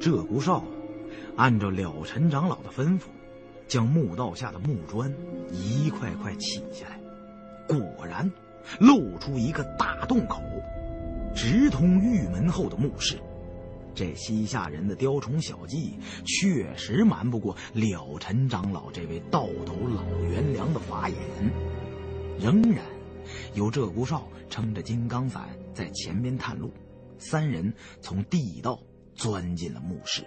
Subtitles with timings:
[0.00, 0.62] 鹧鸪哨
[1.36, 3.04] 按照了尘长老的吩咐，
[3.66, 5.12] 将墓道下的木砖
[5.52, 7.00] 一块块起下来，
[7.66, 8.30] 果然
[8.78, 10.40] 露出一个大洞口，
[11.34, 13.18] 直通玉门后的墓室。
[13.94, 21.18] 这西夏人的雕虫小技确实瞒不过了尘长老这位道斗老元良的法眼。
[22.38, 22.84] 仍然
[23.54, 26.72] 由鹧鸪哨撑着金刚伞在前边探路，
[27.18, 28.78] 三人从地道
[29.18, 30.22] 钻进了墓室。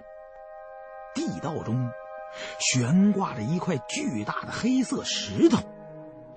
[1.15, 1.89] 地道中
[2.59, 5.57] 悬挂着一块巨大的黑色石头，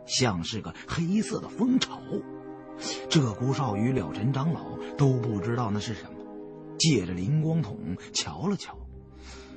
[0.07, 2.01] 像是个黑色的蜂巢。
[3.09, 6.11] 鹧鸪哨与了尘长老都不知道那是什么。
[6.77, 7.79] 借着灵光筒
[8.13, 8.77] 瞧了瞧，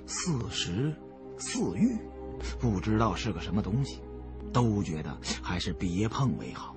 [0.06, 0.96] 似石
[1.40, 1.98] 似玉，
[2.60, 4.00] 不知道是个什么东西，
[4.54, 6.76] 都觉得还是别碰为好。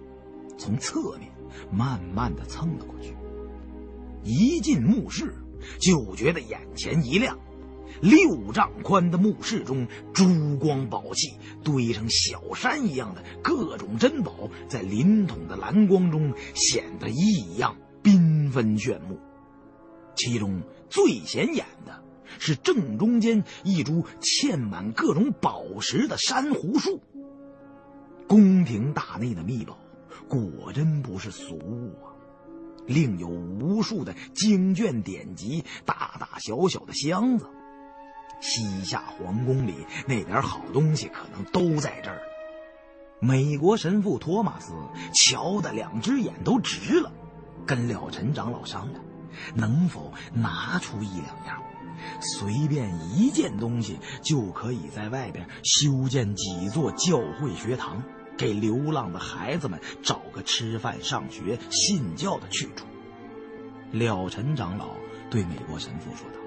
[0.57, 1.31] 从侧面
[1.71, 3.15] 慢慢的蹭了过去，
[4.25, 5.35] 一进墓室
[5.79, 7.39] 就觉得眼前一亮，
[8.01, 19.19] 六丈宽的墓室中珠光宝气堆成小山一样的各种珍宝，在灵筒的蓝光中显得异样缤纷炫目。
[20.15, 22.03] 其中最显眼的
[22.39, 27.01] 是正中间一株嵌满各种宝石的珊瑚树。
[28.27, 29.79] 宫廷大内的秘宝，
[30.29, 32.10] 果真不是俗物啊！
[32.91, 37.49] 另有无数的经卷典籍，大大小小的箱子。
[38.41, 42.21] 西夏皇宫里那点好东西，可能都在这儿。
[43.21, 44.73] 美国神父托马斯
[45.15, 47.13] 瞧得两只眼都直了，
[47.65, 49.05] 跟了尘长老商量。
[49.55, 51.63] 能否拿出一两样？
[52.21, 58.03] 随便一件东西就可以在外边修建几座教会学堂，
[58.41, 62.87] 给流浪的孩子们找个吃饭、上学、信教的去处。
[63.93, 64.95] 了尘长老
[65.31, 66.41] 对美国神父说道：“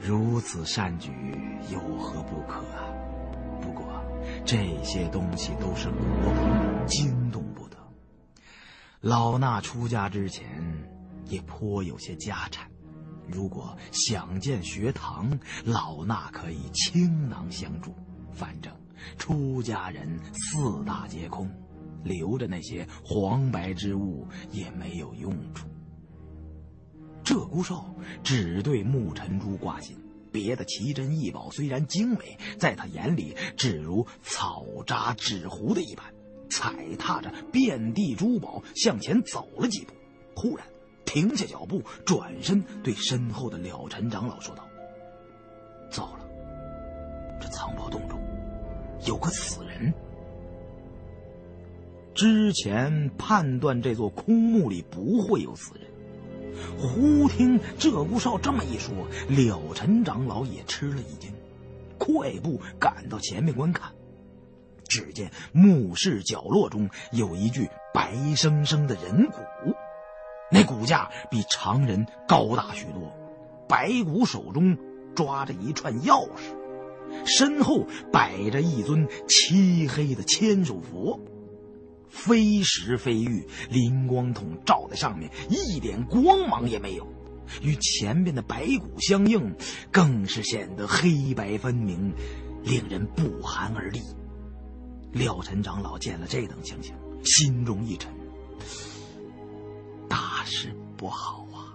[0.00, 1.12] 如此善举，
[1.70, 2.88] 有何不可啊？
[3.60, 4.02] 不过
[4.42, 7.76] 这些东西都是国宝，惊动不得。
[9.02, 10.46] 老衲出家之前。”
[11.28, 12.70] 也颇有些家产，
[13.26, 17.92] 如果想建学堂，老衲可以倾囊相助。
[18.32, 18.72] 反正
[19.18, 21.50] 出家人四大皆空，
[22.04, 25.66] 留着那些黄白之物也没有用处。
[27.24, 29.96] 鹧鸪哨只对木尘珠挂心，
[30.30, 36.04] 别的奇珍异宝虽然精美，在他眼里只如草扎纸糊的一般。
[36.48, 39.92] 踩踏着遍地珠宝向前走了几步，
[40.36, 40.64] 忽然。
[41.04, 44.64] 停下脚步，转身对身后的了尘长老说道
[45.90, 46.28] ：“糟了，
[47.40, 48.20] 这藏宝洞中
[49.04, 49.92] 有个死人。
[52.14, 55.86] 之前判断这座空墓里不会有死人，
[56.78, 58.94] 忽听鹧鸪哨这么一说，
[59.28, 61.30] 了尘长老也吃了一惊，
[61.98, 63.92] 快步赶到前面观看。
[64.88, 69.38] 只见墓室角落中有一具白生生的人骨。”
[70.48, 73.12] 那骨架比常人高大许多，
[73.68, 74.78] 白骨手中
[75.14, 76.54] 抓着一串钥匙，
[77.24, 81.20] 身后摆着一尊漆黑的千手佛，
[82.08, 87.06] 非石非玉，灵光筒照在上面一点光芒也没有，
[87.62, 89.54] 与前边的白骨相应，
[89.90, 92.12] 更是显得黑白分明，
[92.62, 94.00] 令人不寒而栗。
[95.12, 98.12] 廖晨长老见了这等情形，心中一沉。
[100.08, 101.74] 大事不好啊！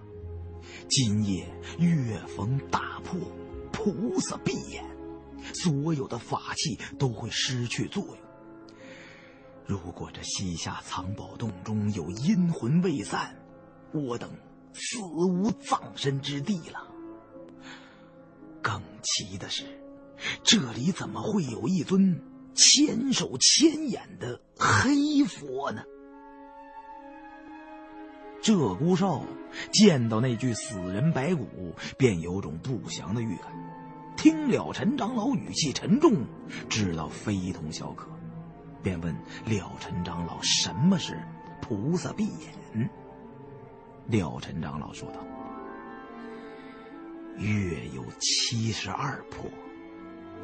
[0.88, 1.46] 今夜
[1.80, 3.20] 月逢大破，
[3.72, 4.84] 菩萨闭眼，
[5.54, 8.18] 所有的法器都会失去作用。
[9.66, 13.36] 如果这西夏藏宝洞中有阴魂未散，
[13.94, 14.30] 我等
[14.74, 16.88] 死无葬身之地了。
[18.62, 19.64] 更奇的是，
[20.44, 22.22] 这里怎么会有一尊
[22.54, 25.84] 千手千眼的黑佛呢？
[28.42, 29.24] 鹧鸪哨
[29.72, 33.52] 见到那具死人白骨，便有种不祥的预感。
[34.22, 36.14] 听了陈长老语气沉重，
[36.70, 38.08] 知道非同小可，
[38.84, 39.12] 便问
[39.46, 41.20] 了陈长老：“什么是
[41.60, 42.88] 菩萨闭眼？”
[44.06, 45.18] 了陈长老说道
[47.36, 49.50] ：“月有七十二破，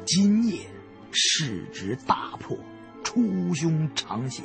[0.04, 0.66] 今夜
[1.12, 2.58] 是值大破，
[3.04, 4.42] 出凶长邪。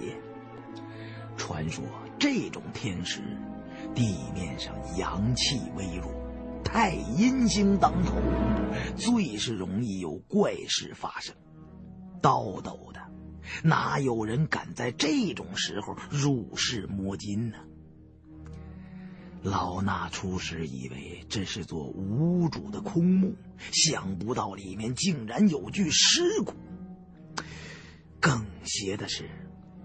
[1.36, 1.84] 传说。”
[2.20, 3.20] 这种天时，
[3.96, 6.14] 地面上阳气微弱，
[6.64, 8.16] 太阴星当头，
[8.96, 11.36] 最是容易有怪事发生。
[12.22, 13.00] 叨叨的，
[13.64, 17.58] 哪有人敢在这种时候入室摸金呢？
[19.44, 23.36] 老衲初时以为这是座无主的空墓，
[23.74, 26.54] 想不到里面竟然有具尸骨。
[28.22, 29.30] 更邪的是，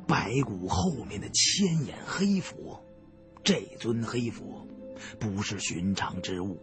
[0.07, 2.81] 白骨后面的千眼黑佛，
[3.43, 4.65] 这尊黑佛
[5.19, 6.57] 不是寻常之物。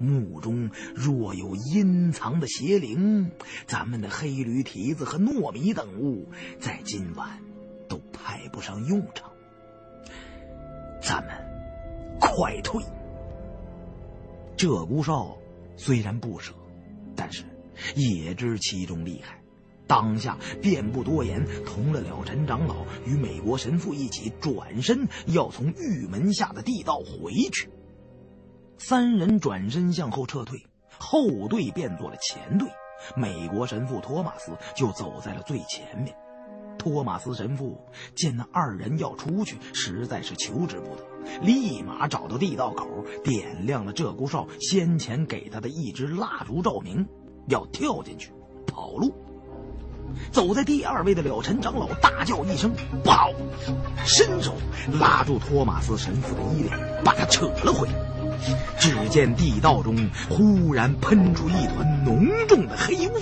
[0.00, 3.30] 墓中若有阴藏的邪灵，
[3.66, 6.26] 咱们的黑驴蹄子和糯米等物，
[6.58, 7.40] 在今晚
[7.88, 9.30] 都派不上用场。
[11.00, 11.48] 咱们。
[12.22, 12.82] 快退！
[14.58, 15.38] 鹧鸪哨
[15.74, 16.52] 虽然不舍，
[17.16, 17.44] 但是
[17.96, 19.42] 也知其中厉害，
[19.86, 27.70] 当下便不多言，同了了陈长老与美国神父一起转身要从玉门下的地道回去。
[28.82, 30.66] 三人转身向后撤退，
[30.98, 32.66] 后队变作了前队，
[33.14, 36.16] 美国神父托马斯就走在了最前面。
[36.78, 37.78] 托马斯神父
[38.16, 41.04] 见那二人要出去，实在是求之不得，
[41.42, 47.06] 立马找到地道口，点亮了鹧鸪哨先前给他的一支蜡烛照明，
[47.48, 48.32] 要跳进去
[48.66, 49.14] 跑路。
[50.32, 52.72] 走在第二位的了尘长老大叫一声
[53.04, 53.30] “不好”，
[54.06, 54.54] 伸手
[54.98, 56.70] 拉住托马斯神父的衣领，
[57.04, 58.19] 把他扯了回来。
[58.78, 63.12] 只见地道中忽然喷出一团浓重的黑雾。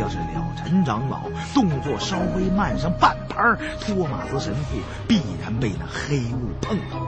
[0.00, 1.22] 要是了陈长老
[1.52, 3.36] 动作稍微慢上半拍
[3.80, 4.76] 托马斯神父
[5.06, 6.98] 必然被那黑雾碰到。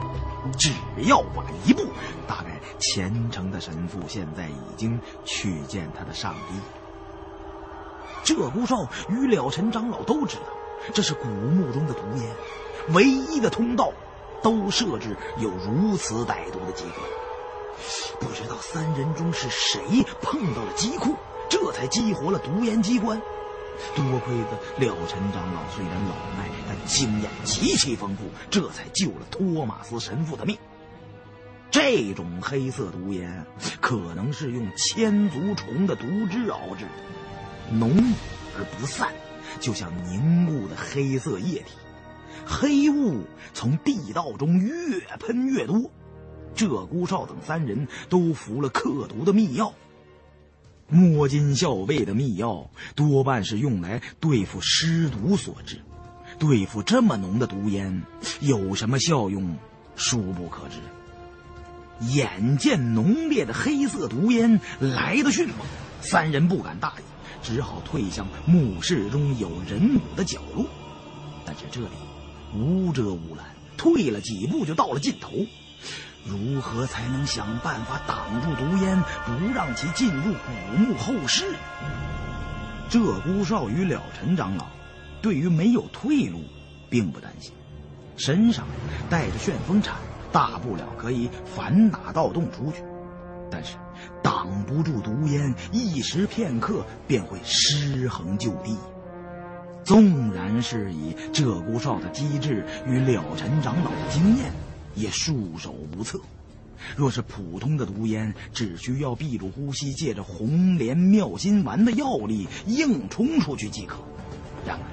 [0.57, 1.83] 只要晚一步，
[2.29, 8.33] 大概虔诚的神父现在已经去见他的上帝。
[8.33, 10.43] 鹧鸪哨与了陈长老都知道，
[10.93, 13.93] 这是古墓中的毒烟，唯一的通道，
[14.43, 17.00] 都设置有如此歹毒的机关。
[18.21, 19.81] 不知道三人中是谁
[20.23, 21.15] 碰到了机库。
[21.49, 23.23] 这才激活了毒烟机关。
[23.94, 30.59] 多亏的了尘长老虽然老迈，但经验极其丰富，这才救了托马斯神父的命。
[31.71, 33.47] 这种黑色毒烟
[33.81, 38.12] 可能是用千足虫的毒汁熬制的，浓
[38.59, 39.12] 而不散，
[39.61, 41.77] 就像凝固的黑色液体。
[42.46, 45.90] 黑雾从地道中越喷越多，
[46.54, 49.75] 鹧鸪哨等三人都服了克毒的秘药。
[50.88, 55.81] 摸金校尉的秘药多半是用来对付尸毒所致，
[56.38, 58.02] 对付这么浓的毒烟
[58.38, 59.56] 有什么效用，
[59.96, 60.76] 殊不可知。
[62.14, 65.58] 眼见浓烈的黑色毒烟来得迅猛，
[66.00, 67.02] 三人不敢大意，
[67.43, 70.66] 只好退向墓室中有人骨的角落。
[71.44, 71.88] 但是这里
[72.58, 73.44] 无遮无拦，
[73.76, 75.31] 退了几步就到了尽头。
[76.25, 81.44] 如何才能想办法挡住毒烟，不让其进入古墓后室？
[82.91, 84.67] 鹧鸪哨与了尘长老
[85.23, 86.41] 对于没有退路
[86.88, 87.53] 并不担心，
[88.17, 88.67] 身上
[89.08, 89.97] 带着旋风铲，
[90.32, 92.82] 大不了可以反打盗洞出去。
[93.49, 93.76] 但是
[94.23, 98.76] 挡不住毒烟，一时片刻便会失衡就地。
[99.87, 104.53] 纵然是以鹧鸪哨的机智与了尘长老的经验。
[104.97, 106.19] 也束手无策。
[106.97, 113.99] 若是普通的毒烟，只需要闭住呼吸，借着红莲妙心丸的药力硬冲出去即可。
[114.67, 114.85] 然而，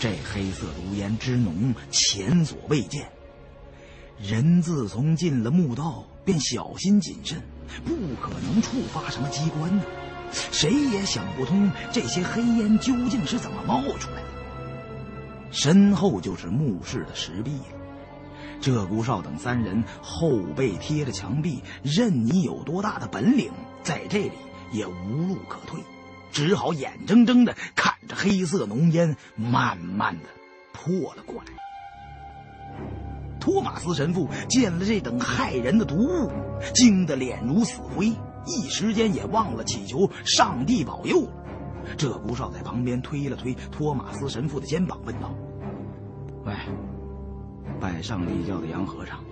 [0.00, 3.06] 这黑色毒烟之浓，前所未见。
[4.18, 7.38] 人自从进了墓道，便小心谨慎，
[7.84, 9.82] 不可能触发什么机关呢。
[10.50, 14.25] 谁也想不通这些黑烟究竟是怎么冒出来的。
[15.50, 17.78] 身后就是墓室的石壁了。
[18.60, 24.32] 鹧鸪哨等三人后背贴着墙壁，任你有多大的本领，在这里
[24.72, 25.78] 也无路可退，
[26.32, 30.28] 只好眼睁睁的看着黑色浓烟慢慢的
[30.72, 31.52] 破了过来。
[33.38, 36.32] 托马斯神父见了这等骇人的毒物，
[36.74, 38.08] 惊得脸如死灰，
[38.46, 41.45] 一时间也忘了祈求上帝保佑了。
[41.96, 45.34] 鹧鸪哨在旁边推了推托马斯神父的肩膀，问道
[46.44, 46.54] ：“喂。”
[47.80, 49.22] 拜上帝教的洋和尚，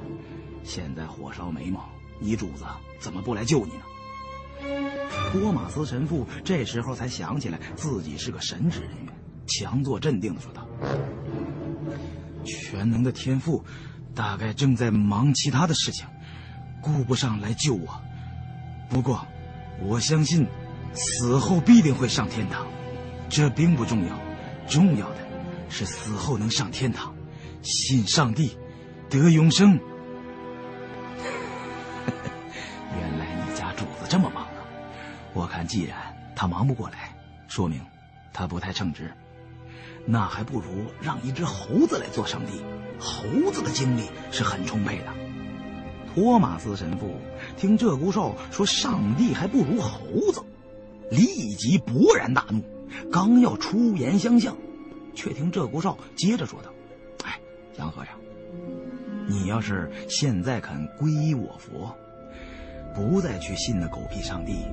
[0.63, 2.65] 现在火烧眉毛，你主子
[3.01, 3.81] 怎么不来救你呢？
[5.33, 9.15] 托马斯神父这时候才想起来自己是个神职人员，
[9.47, 10.67] 强作镇定的说道
[12.45, 13.65] ：“全能的天父，
[14.15, 16.07] 大概正在忙其他的事情，
[16.83, 18.01] 顾不上来救我。
[18.91, 19.27] 不过，
[19.81, 20.47] 我相信，
[20.95, 22.67] 死后必定会上天堂。
[23.29, 24.19] 这并不重要，
[24.69, 25.17] 重要的
[25.69, 27.15] 是死后能上天堂。”
[27.63, 28.59] 信上帝，
[29.09, 29.71] 得永生。
[32.99, 34.51] 原来你家主子这么忙啊！
[35.33, 35.97] 我看既然
[36.37, 37.17] 他忙不过来，
[37.49, 37.81] 说明
[38.35, 39.11] 他不太称职。
[40.05, 42.61] 那还不如让一只猴子来做上帝。
[42.99, 45.07] 猴子的精力是很充沛的。
[46.15, 47.19] 托马斯神父
[47.57, 50.01] 听鹧鸪哨说上帝还不如猴
[50.33, 50.45] 子，
[51.11, 52.63] 立即勃然大怒，
[53.11, 54.57] 刚要出言相向，
[55.15, 56.71] 却听鹧鸪哨接着说道
[57.25, 57.39] ：“哎，
[57.79, 58.15] 杨和尚，
[59.27, 61.95] 你要是现在肯皈依我佛，
[62.95, 64.65] 不再去信那狗屁上帝，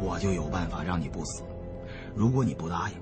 [0.00, 1.42] 我就有办法让你不死。
[2.14, 2.96] 如果你不答应，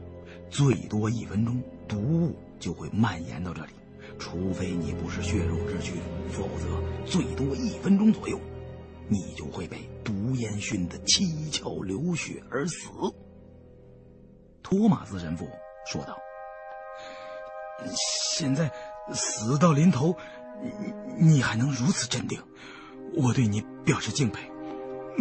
[0.50, 3.73] 最多一分钟，毒物就会蔓延到这里。”
[4.19, 5.93] 除非你不是血肉之躯，
[6.31, 8.40] 否则最多一分钟左右，
[9.09, 9.76] 你就会被
[10.07, 12.89] 毒烟熏得七窍流血而死。
[14.63, 15.47] 托马斯神父
[15.91, 16.17] 说道
[18.39, 18.73] ：“现在
[19.13, 20.17] 死到临头，
[21.19, 22.41] 你你还能如此镇定，
[23.15, 24.49] 我对你表示敬佩。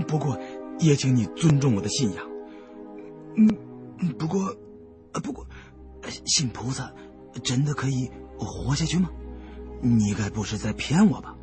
[0.08, 0.40] 不过，
[0.80, 2.24] 也请你尊重我的信仰。
[3.36, 3.48] 嗯，
[4.20, 4.56] 不过，
[5.24, 5.48] 不过，
[6.26, 6.94] 信菩萨
[7.44, 9.10] 真的可以。”活下去吗？
[9.82, 11.35] 你该不是在骗我吧？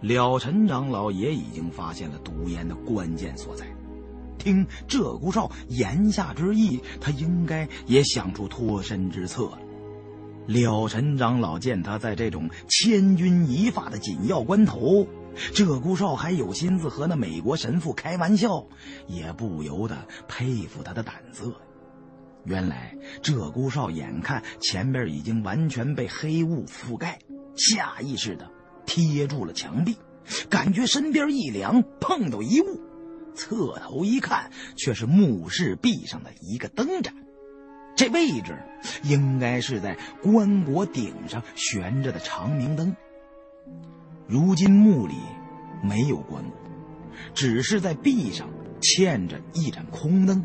[0.00, 3.66] 了尘长老也已经发现了毒烟的关键所在，
[4.38, 9.58] 听鹧鸪哨言下之意，他应该也想出脱身之策了。
[10.46, 15.08] 了尘长老见他在这种千钧一发的紧要关头，
[15.52, 18.64] 鹧鸪哨还有心思和那美国神父开玩笑，
[19.08, 19.96] 也不由得
[20.28, 21.52] 佩服他的胆色。
[22.44, 27.18] 原来鹧鸪哨眼看前边已经完全被黑雾覆盖，
[27.56, 28.48] 下意识的
[28.86, 29.96] 贴住了墙壁，
[30.48, 32.80] 感觉身边一凉，碰到一物，
[33.34, 37.14] 侧头一看，却是墓室壁上的一个灯盏。
[37.96, 38.56] 这位置
[39.02, 42.94] 应该是在棺椁顶上悬着的长明灯。
[44.26, 45.14] 如今墓里
[45.82, 46.46] 没有棺椁，
[47.34, 48.48] 只是在壁上
[48.80, 50.44] 嵌着一盏空灯。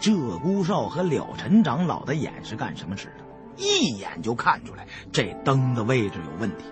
[0.00, 3.24] 鹧鸪哨和了尘长老的眼是干什么使的？
[3.56, 6.64] 一眼就看出来这灯的位置有问题。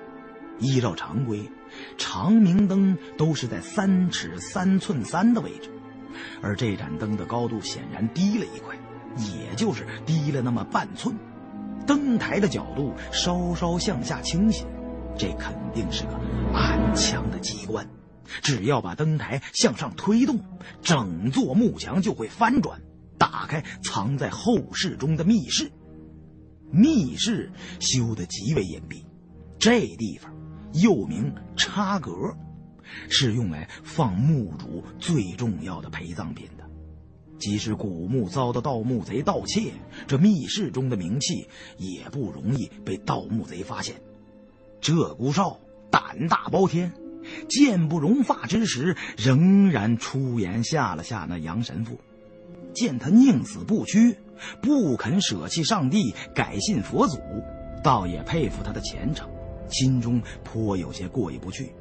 [0.61, 1.51] 依照常规，
[1.99, 5.71] 长明灯都是在三尺三寸三的位置，
[6.43, 8.77] 而这盏灯的高度显然低了一块，
[9.17, 11.17] 也就是低了那么半寸。
[11.87, 14.65] 灯台的角度稍稍向下倾斜，
[15.19, 16.11] 这肯定是个
[16.55, 17.89] 暗墙的机关。
[18.43, 20.39] 只要把灯台向上推动，
[20.83, 22.81] 整座木墙就会翻转。
[23.19, 25.71] 打开藏在后室中的密室，
[26.71, 27.51] 密室
[27.81, 29.05] 修得极为隐蔽，
[29.59, 30.33] 这地方
[30.73, 32.37] 又名插阁，
[33.09, 36.65] 是用来放墓主最重要的陪葬品的。
[37.39, 39.73] 即使古墓遭到盗墓贼盗窃，
[40.07, 41.49] 这密室中的冥器
[41.79, 43.97] 也不容易被盗墓贼发现。
[44.83, 45.59] 鹧鸪哨
[45.91, 46.93] 胆大包天，
[47.49, 51.99] 见不容发之时，仍然出言吓了吓那杨神父。
[52.75, 54.19] 见他宁死不屈，
[54.61, 57.19] 不肯舍弃上帝，改信佛祖，
[57.83, 59.29] 倒也佩服他的虔诚，
[59.71, 61.73] 心中颇有些过意不去。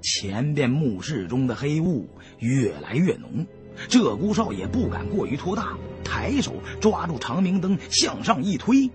[0.00, 3.46] 前边墓室中的黑雾越来越浓，
[3.88, 8.90] 鹧鸪哨也不敢过于拖大，抬手抓住长明灯向上一推，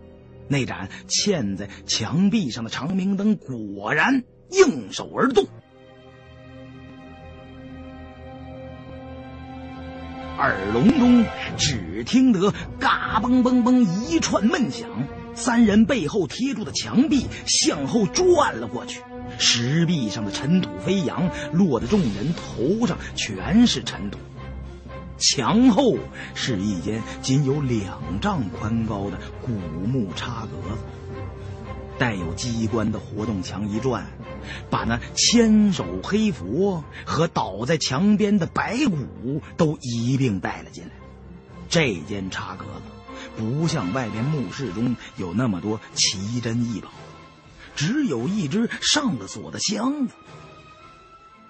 [0.49, 5.45] 那盏嵌在墙壁上的长明灯果然应手而动。
[10.37, 11.25] 耳聋中，
[11.57, 14.87] 只听得嘎嘣嘣嘣一串闷响，
[15.38, 19.01] 三人背后贴住的墙壁向后转了过去，
[19.38, 24.17] 石壁上的尘土飞扬，落得众人头上全是尘土。
[25.20, 25.96] 墙后
[26.34, 29.51] 是一间仅有两丈宽高的古
[29.88, 30.82] 木插格子，
[32.00, 34.08] 带有机关的活动墙一转。
[34.70, 40.91] 把那千手黑佛和倒在墙边的白骨都一并带了进来。
[41.70, 42.97] 这间茶阁子
[43.38, 46.89] 不像外边墓室中有那么多奇珍异宝，
[47.75, 50.13] 只有一只上了锁的箱子。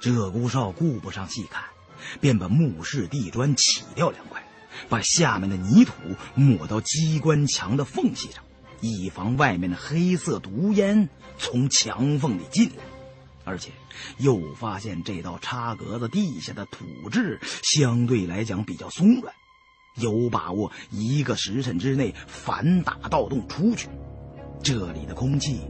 [0.02, 1.64] 鹧鸪哨顾不上细看，
[2.20, 4.46] 便把墓室地砖起掉两块，
[4.90, 5.94] 把下面的泥土
[6.36, 8.44] 抹到机关墙的缝隙上。
[8.80, 12.84] 以防外面的黑色毒烟从墙缝里进来，
[13.44, 13.72] 而且
[14.20, 19.34] 又发现这道插格子地下的土质相对来讲比较松软，
[19.98, 23.90] 有把握一个时辰之内反打盗洞出去。
[24.64, 25.62] 这里的空气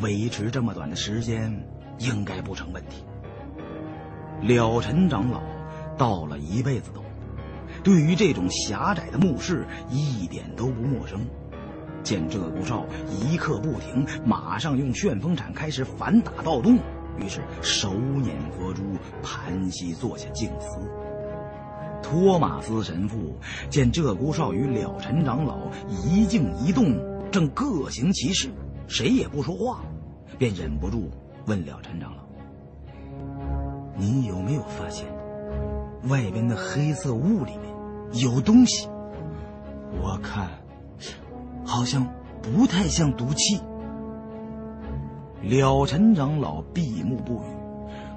[0.00, 3.04] 维持这么短的时间应该不成问题。
[4.42, 5.42] 了尘长老
[5.98, 7.02] 到了一辈子都，
[7.82, 11.26] 对于这种狭窄的墓室一点都不陌生。
[12.02, 16.78] 见鹧鸪哨一刻不停，马上用旋风铲开始反打盗洞，
[17.18, 18.82] 于是手捻佛珠，
[19.24, 20.78] 盘膝坐下静思。
[22.08, 23.34] 托马斯神父
[23.68, 25.58] 见鹧鸪哨与了尘长老
[26.04, 26.96] 一静一动，
[27.32, 28.48] 正各行其事，
[28.86, 29.80] 谁也不说话，
[30.38, 31.10] 便忍不住
[31.46, 32.22] 问了尘长老
[33.98, 35.04] ：“你有没有发现，
[36.08, 38.88] 外边的黑色雾里面有东西？
[40.00, 40.48] 我看，
[41.64, 42.06] 好像
[42.40, 43.60] 不太像毒气。
[45.42, 47.46] 了尘长老闭目不语，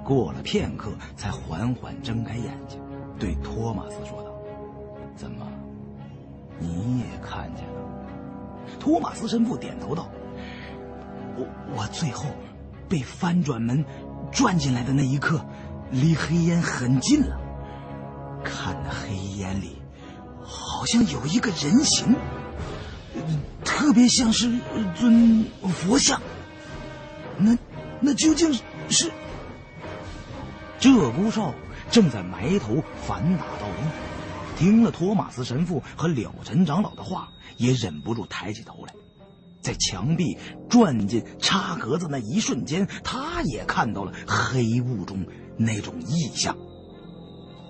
[0.04, 2.80] 过了片刻，才缓缓睁开眼睛，
[3.20, 4.32] 对托马斯说道
[5.14, 5.46] ：“怎么，
[6.58, 7.74] 你也看见了？”
[8.80, 10.08] 托马斯神父点头道
[11.36, 11.46] ：“我
[11.76, 12.24] 我最后
[12.88, 13.84] 被翻转门
[14.32, 15.44] 转进来的那一刻，
[15.90, 17.38] 离黑烟很近了。
[18.42, 19.76] 看那黑烟里，
[20.42, 22.16] 好像有一个人形，
[23.62, 24.50] 特别像是
[24.96, 26.18] 尊佛像。
[27.36, 27.54] 那
[28.00, 28.50] 那究竟
[28.88, 29.12] 是？”
[30.80, 31.52] 鹧鸪哨
[31.90, 37.28] 正在埋头反打道东，听了托马斯神父和了尘长老的话。
[37.56, 38.94] 也忍不住抬起头来，
[39.60, 40.38] 在墙壁
[40.70, 45.26] 转进插格子那一瞬间，他也看到了黑雾中
[45.58, 46.56] 那种异象。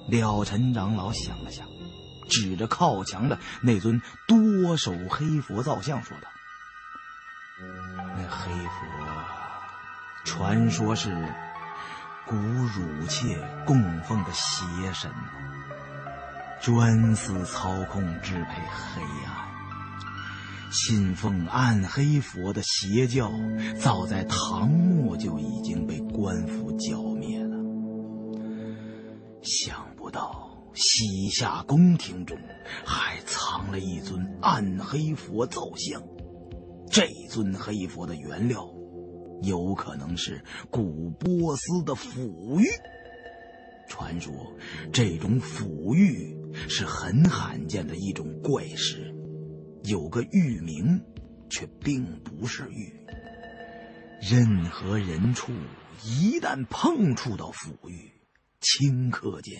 [0.08, 1.66] 了尘长老想了想，
[2.28, 6.28] 指着靠墙的那尊多手黑佛造像说道
[8.16, 11.10] ：“那黑佛，传说是
[12.30, 15.10] 古乳妾供奉的邪神，
[16.62, 19.50] 专司操控支配黑暗。”
[20.70, 23.32] 信奉暗黑佛的邪教，
[23.80, 27.56] 早在唐末就已经被官府剿灭了。
[29.42, 32.38] 想不到西夏宫廷中
[32.86, 36.00] 还藏了一尊暗黑佛造像，
[36.92, 38.64] 这尊黑佛的原料，
[39.42, 42.66] 有可能是古波斯的腐玉。
[43.88, 44.32] 传说
[44.92, 46.36] 这种腐玉
[46.68, 49.14] 是很罕见的一种怪石。
[49.84, 51.02] 有个玉名，
[51.48, 52.92] 却并不是玉。
[54.20, 55.52] 任何人畜
[56.04, 58.12] 一旦碰触到腐玉，
[58.60, 59.58] 顷刻间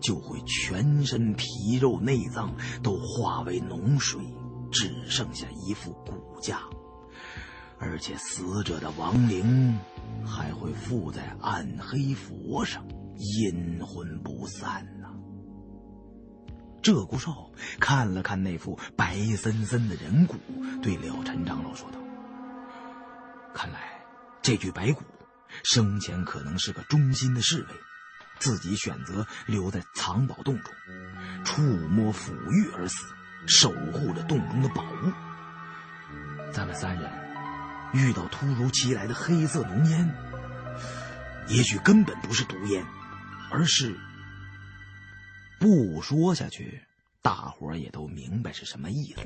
[0.00, 1.46] 就会全身皮
[1.80, 4.20] 肉内脏都化为脓水，
[4.70, 6.60] 只剩下一副骨架，
[7.82, 9.76] 而且死者的亡灵
[10.24, 14.86] 还会附在暗黑佛上，阴魂不散。
[16.80, 20.36] 鹧鸪哨看了看那副白森森的人骨，
[20.80, 21.98] 对了尘长老说道
[23.54, 24.00] ：“看来
[24.40, 25.02] 这具白骨
[25.62, 27.68] 生前可能是个忠心的侍卫，
[28.38, 30.72] 自己选择留在藏宝洞中，
[31.44, 33.06] 触摸抚玉而死，
[33.46, 35.12] 守护着洞中的宝物。
[36.52, 37.08] 咱们三人
[37.92, 40.14] 遇到突如其来的黑色浓烟，
[41.48, 42.84] 也许根本不是毒烟，
[43.50, 43.96] 而是……”
[45.60, 46.82] 不说下去，
[47.22, 49.20] 大伙儿也都明白是什么意思。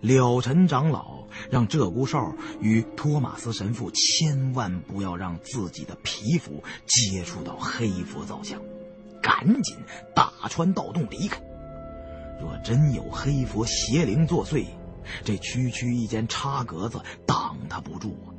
[0.00, 8.60] 了尘长老让鹧鸪哨与托马斯神父千万不要让自己的皮肤接触到黑佛造像，
[9.20, 9.76] 赶紧
[10.14, 11.40] 打穿盗洞离开。
[12.40, 14.66] 若真有黑佛邪灵作祟，
[15.24, 18.34] 这区区一间插格子挡他不住啊！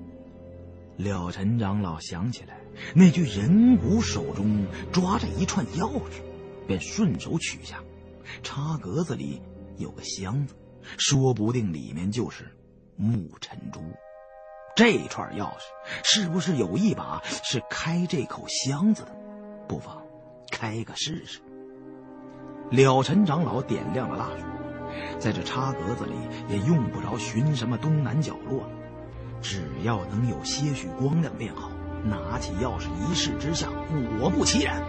[0.98, 2.58] 了尘长老想起来。
[2.94, 6.22] 那具人骨手中抓着一串钥匙，
[6.68, 7.84] 便顺手取下。
[8.44, 9.42] 插格子里
[9.78, 10.56] 有个箱子，
[10.98, 12.56] 说不定里面就是
[12.96, 13.80] 木尘珠。
[14.76, 15.62] 这串钥匙
[16.04, 19.12] 是不是有一把是开这口箱子的？
[19.68, 20.04] 不妨
[20.52, 21.42] 开个试试。
[22.70, 24.46] 了尘长老点亮了蜡烛，
[25.20, 26.14] 在这插格子里
[26.50, 28.70] 也用不着寻什么东南角落了，
[29.42, 31.72] 只要能有些许光亮便好。
[32.04, 33.68] 拿起钥匙一试之下，
[34.20, 34.82] 果不其然，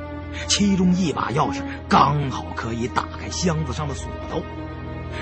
[0.47, 4.42] 其中一把钥匙刚好可以打开箱子上的锁头。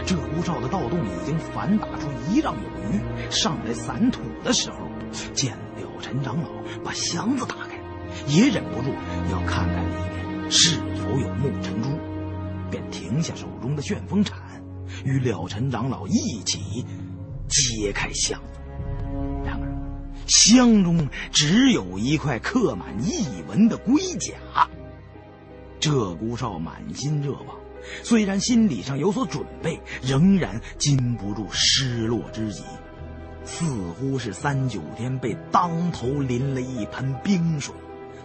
[0.05, 4.77] 鹧鸪哨的盗洞已经反打出一丈有余，上来散土的时候，
[5.33, 6.49] 见了陈长老
[6.85, 7.79] 把箱子打开，
[8.27, 8.91] 也忍不住
[9.31, 11.89] 要看看里面是否有木尘珠，
[12.69, 14.37] 便停下手中的旋风铲，
[15.05, 16.85] 与了尘长老一起
[17.49, 18.61] 揭开箱子。
[19.45, 19.69] 然而
[20.27, 24.35] 箱中只有一块刻满异纹的龟甲。
[25.79, 27.57] 鹧鸪哨满心热望，
[28.03, 32.65] 虽然心理上有所准备，仍然禁不住失落之极，
[33.45, 33.65] 似
[33.99, 37.73] 乎是三九天被当头淋了一盆冰水，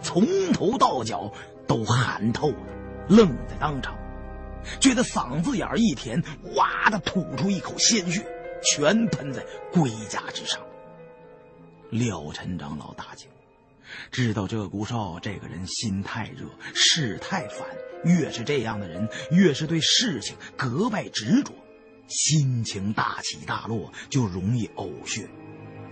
[0.01, 1.31] 从头到脚
[1.67, 2.57] 都寒透了，
[3.10, 3.95] 愣在当场，
[4.80, 6.21] 觉得嗓子眼一甜，
[6.56, 8.26] 哇的吐出一口鲜血，
[8.63, 10.60] 全喷在龟甲之上。
[11.89, 13.28] 廖晨长老大惊，
[14.12, 17.67] 知道鹧鸪哨这个人心太热，事太烦。
[18.04, 21.54] 越是这样的人，越是对事情格外执着，
[22.08, 25.30] 心情大起大落就容易呕血。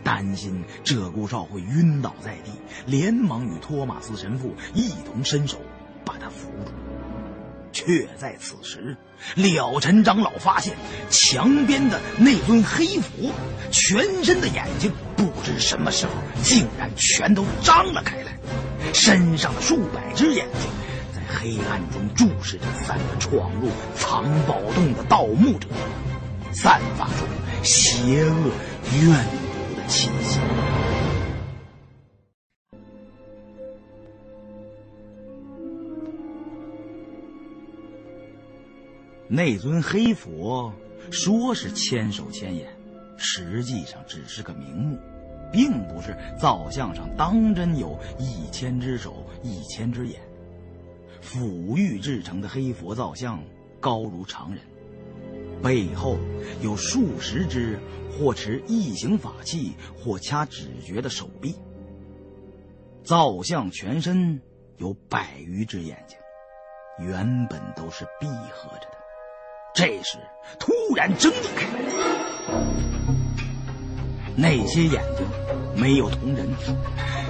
[0.03, 2.51] 担心鹧鸪哨会晕倒在地，
[2.87, 5.59] 连忙与托马斯神父一同伸手
[6.05, 6.71] 把他扶住。
[7.71, 8.97] 却在此时，
[9.35, 10.75] 了尘长老发现
[11.09, 13.31] 墙边的那尊黑佛，
[13.71, 16.11] 全身的眼睛不知什么时候
[16.43, 18.37] 竟然全都张了开来，
[18.93, 20.69] 身上的数百只眼睛
[21.13, 25.67] 在黑暗中注视着三个闯入藏宝洞的盗墓者，
[26.51, 27.25] 散发出
[27.63, 28.51] 邪恶
[29.01, 30.39] 怨毒的气息。
[39.31, 40.73] 那尊黑佛
[41.11, 42.67] 说是千手千眼，
[43.15, 44.97] 实际上只是个名目，
[45.51, 50.19] 并不是造像上当真有一千只手、一千只眼。
[51.21, 53.39] 抚玉制成的黑佛造像
[53.79, 54.63] 高如常人，
[55.61, 56.17] 背后
[56.63, 57.77] 有数十只
[58.11, 61.55] 或持异形法器、或掐指诀的手臂。
[63.03, 64.41] 造像全身
[64.77, 66.17] 有百余只眼睛，
[66.99, 68.98] 原本都是闭合着的。
[69.73, 70.17] 这时，
[70.59, 71.67] 突然睁开，
[74.35, 75.25] 那些眼睛
[75.75, 76.47] 没有瞳仁，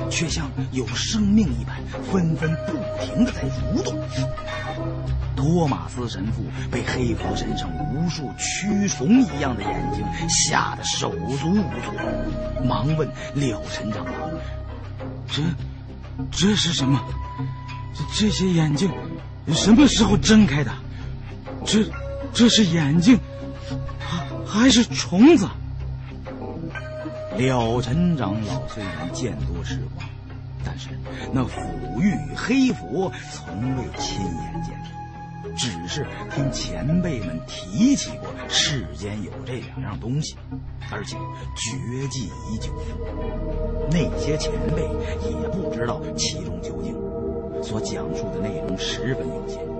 [0.10, 1.78] 却像有生命一般，
[2.12, 2.74] 纷纷不
[3.04, 4.00] 停的在蠕动。
[5.36, 11.94] 托马斯神父被黑佛身上无数蛆虫一样的眼睛吓得手足无措，
[12.66, 14.30] 忙问了尘长老
[15.30, 15.44] ：“这，
[16.32, 17.00] 这是什么？
[17.94, 18.90] 这这些眼睛
[19.54, 20.72] 什么时候睁开的？
[21.66, 21.84] 这……”
[22.34, 23.20] 这是眼睛，
[24.00, 25.48] 还还是虫子？
[27.38, 30.08] 了尘长老虽然见多识广，
[30.66, 30.90] 但是
[31.32, 34.76] 那抚玉与黑佛从未亲眼见
[35.44, 40.36] 过，只是听前辈们提起过世间有这两样东西，
[40.92, 41.16] 而且
[41.56, 42.74] 绝迹已久。
[43.90, 44.82] 那些前辈
[45.30, 46.94] 也不知道其中究竟，
[47.64, 49.79] 所讲述的内容十分有限。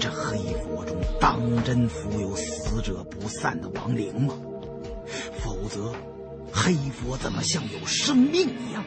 [0.00, 4.34] 这黑佛中当真浮有死者不散的亡灵吗？
[5.38, 5.92] 否则，
[6.52, 8.84] 黑佛怎么像有生命一样？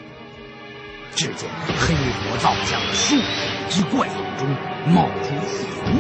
[1.14, 4.48] 只见黑佛造像的数百只怪眼中
[4.94, 5.92] 冒出一股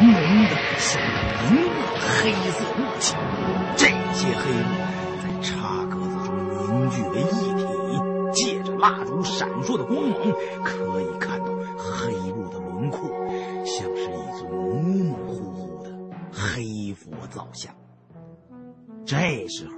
[0.00, 0.14] 浓
[0.48, 1.02] 的像
[1.50, 3.16] 银的黑色雾气，
[3.76, 4.62] 这些黑雾
[5.20, 7.66] 在茶格子中凝聚为一体，
[8.32, 10.16] 借着蜡烛闪烁的光芒，
[10.62, 11.46] 可以看到
[11.76, 13.10] 黑雾的轮廓，
[14.74, 15.90] 模模糊糊的。
[16.32, 17.74] 黑佛造像。
[19.04, 19.74] 这时候，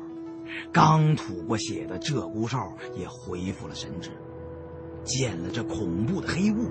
[0.73, 2.59] 刚吐过血的鹧鸪哨
[2.95, 4.11] 也恢复了神智，
[5.05, 6.71] 见了这恐怖的黑雾，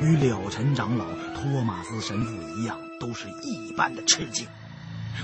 [0.00, 4.46] 与了尘长老、托马斯神父一样，都是一般的吃惊。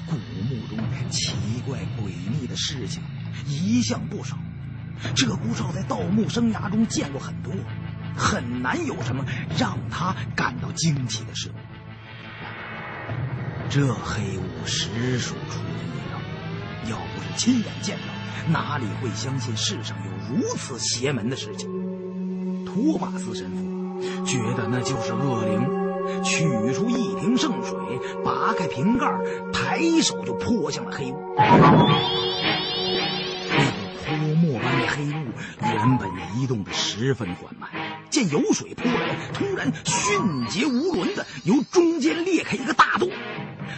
[0.07, 0.79] 古墓中
[1.11, 1.35] 奇
[1.67, 3.03] 怪诡秘的事情
[3.47, 4.37] 一向不少，
[5.15, 7.53] 鹧鸪哨在盗墓生涯中见过很多，
[8.17, 9.25] 很难有什么
[9.59, 11.51] 让他感到惊奇的事。
[13.75, 16.21] 这黑雾实属出人意料，
[16.91, 18.05] 要不是亲眼见到，
[18.53, 21.71] 哪里会相信世上有如此邪门的事情？
[22.67, 25.67] 托马斯神父觉得那就是恶灵，
[26.23, 27.79] 取出一瓶圣水，
[28.23, 29.07] 拔开瓶盖，
[29.55, 31.35] 抬手就泼向了黑雾。
[31.39, 31.47] 那
[33.57, 35.33] 股泼墨般的黑雾
[35.63, 37.71] 原本移动的十分缓慢，
[38.11, 43.09] 见有水泼来，突然迅捷无伦的由中间裂开一个大洞。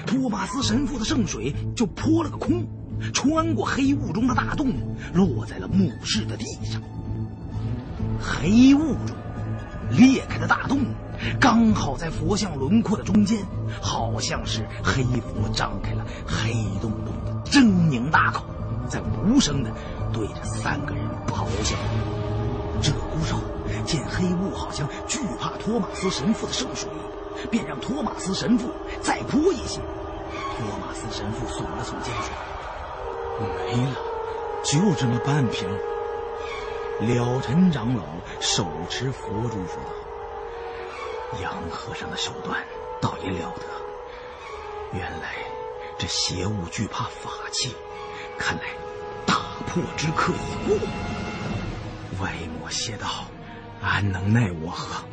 [0.06, 2.64] 托马斯神父的圣水就泼了个空，
[3.12, 4.72] 穿过黑雾中的大洞，
[5.12, 6.80] 落在了墓室的地上。
[8.20, 9.16] 黑雾中
[9.90, 10.80] 裂开的大洞，
[11.40, 13.38] 刚好在佛像轮廓的中间，
[13.80, 18.44] 好像是黑佛张开了黑洞洞的狰狞大口，
[18.88, 19.70] 在无声的
[20.12, 21.76] 对着三个人咆哮。
[22.80, 23.40] 鹧鸪哨
[23.84, 26.88] 见黑雾好像惧怕托马斯神父的圣水。
[27.50, 28.70] 便让托马斯神父
[29.04, 29.78] 再泼一些。
[30.56, 32.32] 托马斯神父耸了耸肩说
[33.54, 33.96] ：“没了，
[34.64, 35.68] 就这么半瓶。”
[37.00, 38.02] 了尘长老
[38.40, 39.92] 手持佛珠说道
[41.42, 42.64] ：“杨和尚的手段
[43.00, 43.62] 倒也了得。
[44.92, 45.34] 原来
[45.98, 47.76] 这邪物惧怕法器，
[48.38, 48.62] 看来
[49.26, 49.34] 大
[49.66, 50.78] 破之刻已过。
[52.22, 53.26] 歪魔邪道，
[53.82, 55.04] 安能奈我何？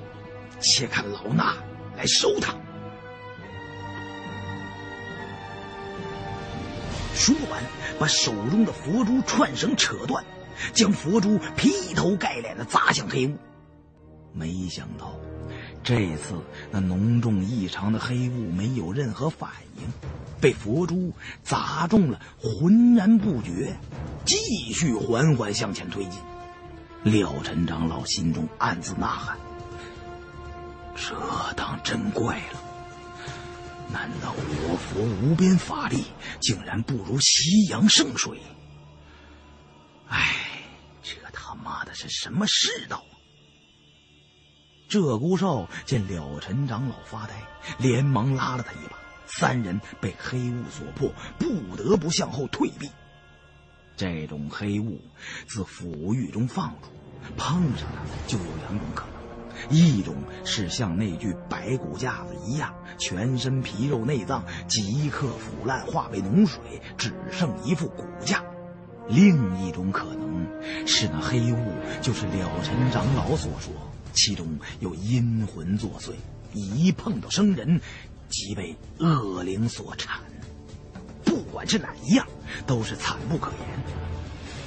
[0.62, 1.54] 且看老衲。”
[1.98, 2.54] 来收他！
[7.14, 7.62] 说完，
[8.00, 10.24] 把手中的佛珠串绳扯断，
[10.74, 13.38] 将佛珠劈头盖脸的砸向黑雾。
[14.34, 15.14] 没想到，
[15.84, 16.36] 这次
[16.72, 19.84] 那浓重异常的黑雾没有任何反应，
[20.40, 21.12] 被佛珠
[21.44, 23.76] 砸中了，浑然不觉，
[24.26, 24.38] 继
[24.72, 26.22] 续缓缓向前推进。
[27.04, 29.38] 廖晨长老心中暗自呐喊
[30.96, 31.14] ：“这
[31.56, 32.71] 当真怪了！
[33.92, 36.06] 难道我佛无边法力
[36.40, 38.42] 竟然不如西洋圣水？
[40.08, 40.64] 哎，
[41.02, 43.14] 这他妈的是什么世道啊？”
[44.90, 47.42] 鹧鸪哨见了陈长老发呆，
[47.78, 48.98] 连忙拉了他一把。
[49.26, 52.90] 三人被黑雾所迫，不得不向后退避。
[53.96, 55.00] 这种黑雾
[55.48, 56.92] 自腐狱中放出，
[57.38, 59.21] 碰上它就有两种可能：
[59.70, 66.60] 一种是像那具白骨架子一样，全身皮肉内脏即刻腐烂，化为脓水，
[66.98, 68.38] 只剩一副骨架；
[69.08, 70.48] 另一种可能
[70.86, 71.58] 是那黑雾
[72.02, 73.74] 就是了尘长老所说，
[74.14, 74.48] 其中
[74.80, 76.12] 有阴魂作祟，
[76.54, 77.80] 一碰到生人。
[78.34, 80.22] 即被恶灵所缠，
[81.26, 82.26] 不管是哪一样，
[82.66, 83.60] 都是惨不可言。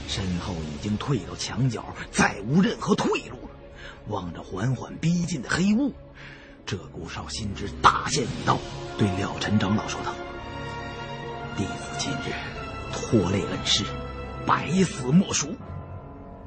[0.06, 3.53] 身后已经退到墙角，再无任何退路了。
[4.08, 5.92] 望着缓缓逼近的黑雾，
[6.66, 8.58] 鹧鸪哨心知大限已到，
[8.98, 10.14] 对了尘长老说道
[11.56, 12.32] ：“弟子今日
[12.92, 13.84] 拖累恩师，
[14.46, 15.54] 百死莫赎。”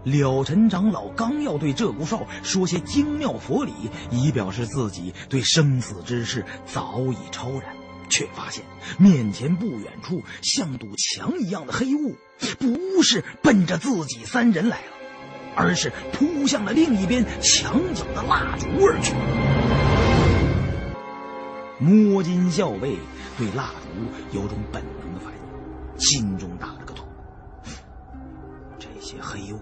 [0.03, 3.73] 了尘长老刚要对鹧鸪哨说些精妙佛理，
[4.11, 7.75] 以表示自己对生死之事早已超然，
[8.07, 8.63] 却发现
[8.97, 12.15] 面前不远处像堵墙一样的黑雾，
[12.59, 14.96] 不是奔着自己三人来了，
[15.57, 19.13] 而是扑向了另一边墙角的蜡烛而去。
[21.79, 22.95] 摸金校尉
[23.37, 27.03] 对蜡烛有种本能的反应，心中打了个突，
[28.79, 29.59] 这些黑雾。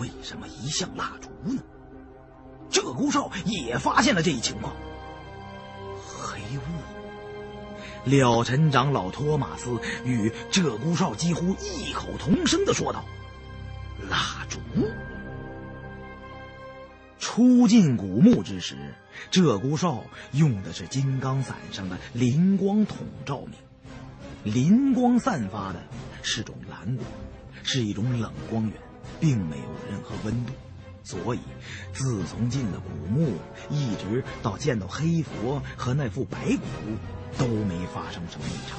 [0.00, 1.60] 为什么一向蜡烛呢？
[2.70, 4.74] 鹧鸪哨也发现了这一情况。
[5.96, 13.04] 黑雾，了尘长老托马斯与鹧鸪哨几乎异口同声的说道
[14.08, 14.58] ：“蜡烛。”
[17.18, 18.94] 初进古墓之时，
[19.30, 25.82] 鹧鸪哨用的是金刚伞上的灵光筒照明，灵光散发的
[26.22, 27.06] 是种蓝光，
[27.62, 28.74] 是一种冷光源。
[29.20, 30.52] 并没有任何温度，
[31.02, 31.40] 所以
[31.92, 33.32] 自从进了古墓，
[33.68, 36.60] 一直到见到黑佛和那副白骨，
[37.36, 38.78] 都没发生什么异常。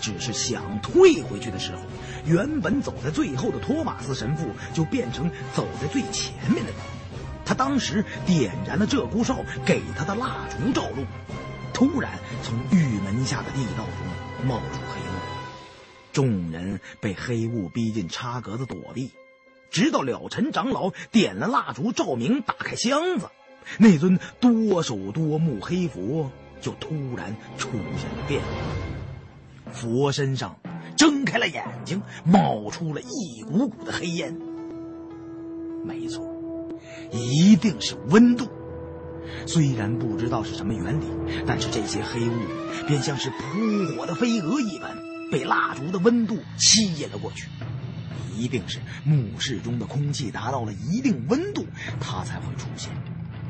[0.00, 1.82] 只是想退回去的时候，
[2.24, 6.80] 原本走在最后的托马斯神父就变成走在最前面的人。
[7.44, 11.04] 他当时点燃了鹧鸪哨给他的蜡烛照路，
[11.72, 15.14] 突然从玉门下的地道中冒出黑雾，
[16.12, 19.10] 众人被黑雾逼进插格子躲避。
[19.70, 23.28] 直到了尘长老点了蜡烛照明，打开箱子，
[23.78, 28.48] 那尊多手多目黑佛就突然出现了变化。
[29.72, 30.56] 佛身上
[30.96, 34.36] 睁开了眼睛，冒出了一股股的黑烟。
[35.84, 36.24] 没错，
[37.12, 38.48] 一定是温度。
[39.46, 41.04] 虽然不知道是什么原理，
[41.46, 42.32] 但是这些黑雾
[42.86, 44.96] 便像是扑火的飞蛾一般，
[45.30, 47.48] 被蜡烛的温度吸引了过去。
[48.36, 51.66] 一定是墓室中的空气达到了一定温度，
[52.00, 52.90] 它才会出现，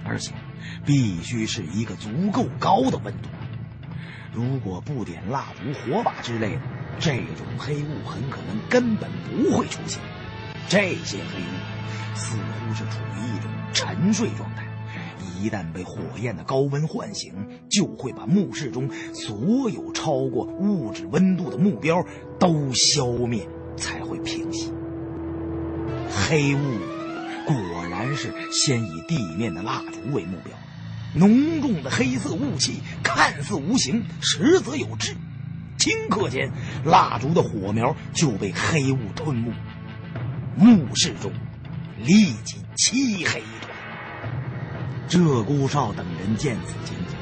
[0.04, 0.33] 而且
[0.85, 3.28] 必须是一个足够高的温度。
[4.32, 6.60] 如果不点蜡烛、火把之类的，
[6.98, 10.00] 这种黑雾很可能根本不会出现。
[10.68, 14.64] 这些黑雾似乎是处于一种沉睡状态，
[15.40, 17.34] 一旦被火焰的高温唤醒，
[17.68, 22.04] 就会把墓室中所有超过物质温度的目标
[22.38, 24.72] 都消灭，才会平息。
[26.08, 26.58] 黑雾
[27.46, 27.56] 果
[27.90, 30.54] 然是先以地面的蜡烛为目标，
[31.14, 35.14] 浓重的黑色雾气看似无形，实则有质。
[35.78, 36.52] 顷刻间，
[36.84, 39.52] 蜡烛的火苗就被黑雾吞没，
[40.56, 41.32] 墓室中
[41.98, 43.74] 立即漆黑一团。
[45.08, 47.16] 鹧鸪哨等人见此情景，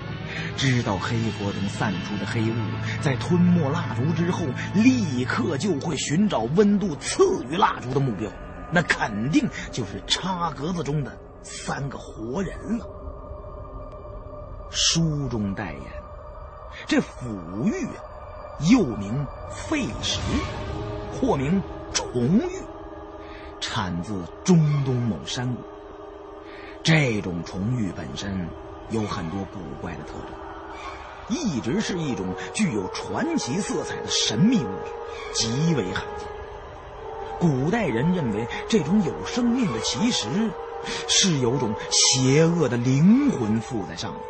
[0.57, 2.55] 知道黑佛中散出的黑雾
[3.01, 8.29] 在吞没蜡烛之后，立刻就会寻找温度次于蜡烛的目标。
[8.71, 12.87] 那肯定就是插格子中的三个活人了。
[14.71, 15.83] 书中代言，
[16.87, 17.27] 这腐
[17.65, 17.89] 玉，
[18.71, 20.21] 又名废石，
[21.13, 22.51] 或名重玉，
[23.61, 25.63] 产自中东某山谷。
[26.83, 28.49] 这种重玉本身
[28.91, 34.93] 有很多古怪的特征，一直是一种具有传奇色彩的神秘物质，
[35.35, 36.29] 极为罕见。
[37.41, 40.27] 古代人认为，这种有生命的奇石
[41.09, 44.23] 是有种邪恶的灵魂附在上面。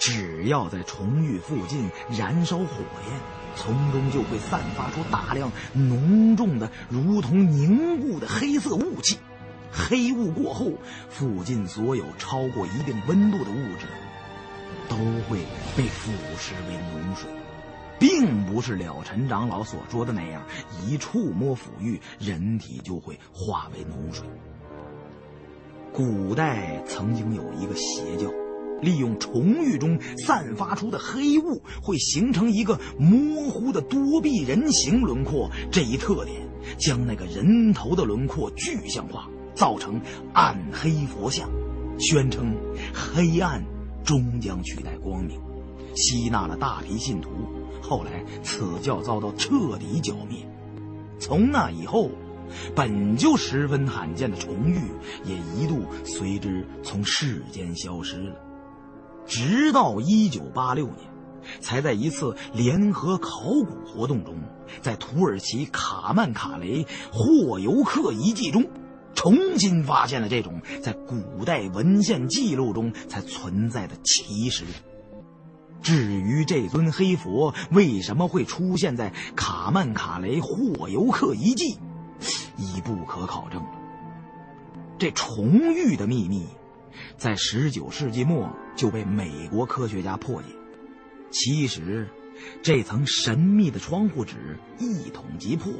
[0.00, 2.64] 只要在重玉附近燃烧火
[3.06, 3.20] 焰，
[3.54, 9.18] 从中就会散发出大量浓重的、如同凝固的黑色雾气。
[9.70, 10.72] 黑雾过后，
[11.10, 13.86] 附近所有超过一定温度的物质
[14.88, 14.96] 都
[15.28, 15.38] 会
[15.76, 17.30] 被腐蚀为脓水，
[17.98, 20.42] 并不是了尘长老所说的那样，
[20.84, 24.26] 一触摸腐玉，人体就会化为脓水。
[25.92, 28.28] 古代曾经有一个邪教。
[28.82, 35.50] 利用重域中散发出的黑雾，会形成一个模糊的多臂人形轮廓。
[35.70, 40.00] 这一特点将那个人头的轮廓具象化，造成
[40.32, 41.48] 暗黑佛像，
[41.98, 42.54] 宣称
[42.92, 43.64] 黑暗
[44.04, 45.40] 终将取代光明，
[45.94, 47.30] 吸纳了大批信徒。
[47.82, 50.46] 后来此教遭到彻底剿灭。
[51.18, 52.10] 从那以后，
[52.74, 54.76] 本就十分罕见的重玉
[55.24, 58.49] 也一度随之从世间消失了。
[59.26, 60.98] 直到一九八六年，
[61.60, 64.34] 才在一次联合考古活动中，
[64.82, 68.64] 在土耳其卡曼卡雷霍尤克遗迹中，
[69.14, 74.64] 重新发现了这种在古代文献记录中才存在的奇石。
[75.82, 81.78] 至于这尊黑佛为什么会出现在卡曼卡雷霍尤克遗迹，
[82.58, 83.70] 已不可考证了。
[84.98, 86.46] 这重遇的秘密。
[87.16, 90.48] 在十九世纪末就被美国科学家破解。
[91.30, 92.08] 其实，
[92.62, 95.70] 这层神秘的窗户纸一捅即破，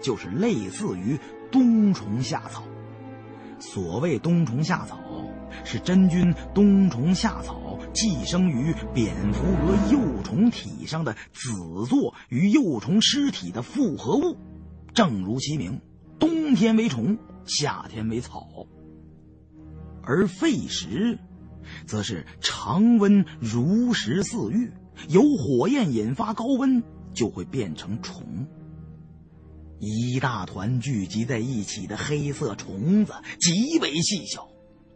[0.00, 1.18] 就是类似于
[1.50, 2.62] 冬虫夏草。
[3.58, 4.96] 所谓冬虫夏草，
[5.64, 11.50] 是真菌冬虫夏草寄生于蝙蝠蛾幼虫体上的子
[11.88, 14.36] 座与幼虫尸体的复合物。
[14.94, 15.80] 正如其名，
[16.20, 18.68] 冬天为虫，夏天为草。
[20.04, 21.18] 而废石，
[21.86, 24.72] 则是常温如石似玉，
[25.08, 26.82] 由火焰引发高温，
[27.14, 28.46] 就会变成虫。
[29.78, 34.46] 一大团聚集在一起的黑色虫子极为细小，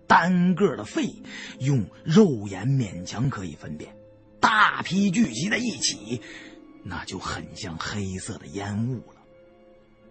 [0.07, 1.15] 单个的肺
[1.61, 3.97] 用肉眼勉强可以分辨，
[4.41, 6.21] 大批聚集在一起，
[6.83, 9.23] 那就很像黑色的烟雾了。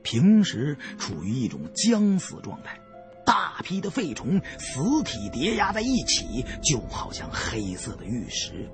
[0.02, 2.80] 平时处于一种僵死状态。
[3.26, 8.70] 大批的废虫死体叠压在一起，就好像黑色的玉石。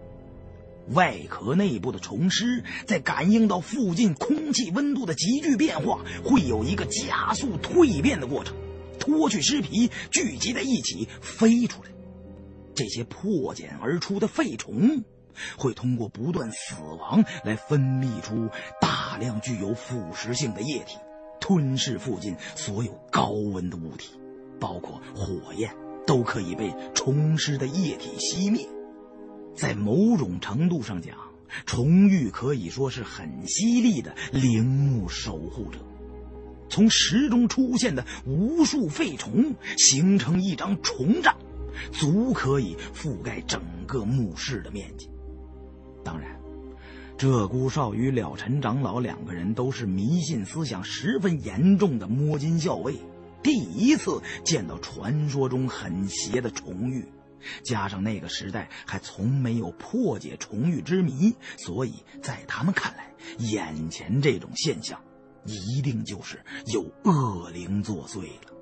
[0.94, 8.56] 外壳内部的虫尸在感应到附近空气温度的急剧变化，会有一个加速蜕变的过程，
[9.00, 11.90] 脱去尸皮，聚集在一起飞出来。
[12.74, 15.04] 这些破茧而出的废虫，
[15.58, 18.50] 会通过不断死亡来分泌出
[18.82, 20.98] 大量具有腐蚀性的液体，
[21.40, 24.19] 吞噬附近所有高温的物体。
[24.60, 25.74] 包括火焰
[26.06, 28.68] 都可以被虫尸的液体熄灭，
[29.56, 31.16] 在某种程度上讲，
[31.66, 35.80] 虫玉可以说是很犀利的陵墓守护者。
[36.70, 41.36] 从石中出现的无数废虫形成一张虫帐，
[41.92, 45.10] 足可以覆盖整个墓室的面积。
[46.04, 46.40] 当然，
[47.18, 52.96] 鹧鸪哨与了尘长老两个人都是迷信思想十分严重的摸金校尉。
[53.42, 57.06] 第一次见到传说中很邪的重玉，
[57.64, 65.00] 加上那个时代还从没有破解重玉之谜，所以在他们看来，眼前这种现象
[65.46, 68.56] 一定就是有恶灵作祟了。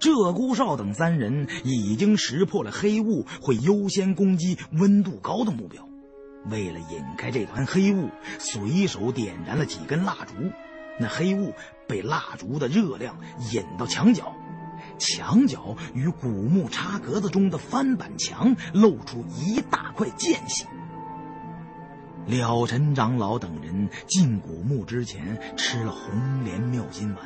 [0.00, 5.85] 鹧鸪哨等三人已经识破了黑雾会优先攻击温度高的目标。
[6.50, 10.34] 为了引开这团黑雾，随手点燃了几根蜡烛。
[10.98, 11.52] 那黑雾
[11.86, 13.18] 被蜡烛的热量
[13.52, 14.34] 引到墙角，
[14.98, 20.64] 墙角与古墓插格子中的翻板墙露出一大块间隙。
[22.26, 27.24] 了尘长老等人进古墓之前吃了红莲妙心丸，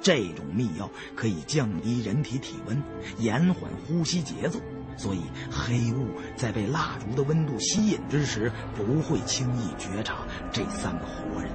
[0.00, 2.82] 这种秘药可以降低人体体温，
[3.18, 4.60] 延缓呼吸节奏。
[4.98, 10.16] 所以，黑雾在被蜡烛的温度吸引之时，不会轻易觉察
[10.52, 11.50] 这三个活人。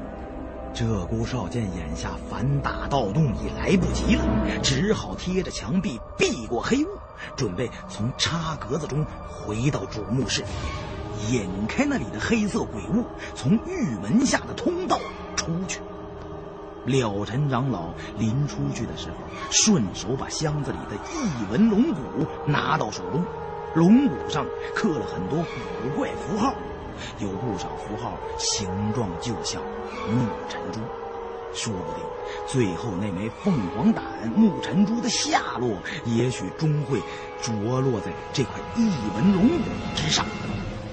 [0.73, 4.23] 鹧鸪哨见眼下反打盗洞已来不及了，
[4.63, 6.87] 只好贴着墙壁避过黑雾，
[7.35, 10.43] 准备从插格子中回到主墓室，
[11.29, 14.97] 引开那里的黑色鬼物，从玉门下的通道
[15.35, 15.79] 出去。
[16.85, 19.15] 了尘长老临出去的时候，
[19.49, 23.23] 顺手把箱子里的异纹龙骨拿到手中，
[23.75, 26.53] 龙骨上刻了很多古怪符号，
[27.19, 29.61] 有不少符号形状就像
[30.09, 30.79] 木尘珠。
[31.55, 32.03] 说不定
[32.47, 34.03] 最后那枚凤凰胆
[34.35, 36.99] 木尘珠的下落，也许终会
[37.39, 40.25] 着落在这块异纹龙骨之上。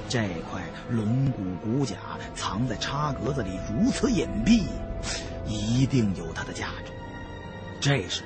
[0.06, 0.18] 这
[0.50, 1.96] 块龙骨骨甲
[2.34, 4.64] 藏在插格子里如此隐蔽，
[5.46, 6.92] 一定有它的价值。
[7.80, 8.22] 这时，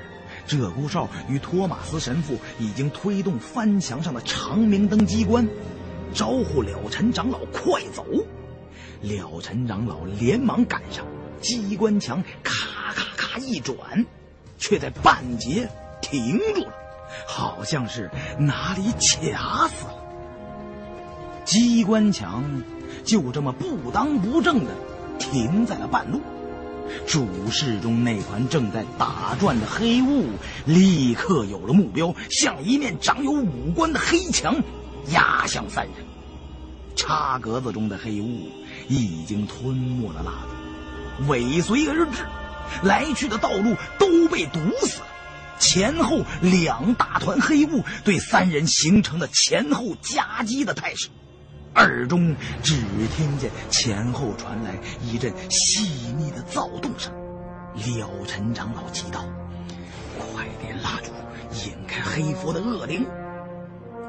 [0.47, 5.49] 鹧鸪哨与托马斯神父已经推动翻墙上的长明灯机关，
[6.13, 8.05] 招呼了尘长老快走。
[9.01, 11.05] 了尘长老连忙赶上，
[11.41, 14.07] 机关墙咔咔咔一转，
[14.59, 15.69] 却在半截
[16.01, 16.73] 停住了，
[17.27, 20.04] 好像是哪里卡死了。
[21.45, 22.63] 机关墙
[23.05, 24.71] 就这么不当不正的
[25.19, 26.21] 停在了半路，
[27.07, 30.27] 主室中那团正在打转的黑雾
[30.65, 34.57] 立刻有了目标，向一面长有五官的黑墙
[35.13, 35.95] 压向三人。
[36.97, 38.49] 插格子中的黑雾
[38.89, 40.33] 已经吞没了蜡
[41.19, 42.25] 烛，尾随而至，
[42.83, 45.07] 来去的道路都被堵死了。
[45.59, 51.09] 前后两大团黑雾对三人形成了前后夹击的态势。
[51.75, 52.77] 耳中只
[53.17, 57.13] 听见前后传来一阵细腻的躁动声，
[57.99, 59.25] 了尘长老急道
[60.19, 61.11] ：“快点蜡烛，
[61.67, 63.05] 引开黑佛的恶灵！”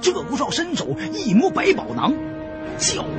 [0.02, 2.14] 鹧鸪哨伸手一摸百宝囊，
[2.78, 3.10] 叫苦，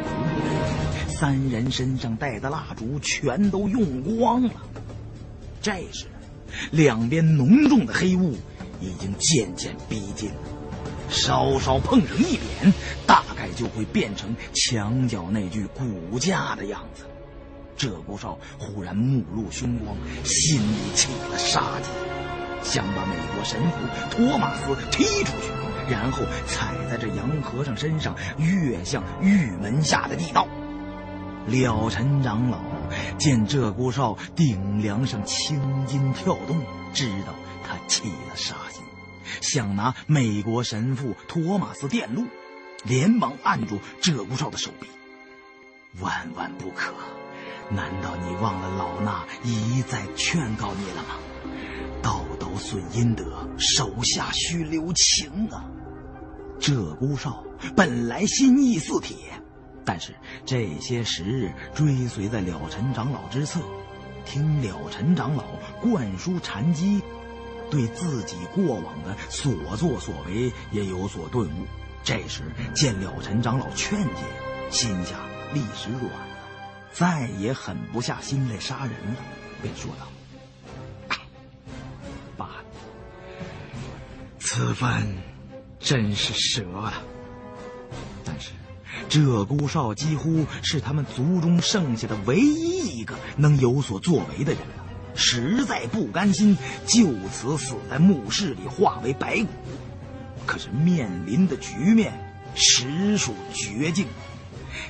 [1.09, 4.51] 三人身上带的蜡烛全都用光了。
[5.61, 6.07] 这时，
[6.71, 8.37] 两边浓重的黑雾
[8.81, 10.56] 已经渐渐逼近了。
[11.09, 12.73] 稍稍碰上一点，
[13.07, 17.05] 大概就会变成墙角那具骨架的样子。
[17.77, 21.91] 鹧鸪哨忽然目露凶光，心里起了杀机，
[22.63, 23.77] 想把美国神父
[24.11, 25.51] 托马斯踢出去，
[25.93, 30.49] 然后踩在这杨和尚身上跃向玉门下的地道。
[31.47, 32.59] 了尘长老
[33.19, 36.59] 见鹧鸪哨顶梁上青筋跳动，
[36.95, 38.83] 知道他起了杀心。
[39.41, 42.25] 想拿美国神父托马斯电路，
[42.85, 44.89] 连忙按住鹧鸪哨的手臂。
[46.01, 46.93] 万万不可！
[47.71, 51.17] 难道你忘了老衲一再劝告你了吗？
[52.03, 55.65] 道斗损阴德，手下须留情啊！
[56.61, 57.43] 鹧鸪哨
[57.75, 59.17] 本来心意似铁，
[59.85, 60.15] 但是
[60.45, 63.61] 这些时日追随在了尘长老之侧，
[64.25, 65.43] 听了尘长老
[65.81, 67.03] 灌输禅机。
[67.71, 71.67] 对自己过往的所作所为也有所顿悟，
[72.05, 72.43] 这时
[72.75, 74.23] 见了陈长老劝解，
[74.71, 75.17] 心下
[75.53, 76.37] 立时软了，
[76.93, 79.17] 再也狠不下心来杀人了，
[79.61, 81.17] 便说道
[82.37, 82.65] ：“罢了，
[84.39, 85.07] 此番
[85.81, 86.93] 真是折了。
[88.25, 88.53] 但是
[89.09, 94.86] 鹧鸪哨几乎是他们族中剩下的唯一一个能有所作为的人了。”
[95.17, 96.57] 实在不甘心
[96.87, 99.49] 就此死在墓室里，化为白骨。
[100.47, 102.13] 可是面临的局面
[102.55, 104.07] 实属绝境，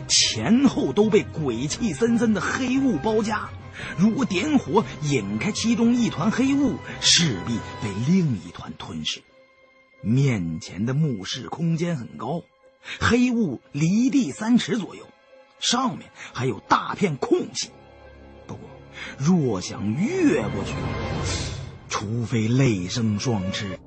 [0.06, 3.48] 前后都被鬼气森森的黑雾包夹。
[3.98, 9.22] 如果点火引开其中一团黑雾，势必被另一团吞噬。
[10.02, 12.42] 面前的墓室空间很高，
[13.00, 15.06] 黑雾离地三尺左右，
[15.58, 17.70] 上面还有大片空隙。
[19.18, 20.74] 若想越过去，
[21.88, 23.78] 除非累生双翅。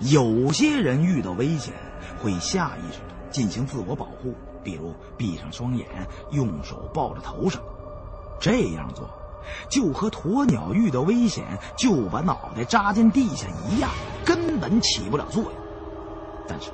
[0.00, 1.74] 有些人遇到危险
[2.22, 5.86] 会下意识的进行自我保护，比如闭上双眼，
[6.32, 7.62] 用手抱着头上。
[8.40, 9.08] 这样做
[9.68, 11.44] 就和鸵鸟遇到危险
[11.76, 13.90] 就把脑袋扎进地下一样，
[14.24, 15.52] 根本起不了作用。
[16.48, 16.70] 但是。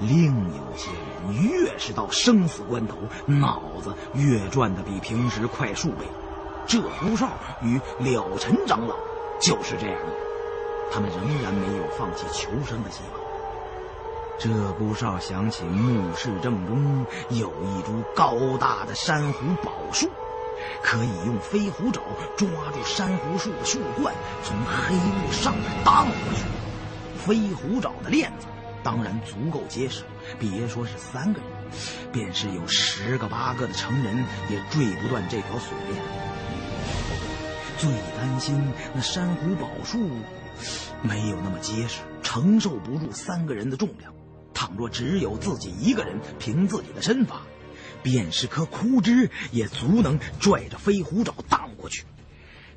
[0.00, 2.96] 另有些人越是到生死关头，
[3.26, 6.06] 脑子越转得比平时快数倍。
[6.66, 7.28] 鹧鸪哨
[7.62, 8.94] 与了尘长老
[9.40, 10.12] 就是这样的，
[10.92, 13.20] 他们仍然没有放弃求生的希望。
[14.38, 20.08] 鹧鸪哨想起墓室正中有一株高大的珊瑚宝树，
[20.82, 22.00] 可以用飞虎爪
[22.36, 26.44] 抓住珊瑚树的树冠，从黑雾上面荡过去。
[27.18, 28.46] 飞虎爪的链子。
[28.82, 30.04] 当然足够结实，
[30.38, 31.50] 别说是三个人，
[32.12, 36.02] 便是有十个八个的成人也坠不断这条锁链。
[37.78, 40.10] 最担心那珊瑚宝树
[41.02, 44.12] 没有那么结实，承受不住三个人的重量。
[44.52, 47.40] 倘若只有自己一个人，凭自己的身法，
[48.02, 52.04] 便是棵枯枝也足能拽着飞虎爪荡过去。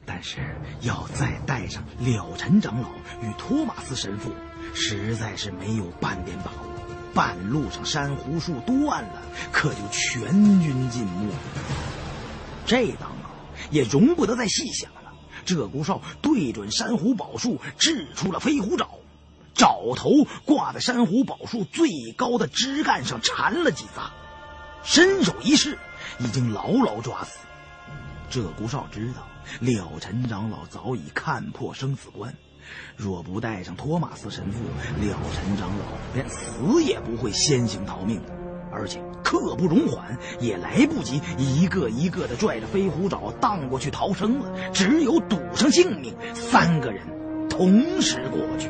[0.06, 0.40] 但是
[0.82, 2.90] 要再带上了尘长老
[3.22, 4.32] 与托马斯神父。
[4.74, 6.70] 实在是没有半点把握，
[7.14, 11.34] 半路上珊瑚树断了，可就全军尽没。
[12.66, 13.12] 这当
[13.72, 15.14] 也容不得再细想了。
[15.46, 18.88] 鹧鸪哨对准珊瑚宝树，掷出了飞虎爪，
[19.54, 24.10] 爪头挂在珊瑚宝树最高的枝干上缠了几匝，
[24.84, 25.78] 伸手一试，
[26.20, 27.40] 已经牢牢抓死。
[28.32, 29.28] 鹧鸪哨知道
[29.60, 32.34] 了尘长老早已看破生死关，
[32.96, 34.60] 若不带上托马斯神父，
[35.02, 38.34] 了尘长老连死也不会先行逃命的。
[38.72, 44.52] 而且刻不容缓，也来不及一个一个的拽着飞虎爪荡过去逃生了。
[44.72, 47.06] 只有赌上性命，三个人
[47.48, 48.70] 同时过去。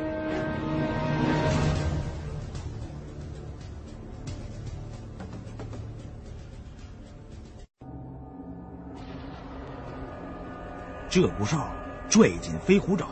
[11.08, 11.70] 鹧鸪哨
[12.10, 13.06] 拽紧飞虎爪，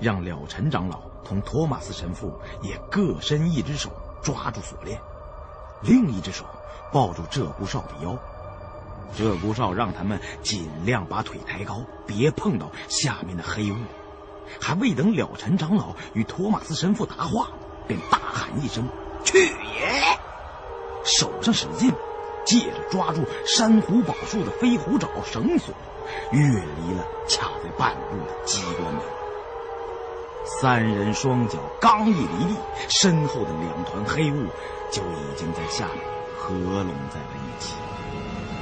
[0.00, 2.32] 让了尘长老同托马斯神父
[2.62, 3.90] 也各伸一只手
[4.22, 5.00] 抓住锁链。
[5.82, 6.44] 另一只手
[6.92, 8.16] 抱住鹧鸪哨的腰，
[9.16, 13.76] 鹧鸪哨让他们尽量把腿抬高，别碰到下面的黑雾。
[14.60, 17.50] 还未等了尘长老与托马斯神父答话，
[17.86, 18.88] 便大喊一声
[19.22, 20.18] ：“去也！”
[21.04, 21.92] 手上使劲，
[22.46, 25.74] 借着抓住珊瑚宝树的飞虎爪绳索，
[26.32, 29.02] 越离了卡在半路的机关门。
[30.44, 32.56] 三人双脚刚一离地，
[32.88, 34.46] 身后的两团黑雾。
[34.90, 36.02] 就已经在下面
[36.34, 37.74] 合拢在了一起。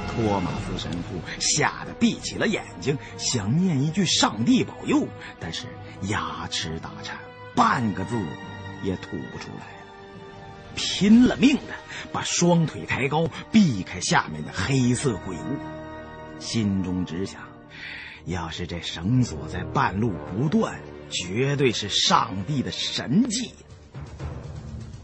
[0.09, 5.07] 托马斯神父吓得闭起了眼睛，想念一句“上帝保佑”，
[5.39, 5.67] 但是
[6.01, 7.17] 牙齿打颤，
[7.55, 8.17] 半个字
[8.83, 9.67] 也吐不出来。
[10.75, 11.73] 拼了命的
[12.11, 17.39] 把双腿抬高，避开下面的黑色鬼雾，心中只想：
[18.25, 20.77] 要是这绳索在半路不断，
[21.09, 23.53] 绝对是上帝的神迹。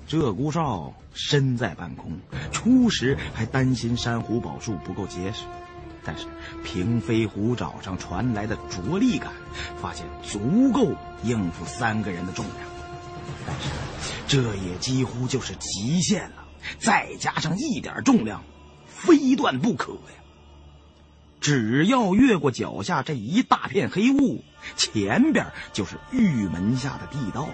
[0.07, 2.19] 鹧鸪哨身在半空，
[2.51, 5.45] 初时还担心珊瑚宝树不够结实，
[6.03, 6.25] 但是
[6.63, 9.31] 凭飞虎爪上传来的着力感，
[9.81, 10.93] 发现足够
[11.23, 12.57] 应付三个人的重量。
[13.45, 13.69] 但是
[14.27, 16.45] 这也几乎就是极限了，
[16.79, 18.43] 再加上一点重量，
[18.87, 20.22] 非断不可呀！
[21.43, 24.41] 只要越过脚下这一大片黑雾，
[24.77, 27.53] 前边就是玉门下的地道了。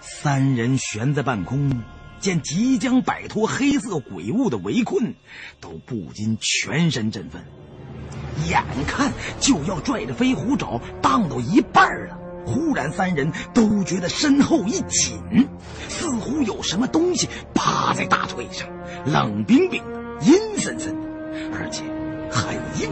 [0.00, 1.82] 三人悬在半空，
[2.20, 5.14] 见即将摆脱黑色鬼雾的围困，
[5.60, 7.44] 都不禁全身振奋。
[8.48, 12.16] 眼看就要拽着飞虎爪荡到一半了，
[12.46, 15.20] 忽然三人都觉得身后一紧，
[15.90, 18.66] 似乎有什么东西趴在大腿上，
[19.04, 21.82] 冷冰冰的、阴森森的，而且
[22.30, 22.90] 很硬。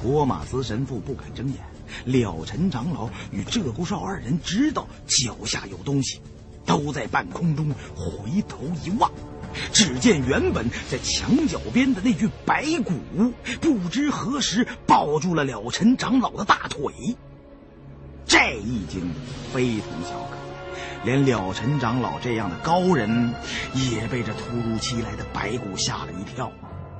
[0.00, 1.56] 托马斯神父不敢睁眼。
[2.04, 6.20] 了尘长老与鹧鸪哨二人知道脚下有东西，
[6.64, 9.10] 都在半空中回头一望，
[9.72, 16.92] 只见原本在墙角边的那具白骨，不知何时抱住了了尘长老的大腿。
[18.26, 19.12] 这一惊
[19.52, 20.36] 非同小可，
[21.04, 23.32] 连了尘长老这样的高人
[23.74, 26.50] 也被这突如其来的白骨吓了一跳，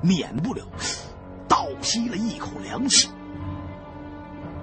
[0.01, 0.63] 免不了
[1.47, 3.09] 倒吸了一口凉气。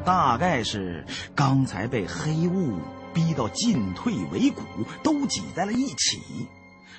[0.04, 2.78] 大概是刚才被黑雾
[3.14, 4.62] 逼到进退维谷，
[5.02, 6.46] 都挤在了一起。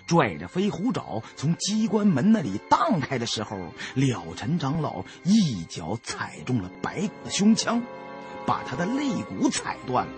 [0.07, 3.57] 拽着飞虎爪从机关门那里荡开的时候，
[3.95, 7.81] 了尘长老一脚踩中了白骨的胸腔，
[8.45, 10.13] 把他的肋骨踩断了，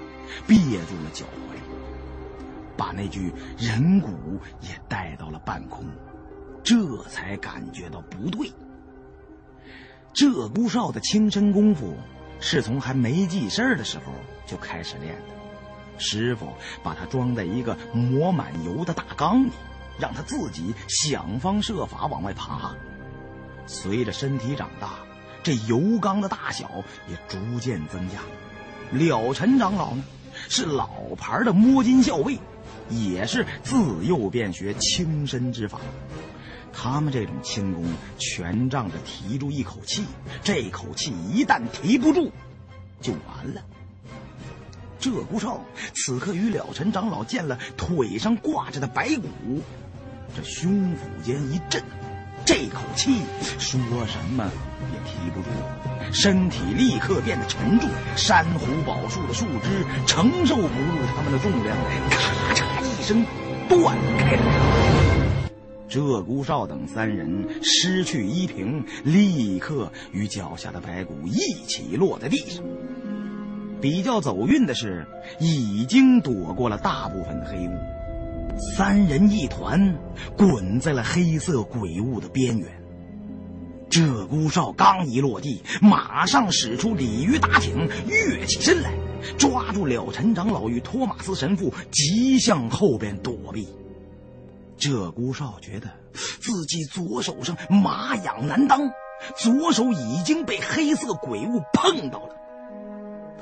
[0.46, 1.58] 别住了脚踝，
[2.76, 4.10] 把那具人骨
[4.60, 5.86] 也带到了半空，
[6.68, 8.52] 这才感觉到不对。
[10.14, 11.96] 鹧鸪哨的轻身功夫。
[12.40, 14.14] 是从还没记事儿的时候
[14.46, 15.34] 就开始练的。
[15.98, 16.54] 师傅
[16.84, 19.50] 把他装在一个抹满油的大缸里，
[19.98, 22.76] 让他自己想方设法往外爬。
[23.66, 25.00] 随着身体长大，
[25.42, 28.20] 这油缸的大小也逐渐增加。
[28.92, 30.04] 了尘长老呢，
[30.48, 30.88] 是老
[31.18, 32.38] 牌的摸金校尉，
[32.92, 35.80] 也是自幼便学轻身之法。
[36.80, 37.84] 他们这种轻功，
[38.20, 40.06] 全仗着提住一口气。
[40.44, 42.32] 这口气一旦提不住，
[43.02, 43.62] 就完了。
[45.02, 45.60] 鹧鸪哨
[45.96, 49.64] 此刻与了尘长老见了腿上挂着的白骨，
[50.36, 51.82] 这胸腹间一震，
[52.46, 53.22] 这口气
[53.58, 54.48] 说什么
[54.94, 55.50] 也提不住，
[56.14, 57.90] 身体立刻变得沉重。
[58.16, 61.76] 珊瑚宝树的树枝承受不住他们的重量，
[62.12, 63.26] 咔嚓一声
[63.68, 65.07] 断开了。
[65.90, 72.64] 鹧鸪哨等三人失去依凭，立刻与脚下的白骨一起落在地上。
[73.80, 75.06] 比较走运的是，
[75.40, 77.72] 已经躲过了大部分的黑雾，
[78.76, 79.96] 三人一团
[80.36, 82.68] 滚在了黑色鬼雾的边缘。
[83.90, 88.92] 鹧鸪哨刚一落地，马上使出鲤鱼打挺，跃起身来，
[89.38, 93.66] 抓住了陈长老与托马斯神父，急向后边躲避。
[94.78, 98.90] 鹧鸪哨觉得自己左手上麻痒难当，
[99.36, 102.36] 左手已经被黑色鬼物碰到了。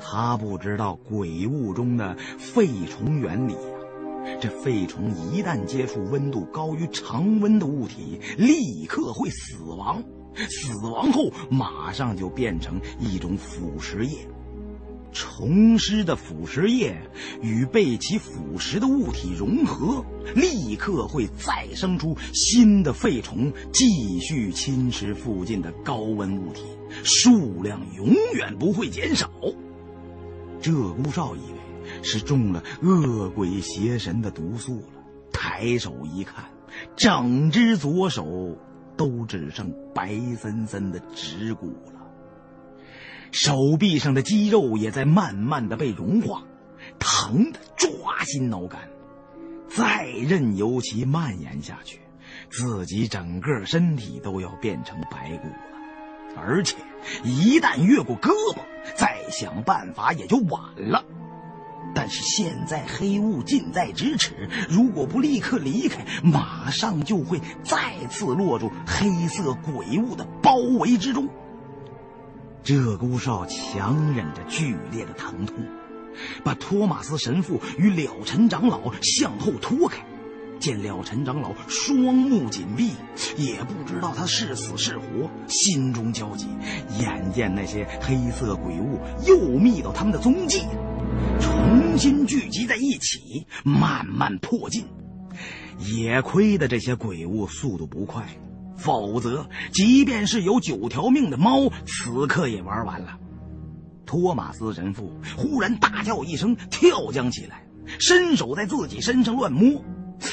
[0.00, 10.02] 他不知道鬼物中的肺虫原理呀，这肺虫一旦接触温度高于常温的物体，立刻会死亡。
[10.34, 14.28] 死亡后，马上就变成一种腐蚀液。
[15.18, 16.94] 虫尸的腐蚀液
[17.40, 20.04] 与被其腐蚀的物体融合，
[20.34, 26.64] 立刻会再生出新的肺虫，继续侵蚀附近的高温物体，
[27.02, 29.30] 数量永远不会减少。
[30.60, 35.02] 鹧鸪哨以为是中了恶鬼邪神的毒素了，
[35.32, 36.44] 抬手一看，
[36.94, 38.58] 整只左手。
[38.98, 41.95] 都只剩白森森的指骨了，
[43.32, 46.42] 手臂上的肌肉也在慢慢的被融化，
[46.98, 48.80] 疼得抓心挠肝。
[49.68, 52.00] 再任由其蔓延下去，
[52.50, 56.76] 自己整个身体都要变成白骨了，而且
[57.24, 58.58] 一旦越过胳膊，
[58.96, 61.04] 再想办法也就晚了。
[61.94, 71.28] 但是现在黑雾近在咫尺，如果不立刻离开，马上就会再次落入黑色鬼雾的包围之中。
[72.66, 75.54] 鹧鸪哨强忍着剧烈的疼痛，
[76.42, 80.04] 把托马斯神父与了尘长老向后拖开。
[80.58, 82.90] 见了尘长老双目紧闭，
[83.36, 86.48] 也不知道他是死是活，心中焦急。
[86.98, 90.62] 眼见那些黑色鬼物又觅到他们的踪迹。
[91.38, 94.84] 重新聚集在一起，慢慢迫近。
[95.78, 98.26] 也亏得这些鬼物速度不快，
[98.76, 103.18] 否则即便是有九条命的猫，此刻也玩完了。
[104.04, 107.66] 托马斯神父忽然大叫一声，跳将起来，
[107.98, 109.82] 伸手在自己身上乱摸，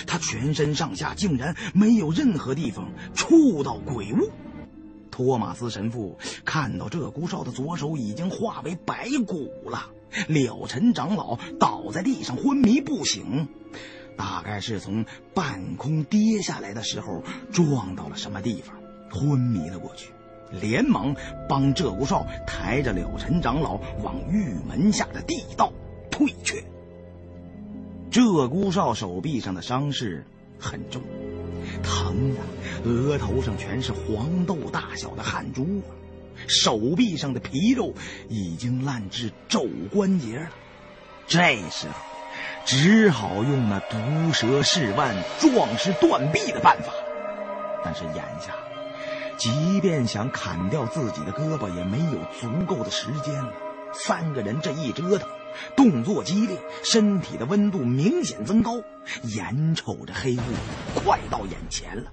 [0.05, 4.29] 他全身上下竟然没有任何地方触到鬼物。
[5.09, 9.89] 托马斯神父看到鹧鸪哨的左手已经化为白骨了。
[10.27, 13.47] 了尘长老倒在地上昏迷不醒，
[14.18, 18.76] 大概是从半空跌下来的时候撞到了什么地方，
[19.11, 20.11] 昏迷了过去。
[20.61, 21.16] 连忙
[21.49, 25.74] 帮鹧鸪哨抬着了尘长老往玉门下的地道
[26.11, 26.64] 退去。
[28.11, 30.24] 鹧鸪哨手臂上的伤势
[30.59, 31.01] 很重，
[31.82, 32.39] 疼的
[32.88, 35.89] 额头上全是黄豆大小的汗珠啊。
[36.47, 37.93] 手臂上的皮肉
[38.30, 40.49] 已经烂至肘关节了，
[41.26, 41.95] 这时候
[42.66, 43.97] 只好用那毒
[44.32, 46.93] 蛇噬腕、壮士断臂的办法。
[47.84, 48.53] 但是眼下，
[49.38, 53.51] 即便想砍掉自己的胳膊，也没有足够的时间了。
[53.93, 55.28] 三个人这一折腾，
[55.76, 58.82] 动作激烈，身体的温度明显增高，
[59.24, 62.11] 眼瞅着黑雾快到眼前了。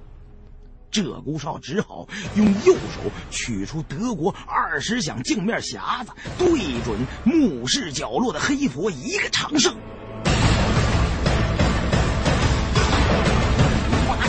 [0.90, 6.48] 鹧鸪哨只好用右手取出德国二十响镜面匣子，对
[6.84, 9.72] 准墓室角落的黑佛一个长射，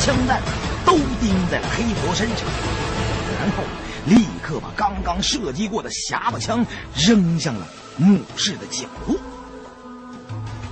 [0.01, 0.41] 枪弹
[0.83, 2.37] 都钉在了黑佛身上，
[3.39, 3.63] 然后
[4.07, 9.15] 立刻把刚刚射击过的匣子枪扔向了墓室的角落。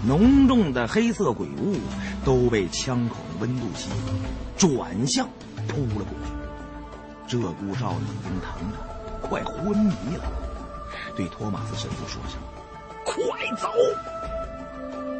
[0.07, 1.77] 浓重的黑色鬼雾
[2.25, 3.95] 都被枪口的温度吸引，
[4.57, 5.27] 转向。
[5.67, 6.17] 扑了过
[7.27, 10.23] 去，鹧鸪哨已经疼得快昏迷了，
[11.15, 12.39] 对托马斯神父说声
[13.05, 13.15] ：“快
[13.57, 13.69] 走！”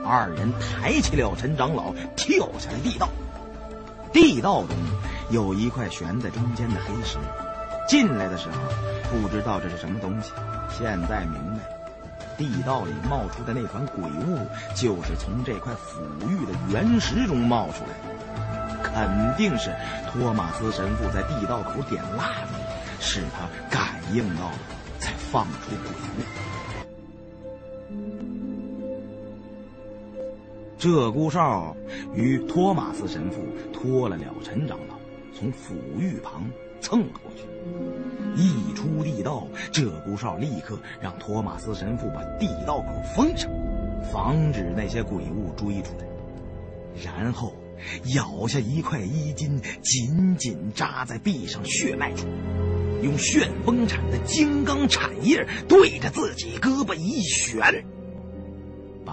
[0.03, 3.07] 二人抬起了陈长老，跳下了地道。
[4.12, 4.76] 地道中
[5.30, 7.18] 有一块悬在中间的黑石，
[7.88, 8.55] 进来的时候
[9.12, 10.32] 不知道这是什么东西，
[10.70, 11.64] 现在明白，
[12.38, 14.39] 地道里冒出的那团鬼雾
[14.76, 18.20] 就是从这块腐玉的原石中冒出来的。
[18.82, 19.72] 肯定是
[20.12, 22.55] 托马斯神父在地道口点蜡烛，
[22.99, 24.57] 使他感应到了，
[24.99, 26.39] 才放出鬼物。
[30.80, 31.76] 鹧鸪哨
[32.16, 34.96] 与托马斯神父拖了了陈长老，
[35.38, 36.50] 从府狱旁
[36.80, 37.44] 蹭了过去。
[38.36, 43.52] 一出地道，鹧鸪哨立刻让托马斯神父把地道口封上，
[44.12, 46.08] 防止那些鬼物追出来。
[47.04, 47.54] 然后。
[48.14, 52.28] 咬下一块衣襟，紧紧扎在臂上血脉处，
[53.02, 57.86] 用旋风铲的金刚铲叶对着自己胳膊一旋，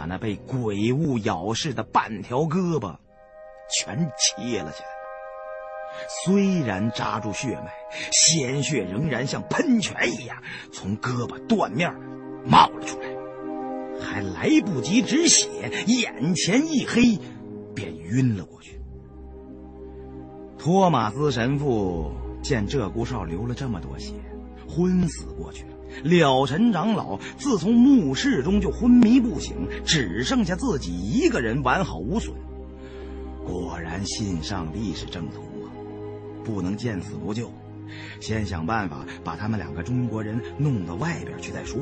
[0.07, 2.97] 那被鬼物咬噬的半条胳膊
[3.71, 4.91] 全切了下来。
[6.25, 7.73] 虽然扎住血脉，
[8.13, 10.43] 鲜血仍然像喷泉一样
[10.73, 11.91] 从胳膊断面
[12.45, 13.07] 冒了出来，
[14.01, 15.49] 还来不及止血，
[15.87, 17.19] 眼前一黑，
[17.75, 18.81] 便晕了过去。
[20.59, 24.13] 托马斯神父见鹧鸪哨流了这么多血，
[24.69, 25.76] 昏死过去了。
[26.03, 32.34] 了尘长老自从墓室中就昏迷不醒，只剩下自己一个人完好无损。
[33.44, 35.70] 果然，信上帝是正途啊！
[36.44, 37.51] 不能见死不救，
[38.20, 41.78] 先想办法把他们两个中国人弄到外边去再说。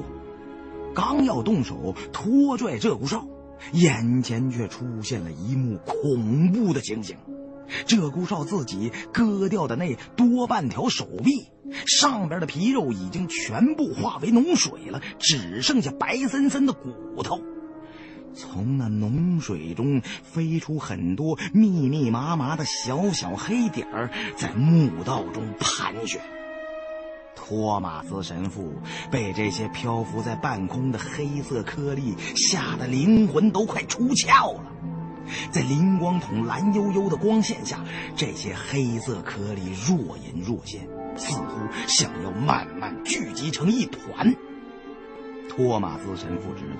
[0.95, 3.27] 刚要动手拖拽鹧鸪哨，
[3.73, 7.17] 眼前却出现了一幕恐怖的情形。
[7.87, 11.49] 鹧鸪哨自己割掉的那多半条手臂，
[11.87, 17.41] 上边的皮肉已经全部化为脓水了，只剩下白森森的骨头。
[18.37, 26.21] 从那脓水中飞出很多密密麻麻的小小黑点儿，在墓道中盘旋。
[27.37, 28.73] 托马斯神父
[29.11, 34.73] 被这些漂浮在半空的黑色颗粒吓得灵魂都快出窍了。
[35.51, 37.85] 在灵光筒蓝幽幽的光线下，
[38.17, 44.35] 这些黑色颗粒若隐若现，似乎想要慢慢聚集成一团。
[45.49, 46.77] 托马斯神父知道，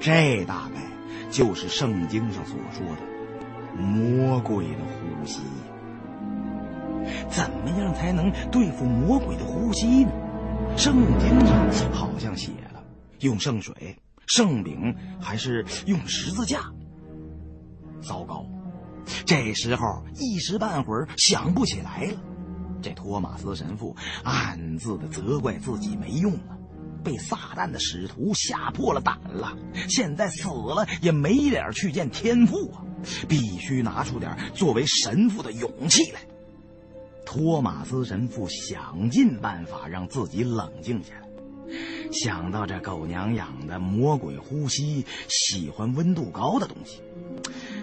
[0.00, 0.82] 这大概
[1.30, 5.40] 就是圣经上所说的魔鬼的呼吸。
[7.30, 10.10] 怎么样才能对付魔鬼的呼吸呢？
[10.76, 12.84] 圣经上好像写了，
[13.20, 13.96] 用圣水、
[14.26, 16.70] 圣饼，还是用十字架？
[18.00, 18.46] 糟糕，
[19.24, 22.18] 这时候一时半会儿想不起来了。
[22.82, 23.94] 这托马斯神父
[24.24, 26.56] 暗自的责怪自己没用啊，
[27.04, 29.54] 被撒旦的使徒吓破了胆了。
[29.88, 32.82] 现在死了也没脸去见天父啊，
[33.28, 36.20] 必须拿出点作为神父的勇气来。
[37.26, 41.28] 托马斯神父想尽办法让自己冷静下来，
[42.10, 47.02] 想到这狗娘养的魔鬼呼吸喜欢温度高的东西。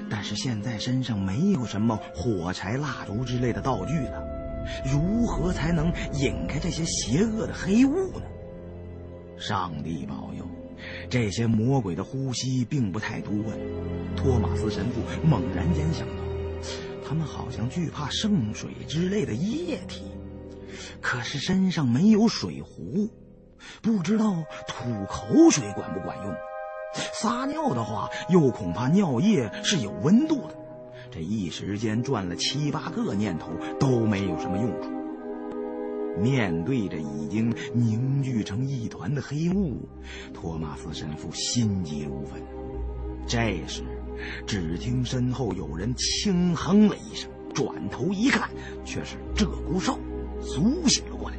[0.09, 4.23] 但是现在身上没有什么火柴、蜡烛之类的道具了，
[4.85, 8.25] 如何才能引开这些邪恶的黑雾呢？
[9.37, 10.45] 上帝保佑，
[11.09, 13.53] 这些魔鬼的呼吸并不太多呀。
[14.15, 16.13] 托马斯神父猛然间想到，
[17.07, 20.05] 他们好像惧怕圣水之类的液体，
[21.01, 23.09] 可是身上没有水壶，
[23.81, 26.33] 不知道吐口水管不管用。
[27.13, 30.55] 撒尿的话，又恐怕尿液是有温度的。
[31.09, 34.89] 这一时间转了七八个念头，都没有什么用处。
[36.19, 39.87] 面对着已经凝聚成一团的黑雾，
[40.33, 42.41] 托马斯神父心急如焚。
[43.27, 43.83] 这时，
[44.45, 48.49] 只听身后有人轻哼了一声，转头一看，
[48.83, 49.97] 却是鹧鸪哨
[50.41, 51.37] 苏醒了过来，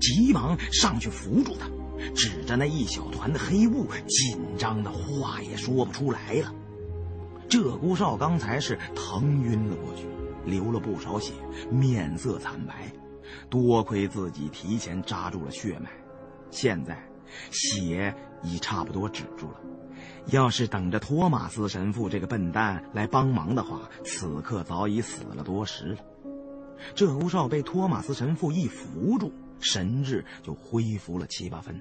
[0.00, 1.68] 急忙上去扶住他。
[2.14, 6.52] 指着那一小团的黑雾，紧张的话也说不出来了。
[7.48, 10.06] 鹧鸪哨刚才是疼晕了过去，
[10.44, 11.32] 流了不少血，
[11.70, 12.92] 面色惨白。
[13.48, 15.90] 多亏自己提前扎住了血脉，
[16.50, 17.00] 现在
[17.50, 19.60] 血已差不多止住了。
[20.26, 25.98] 要是等着托马斯神父这个笨蛋来帮忙的话，此刻早已死了多时了。
[26.94, 31.80] 鹧鸪哨被托马斯神父一扶住，神智就恢复了七八分。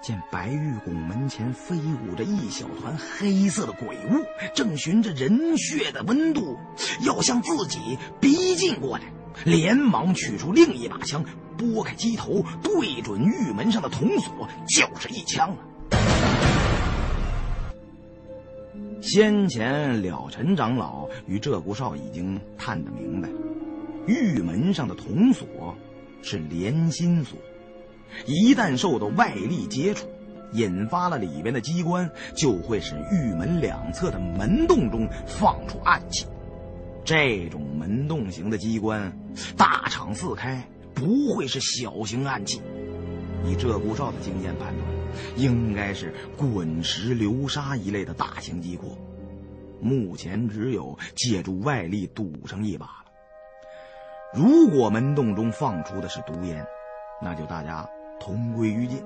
[0.00, 4.24] 见白玉拱门前飞舞着一小团黑色的鬼物，
[4.54, 6.56] 正循着人血的温度
[7.04, 9.04] 要向自己逼近过来，
[9.44, 11.24] 连忙取出另一把枪，
[11.56, 15.58] 拨开机头，对准玉门上的铜锁，就是一枪啊！
[19.02, 23.28] 先前了尘长老与鹧鸪哨已经探得明白，
[24.08, 25.76] 玉门上的铜锁
[26.22, 27.38] 是连心锁。
[28.26, 30.08] 一旦受到外力接触，
[30.54, 36.26] 引发了里边的机关，就会使玉门两侧的门洞中放出暗器。
[37.04, 39.12] 这种门洞型的机关，
[39.58, 42.62] 大敞四开，不会是小型暗器。
[43.44, 44.86] 以鹧鸪哨的经验判断，
[45.36, 48.90] 应该是滚石流沙一类的大型机关。
[49.80, 53.07] 目前只有借助外力堵上一把了。
[54.34, 56.66] 如果门洞中放出的是毒烟，
[57.22, 57.88] 那就大家。
[58.20, 59.02] 同归于尽。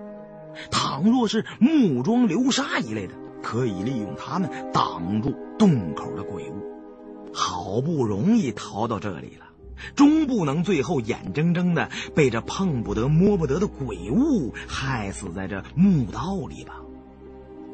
[0.70, 3.12] 倘若是木桩流沙一类的，
[3.42, 7.32] 可以利用它们挡住洞口的鬼物。
[7.34, 9.46] 好不容易逃到这里了，
[9.94, 16.80] 终不能最后眼睁睁的被这碰不得摸不得的鬼物害死在这墓道里吧？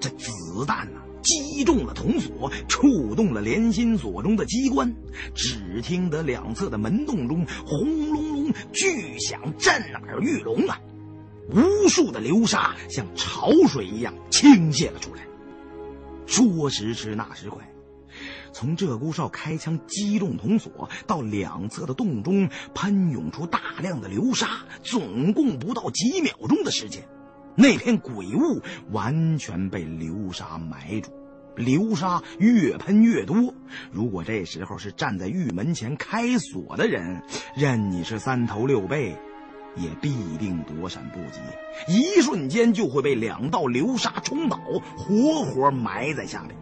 [0.01, 4.95] 这子弹呢，击中了铜锁，触动了连心锁中的机关。
[5.35, 10.81] 只听得两侧的门洞中轰隆隆巨响，震耳欲聋啊！
[11.51, 15.23] 无数的流沙像潮水一样倾泻了出来。
[16.27, 17.67] 说时迟，那时快。
[18.53, 27.07] 从鹧鸪哨开枪击中铜锁，到两侧的洞中喷涌出大量的流沙，总共不到几秒钟的时间，
[27.59, 31.11] 那片鬼雾完全被流沙埋住。
[31.57, 33.53] 流沙越喷越多，
[33.91, 37.21] 如果这时候是站在玉门前开锁的人，
[37.57, 39.17] 任你是三头六臂，
[39.75, 41.41] 也必定躲闪不及，
[41.93, 44.57] 一瞬间就会被两道流沙冲倒，
[44.97, 46.57] 活活埋在下面。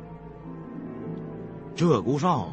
[1.76, 2.48] 鹧鸪哨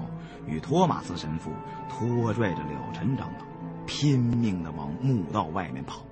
[0.46, 1.50] 与托马斯神父
[1.90, 3.46] 拖拽着了尘长老，
[3.86, 6.06] 拼命的往墓道外面跑，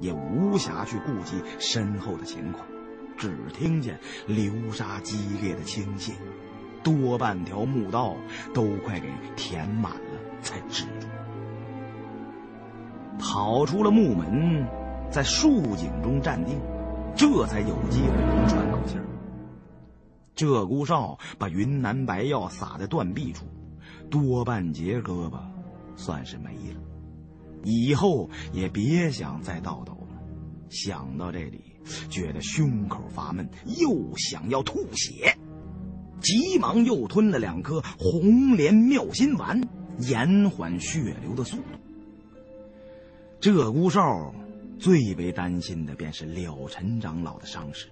[0.00, 2.66] 也无暇去顾及身后的情况，
[3.16, 6.12] 只听见流沙激烈的倾泻，
[6.82, 8.14] 多半条墓道
[8.52, 11.06] 都快给填满了，才止住。
[13.18, 14.66] 跑出了墓门，
[15.10, 16.60] 在树井中站定，
[17.14, 19.04] 这才有机会喘口气儿。
[20.36, 23.46] 鹧鸪哨把云南白药撒在断臂处，
[24.10, 25.38] 多半截胳膊
[25.96, 26.80] 算是没了，
[27.64, 30.20] 以后也别想再倒斗了。
[30.68, 31.60] 想到这里，
[32.10, 33.48] 觉得胸口发闷，
[33.78, 35.36] 又想要吐血，
[36.20, 39.60] 急忙又吞了两颗红莲妙心丸，
[40.00, 41.62] 延缓血流的速度。
[43.40, 44.34] 鹧鸪哨
[44.78, 47.88] 最为担心的便是了尘长老的伤势。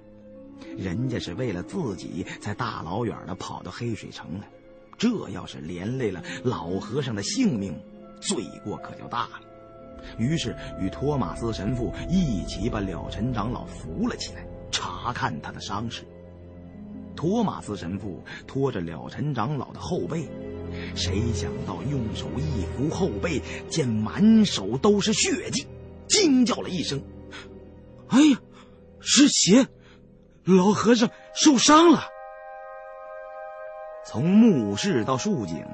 [0.77, 4.49] 人家是为了自己才大老远的跑到黑水城来，
[4.99, 7.79] 这要是连累了老和尚的性命，
[8.21, 9.41] 罪过可就大了。
[10.19, 16.05] 于是与托马斯神父一起把了尘长老扶了起来，查看他的伤势。
[17.17, 20.29] 托马斯神父拖着了尘长老的后背，
[20.97, 25.67] 谁想到用手一扶后背，见满手都是血迹，
[26.09, 27.01] 惊叫了一声
[28.09, 28.39] ：“哎呀，
[29.01, 29.67] 是血！”
[30.45, 32.03] 老和尚受伤了。
[34.05, 35.65] 从墓室到树井，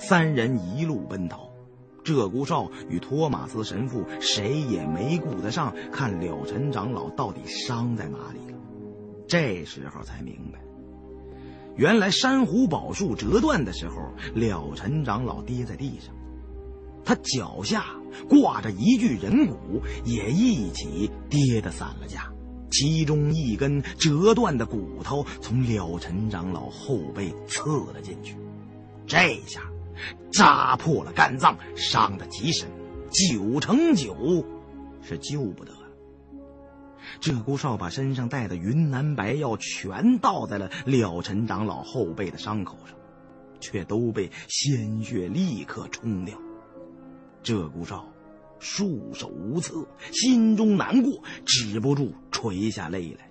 [0.00, 1.49] 三人一路奔逃。
[2.04, 8.58] 鹧鸪哨与托马斯神父谁也没顾得上看了尘长老到底伤在哪里了。
[9.28, 10.60] 这时候才明白，
[11.76, 13.96] 原来珊瑚宝树折断的时候，
[14.34, 16.14] 了尘长老跌在地上，
[17.04, 17.84] 他脚下
[18.28, 22.30] 挂着一具人骨，也一起跌得散了架。
[22.72, 28.36] 其中一根折断的骨头从了尘长老后背刺了进去，
[29.06, 29.60] 这下
[30.32, 32.68] 扎破了肝脏，伤得极深，
[33.10, 34.44] 九成九
[35.02, 35.78] 是救不得了。
[37.20, 42.96] 鹧鸪哨把身上带的云南白药全倒在了了尘长老后背的伤口上，
[43.60, 46.38] 却都被鲜血立刻冲掉。
[47.42, 48.06] 鹧鸪哨。
[48.62, 53.29] 束手无策，心中难过，止不住垂下泪来，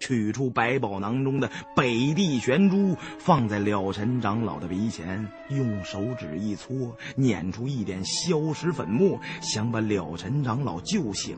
[0.00, 11.36] 取出百宝囊中的北地玄珠，放在了尘长老的鼻前，用手指一搓，捻出一点消食粉末，想把了尘长老救醒，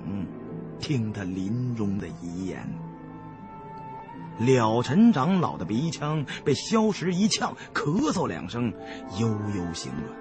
[0.79, 2.67] 听他临终的遗言。
[4.39, 8.73] 了尘长老的鼻腔被消食一呛，咳嗽两声，
[9.21, 10.17] 悠悠醒转。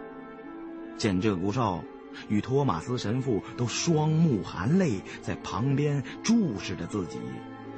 [0.98, 1.82] 见鹧鸪哨。
[2.28, 7.18] 与托马斯神父都双目含泪，在旁边注视着自己，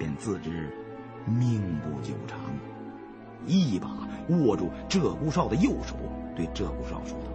[0.04, 0.70] 便自知
[1.26, 2.38] 命不久长，
[3.48, 3.88] 一把
[4.28, 5.96] 握住鹧鸪哨的右手，
[6.36, 7.30] 对鹧鸪哨说道：“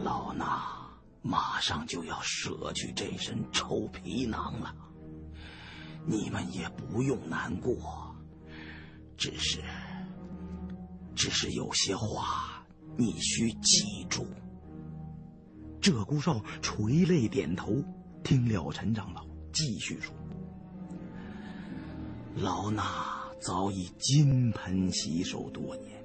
[0.00, 0.46] 老衲
[1.22, 4.72] 马上就要舍去这身臭皮囊了，
[6.06, 8.14] 你们也不用难过，
[9.16, 9.58] 只是，
[11.16, 12.64] 只是有些话
[12.96, 14.24] 你需记住。”
[15.82, 17.82] 鹧鸪哨垂泪点头，
[18.22, 20.14] 听了陈长老继续说
[22.40, 22.84] ：“老衲
[23.40, 26.00] 早已金盆洗手多年，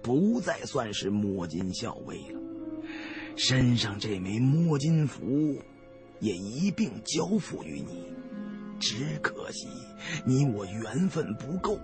[0.00, 2.40] 不再算是摸金校尉了。
[3.36, 5.58] 身上这枚摸金符，
[6.20, 8.02] 也一并交付于你。
[8.80, 9.66] 只可惜
[10.24, 11.78] 你我缘分不够，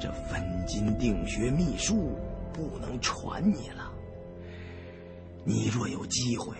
[0.00, 2.16] 这分金定穴秘术
[2.54, 3.92] 不能传你了。”
[5.44, 6.56] 你若有机会，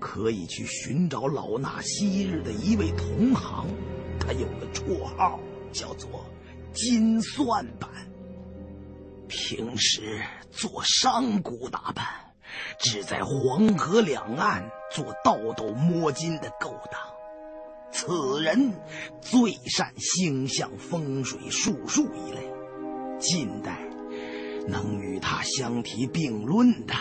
[0.00, 3.66] 可以去寻找老衲昔日的一位同行，
[4.18, 5.38] 他有个绰号
[5.72, 6.24] 叫做
[6.72, 7.90] “金算盘”。
[9.28, 12.06] 平时做商贾打扮，
[12.78, 17.00] 只在黄河两岸做倒斗摸金的勾当。
[17.90, 18.72] 此人
[19.20, 22.50] 最善星象、风水、术数一类。
[23.18, 23.82] 近代
[24.66, 26.94] 能与他相提并论的，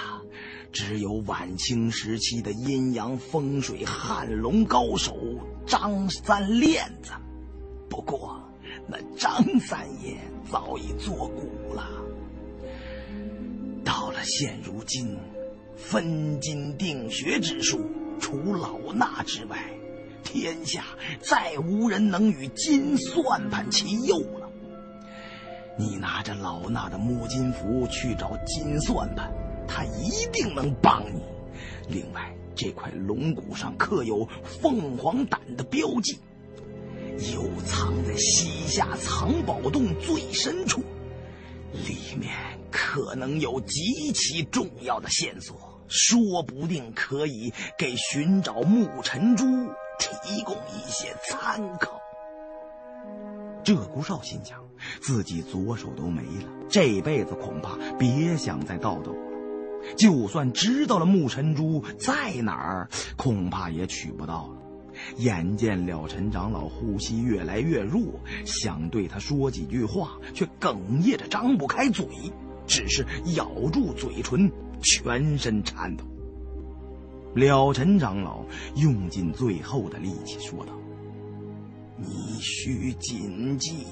[0.71, 5.15] 只有晚清时期的阴阳风水汉龙高手
[5.65, 7.11] 张三链子。
[7.89, 8.41] 不过，
[8.87, 10.17] 那张三爷
[10.49, 11.87] 早已作古了。
[13.83, 15.17] 到了现如今，
[15.75, 17.85] 分金定穴之术，
[18.19, 19.57] 除老衲之外，
[20.23, 20.83] 天下
[21.19, 24.49] 再无人能与金算盘齐右了。
[25.77, 29.31] 你拿着老衲的摸金符去找金算盘，
[29.67, 31.21] 他一定能帮你。
[31.87, 36.17] 另外，这块龙骨上刻有凤凰胆的标记，
[37.33, 40.81] 又藏在西夏藏宝洞最深处，
[41.73, 42.31] 里面
[42.71, 49.45] 可能有极其重要的线索，说不定可以给寻找木尘珠
[49.99, 51.99] 提供一些参考。
[53.63, 54.63] 鹧鸪哨心想，
[55.01, 59.19] 自己左手都没了，这辈子恐怕别想再倒斗了。
[59.97, 64.66] 就算知道了木尘珠在哪儿，恐怕也取不到了。
[65.17, 72.05] 眼见了陈长老呼吸越来越弱，想对他说几句话，却哽咽着张不开嘴，
[72.65, 76.03] 只是咬住嘴唇，全身颤抖。
[77.33, 78.43] 了陈长老
[78.75, 80.73] 用尽最后的力气说道。
[81.99, 83.85] 你需谨记，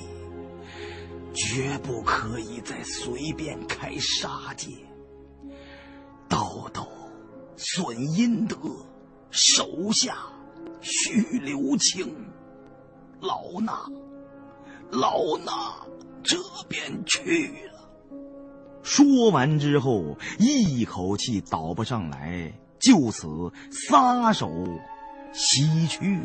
[1.33, 4.69] 绝不可以再随便开杀戒。
[6.27, 6.87] 道斗
[7.57, 8.57] 损阴德，
[9.31, 10.17] 手下
[10.85, 12.15] 须留情。
[13.19, 13.91] 老衲，
[14.91, 15.49] 老衲
[16.23, 16.37] 这
[16.69, 17.89] 便去了。
[18.83, 23.27] 说完之后，一口气倒不上来，就此
[23.71, 24.51] 撒手
[25.33, 26.19] 西去。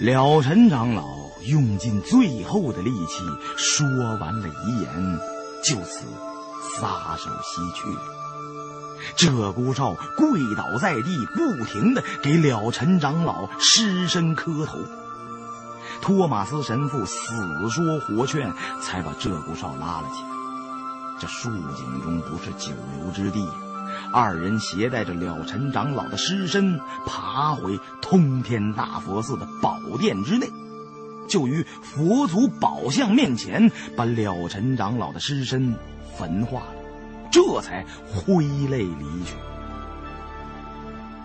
[0.00, 3.24] 了尘长老用尽最后的力气
[3.56, 3.86] 说
[4.18, 5.18] 完了遗言，
[5.64, 6.06] 就此
[6.78, 7.88] 撒手西去。
[9.16, 14.78] 鹧鸪哨跪倒在地，不停的给了尘长老失身磕头。
[16.00, 20.28] 托马斯神父死说活劝，才把鹧鸪哨拉了起来。
[21.20, 23.46] 这树井中不是久留之地。
[24.12, 30.50] 二人携带着了尘长老的尸身，爬回通天大佛寺的宝殿之内，
[31.28, 35.74] 就于佛祖宝像面前，把了尘长老的尸身
[36.16, 36.74] 焚化了，
[37.30, 39.34] 这才挥泪离去。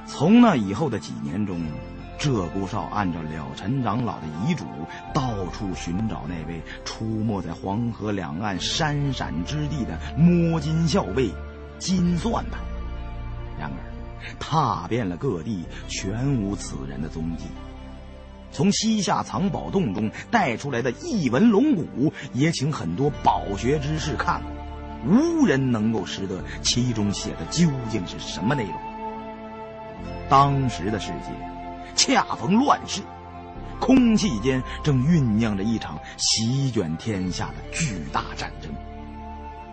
[0.06, 1.60] 从那以后的几年中，
[2.18, 4.66] 鹧鸪哨按照了尘长老的遗嘱，
[5.14, 11.30] 到处寻找那位出没在黄河两岸山陕之地的摸金校尉
[11.78, 12.60] 金算盘。
[13.60, 13.78] 然而，
[14.40, 17.46] 踏遍了各地，全无此人的踪迹。
[18.58, 28.74] 从西夏藏宝洞中带出来的异文龙骨，也请很多饱学之士看过，无人能够识得其中写的究竟是什么内容。
[30.28, 31.30] 当时的世界
[31.96, 33.04] 恰逢乱世，
[33.80, 38.72] 空气间正酝酿着一场席卷天下的巨大战争。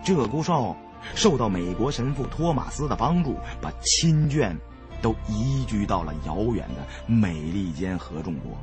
[0.03, 0.75] 鹧鸪哨。
[1.13, 4.55] 受到美国神父托马斯的帮助，把亲眷
[5.03, 8.57] 都移居到了遥远的美利坚合众国。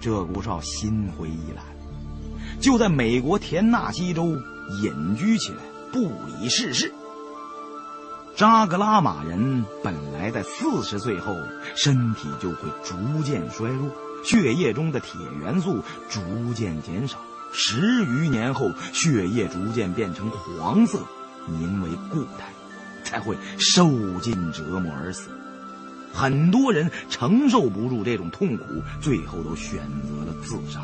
[0.00, 1.64] 鹧鸪哨心灰意懒，
[2.60, 4.36] 就在美国田纳西州
[4.82, 5.58] 隐居起来，
[5.92, 6.92] 不理世事。
[8.36, 11.34] 扎格拉玛人本来在四十岁后
[11.74, 13.90] 身体就会逐渐衰弱，
[14.22, 16.20] 血液中的铁元素逐
[16.54, 17.18] 渐减少。
[17.52, 21.00] 十余年后，血液逐渐变成黄色，
[21.46, 22.52] 名为固态，
[23.02, 25.30] 才会受尽折磨而死。
[26.16, 28.64] 很多人承受不住这种痛苦，
[29.02, 30.82] 最后都选择了自杀。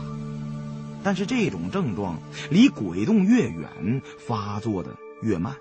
[1.02, 2.20] 但是这种症状
[2.50, 4.90] 离鬼洞越远，发作的
[5.22, 5.56] 越慢。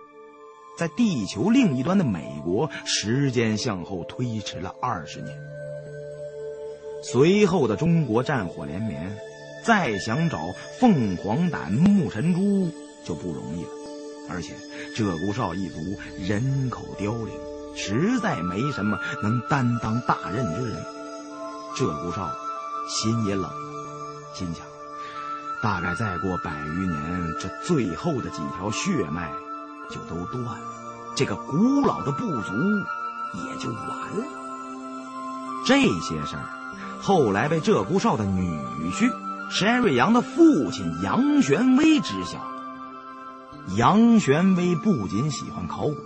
[0.78, 5.36] 在地球另一端的美国，时间向后推迟了二十年。
[7.04, 9.18] 随后的中国战火连绵。
[9.64, 10.40] 再想找
[10.80, 12.72] 凤凰胆木尘珠
[13.06, 13.70] 就不容易了，
[14.28, 14.56] 而且
[14.96, 15.78] 鹧鸪哨一族
[16.20, 17.28] 人口凋零，
[17.76, 20.84] 实在没什么能担当大任之人。
[21.76, 22.30] 鹧鸪哨
[22.88, 23.54] 心也冷了，
[24.34, 24.66] 心想：
[25.62, 29.32] 大概再过百余年，这最后的几条血脉
[29.90, 30.68] 就都断了，
[31.16, 32.54] 这个古老的部族
[33.34, 34.26] 也就完了。
[35.66, 36.44] 这些事儿
[37.02, 38.60] 后来被鹧鸪哨的女
[38.92, 39.12] 婿。
[39.52, 42.40] 山瑞阳的父亲杨玄威知晓。
[43.76, 45.98] 杨玄威不仅喜欢考古，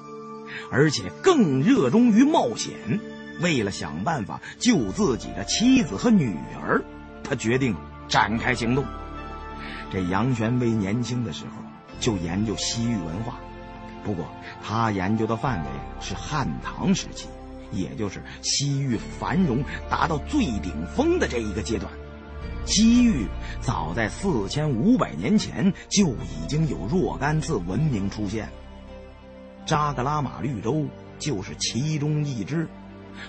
[0.72, 2.74] 而且更热衷于冒险。
[3.42, 6.82] 为了想办法救自己的妻子和女儿，
[7.24, 7.76] 他决定
[8.08, 8.86] 展开行动。
[9.92, 11.52] 这杨玄威年轻的时候
[12.00, 13.38] 就研究西域文化，
[14.04, 14.26] 不过
[14.64, 17.28] 他研究的范围是汉唐时期，
[17.72, 21.92] 也就是西域繁荣达到最顶峰的这一个阶段。
[22.66, 23.28] 西域
[23.62, 28.50] 早在四千五百年前就已经有若干次文明出现，
[29.66, 30.86] 扎格拉玛绿洲
[31.18, 32.68] 就是其中一支。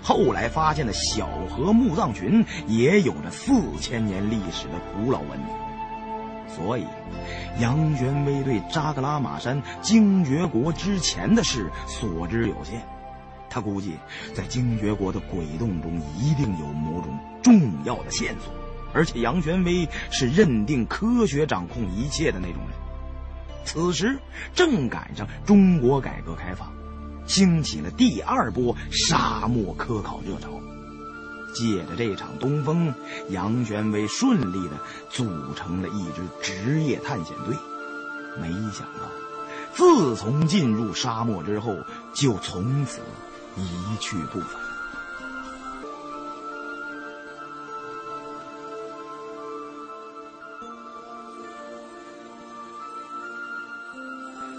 [0.02, 5.48] 后来发现的小河墓葬群也有着四千年历史的古老文明，
[6.48, 6.84] 所以
[7.60, 12.82] 杨玄威对扎格拉玛山精绝国之前的事所知有限。
[13.48, 13.94] 他估计
[14.34, 18.52] 在精绝国的鬼洞中一定有某种重要的线索。
[18.92, 22.85] 而且杨玄威是认定科学掌控一切的那种人。
[23.66, 24.18] 此时
[24.54, 26.72] 正赶上中国改革开放，
[27.26, 30.48] 兴起了第二波沙漠科考热潮。
[31.52, 32.94] 借着这场东风，
[33.30, 34.78] 杨玄威顺利的
[35.10, 37.56] 组成了一支职业探险队。
[38.40, 39.10] 没想到，
[39.74, 41.74] 自从进入沙漠之后，
[42.14, 43.00] 就从此
[43.56, 44.65] 一去不返。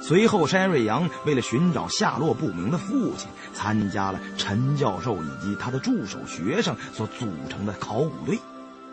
[0.07, 8.39] 随后，山瑞阳为了寻找下落不明的父亲，参加了陈教授以及他的助手学生所组成的考古队，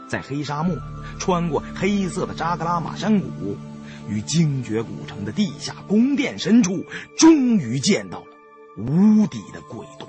[0.08, 0.76] 在黑沙漠
[1.20, 3.56] 穿过黑色的扎格拉玛山谷，
[4.08, 6.84] 与精绝古城的地下宫殿深处，
[7.16, 8.26] 终于见到了
[8.76, 10.08] 无底的鬼洞。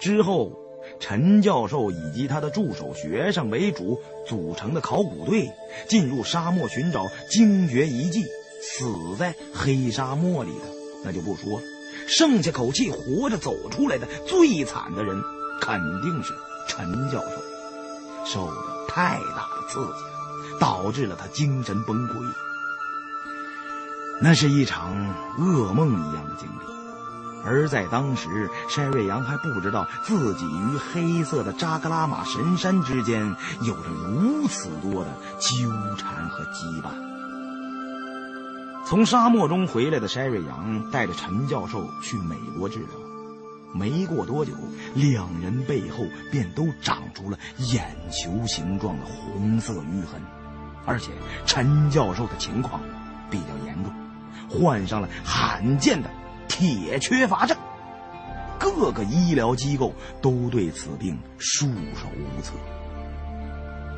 [0.00, 0.50] 之后，
[0.98, 5.48] 陈教授以及他的助手学生为主组成的考古队，
[5.88, 8.24] 进入沙漠寻找精绝遗迹。
[8.62, 10.64] 死在黑沙漠里的
[11.04, 11.66] 那就不说了，
[12.06, 15.20] 剩下口气活着走出来的最惨的人，
[15.60, 16.32] 肯定是
[16.68, 18.54] 陈教授，受了
[18.88, 22.12] 太大的刺激了，导致了他精神崩溃。
[24.20, 24.94] 那是一场
[25.38, 35.10] 噩梦一样的经历，而在当时，山瑞阳还不知道自己与黑色的扎格拉玛神山之间有着如此多的
[35.40, 37.11] 纠缠和羁绊。
[38.84, 42.88] 从沙漠中回来的筛瑞阳带着陈教授去美国治疗，
[43.72, 44.52] 没过多久，
[44.94, 50.20] 两人背后便都长出了眼球形状的红色淤痕，
[50.84, 51.12] 而且
[51.46, 52.80] 陈教授的情况
[53.30, 53.92] 比较严重，
[54.50, 56.10] 患上了罕见的
[56.48, 57.56] 铁缺乏症，
[58.58, 62.52] 各个医疗机构都对此病束手无策。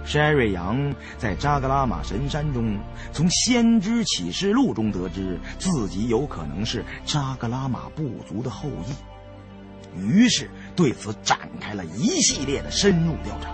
[0.05, 2.79] 山瑞阳在扎格拉玛神山中，
[3.13, 13.51] 从《先知启示录》中得知自己有可能是扎格拉玛部族的后裔，于是对此展开了一系列的深入调查。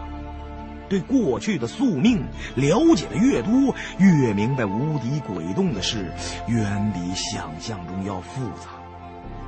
[0.89, 2.21] 对过去的宿命
[2.57, 6.13] 了解的越多，越明白无敌鬼洞的事
[6.49, 8.71] 远比想象中要复杂。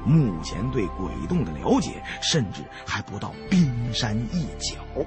[0.07, 5.05] 目前对鬼洞的了解，甚至还不到冰山一角。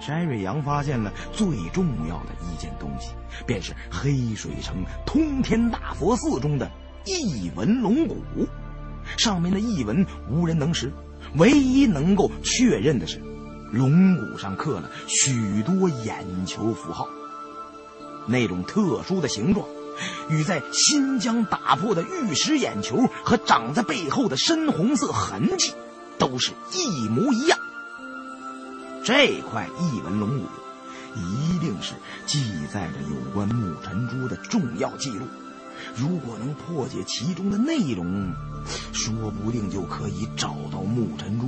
[0.00, 3.10] 山瑞阳发现了最重要的一件东西，
[3.46, 6.70] 便是黑水城通天大佛寺中的
[7.04, 8.16] 异纹龙骨。
[9.16, 10.92] 上面的异纹无人能识，
[11.36, 13.20] 唯一能够确认的是，
[13.72, 17.08] 龙骨上刻了许多眼球符号。
[18.26, 19.66] 那种特殊的形状，
[20.28, 25.72] 与在新疆打破的玉石眼球和长在背后的深红色痕迹，
[26.18, 27.58] 都是一模一样。
[29.08, 30.44] 这块异纹龙骨，
[31.16, 31.94] 一定是
[32.26, 35.24] 记载着有关木尘珠的重要记录。
[35.96, 38.30] 如果能破解其中的内容，
[38.92, 41.46] 说不定就可以找到木尘珠。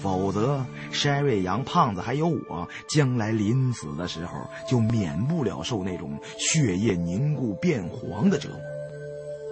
[0.00, 8.58] 否则，山瑞阳、胖子还有我，将来临死的时候，就免不了受那种血液凝固变黄的折磨。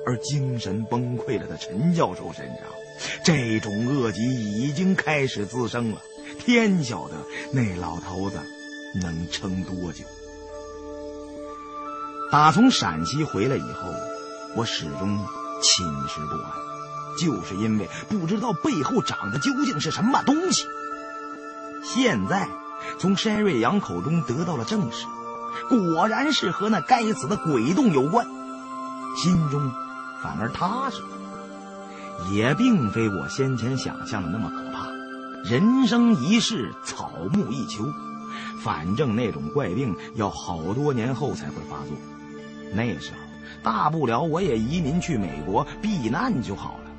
[0.06, 2.64] 而精神崩溃了的陈教授身上，
[3.22, 6.00] 这种恶疾已经开始滋生了。
[6.38, 7.14] 天晓得
[7.52, 8.38] 那老头子
[9.00, 10.04] 能撑多久。
[12.30, 13.88] 打从陕西回来以后，
[14.56, 15.24] 我始终
[15.62, 16.50] 寝食不安，
[17.18, 20.64] 就是因为不知道背后长的究竟是什么东西。
[21.84, 22.48] 现在
[22.98, 25.06] 从山瑞阳口中得到了证实，
[25.68, 28.26] 果然是和那该死的鬼洞有关，
[29.16, 29.70] 心中
[30.20, 31.08] 反而踏实了。
[32.32, 34.50] 也并非我先前想象的那么。
[35.48, 37.84] 人生一世，草木一秋。
[38.64, 41.96] 反正那种怪病要好多年后才会发作，
[42.74, 43.18] 那时候
[43.62, 46.90] 大不了我也移民去美国避难就好了。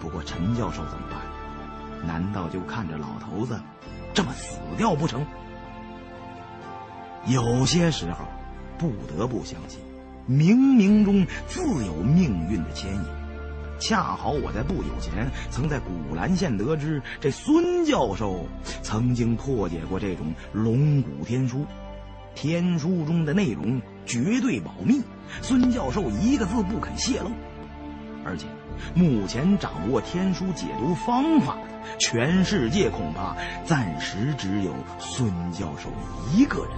[0.00, 1.20] 不过陈教授怎么办？
[2.04, 3.60] 难道就看着老头子
[4.12, 5.24] 这么死掉不成？
[7.26, 8.24] 有些时候，
[8.76, 9.78] 不得不相信，
[10.28, 13.17] 冥冥中自有命运的牵引。
[13.78, 18.46] 恰好我在不久前曾在古兰县得知，这孙教授
[18.82, 21.64] 曾经破解过这种龙骨天书，
[22.34, 25.00] 天书中的内容绝对保密，
[25.42, 27.30] 孙教授一个字不肯泄露。
[28.24, 28.46] 而且，
[28.94, 35.88] 目前掌握天书解读方法的全世界恐怕暂时只有孙教授
[36.34, 36.70] 一个人。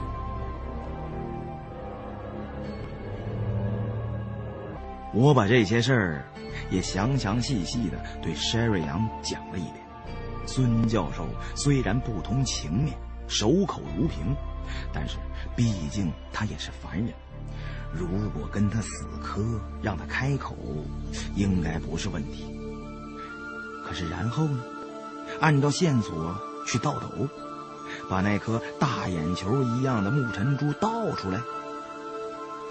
[5.12, 6.24] 我把这些事儿。
[6.70, 9.74] 也详详细细的对山瑞阳讲了一遍。
[10.46, 12.96] 孙教授虽然不通情面，
[13.28, 14.34] 守口如瓶，
[14.92, 15.16] 但是
[15.56, 17.12] 毕竟他也是凡人。
[17.92, 19.42] 如果跟他死磕，
[19.82, 20.56] 让他开口，
[21.34, 22.46] 应该不是问题。
[23.84, 24.62] 可是然后呢？
[25.40, 26.34] 按照线索
[26.66, 27.28] 去倒斗，
[28.08, 31.40] 把那颗大眼球一样的木尘珠倒出来。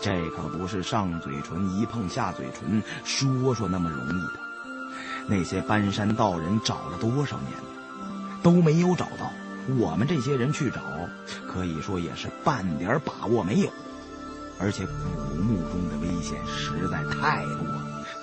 [0.02, 4.40] 这可不是上嘴唇一碰下嘴唇说说那么容易的。
[5.28, 7.54] 那些搬山道人找了多少年，
[8.42, 9.32] 都没有找到。
[9.78, 10.82] 我们这些人去找，
[11.48, 13.70] 可以说也是半点把握没有。
[14.60, 17.68] 而且古墓中的危险实在太多，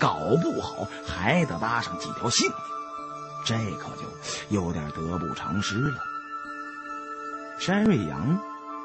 [0.00, 2.56] 搞不好还得搭上几条性命。
[3.44, 4.02] 这可就
[4.48, 5.98] 有点得不偿失了。
[7.58, 8.40] 山瑞阳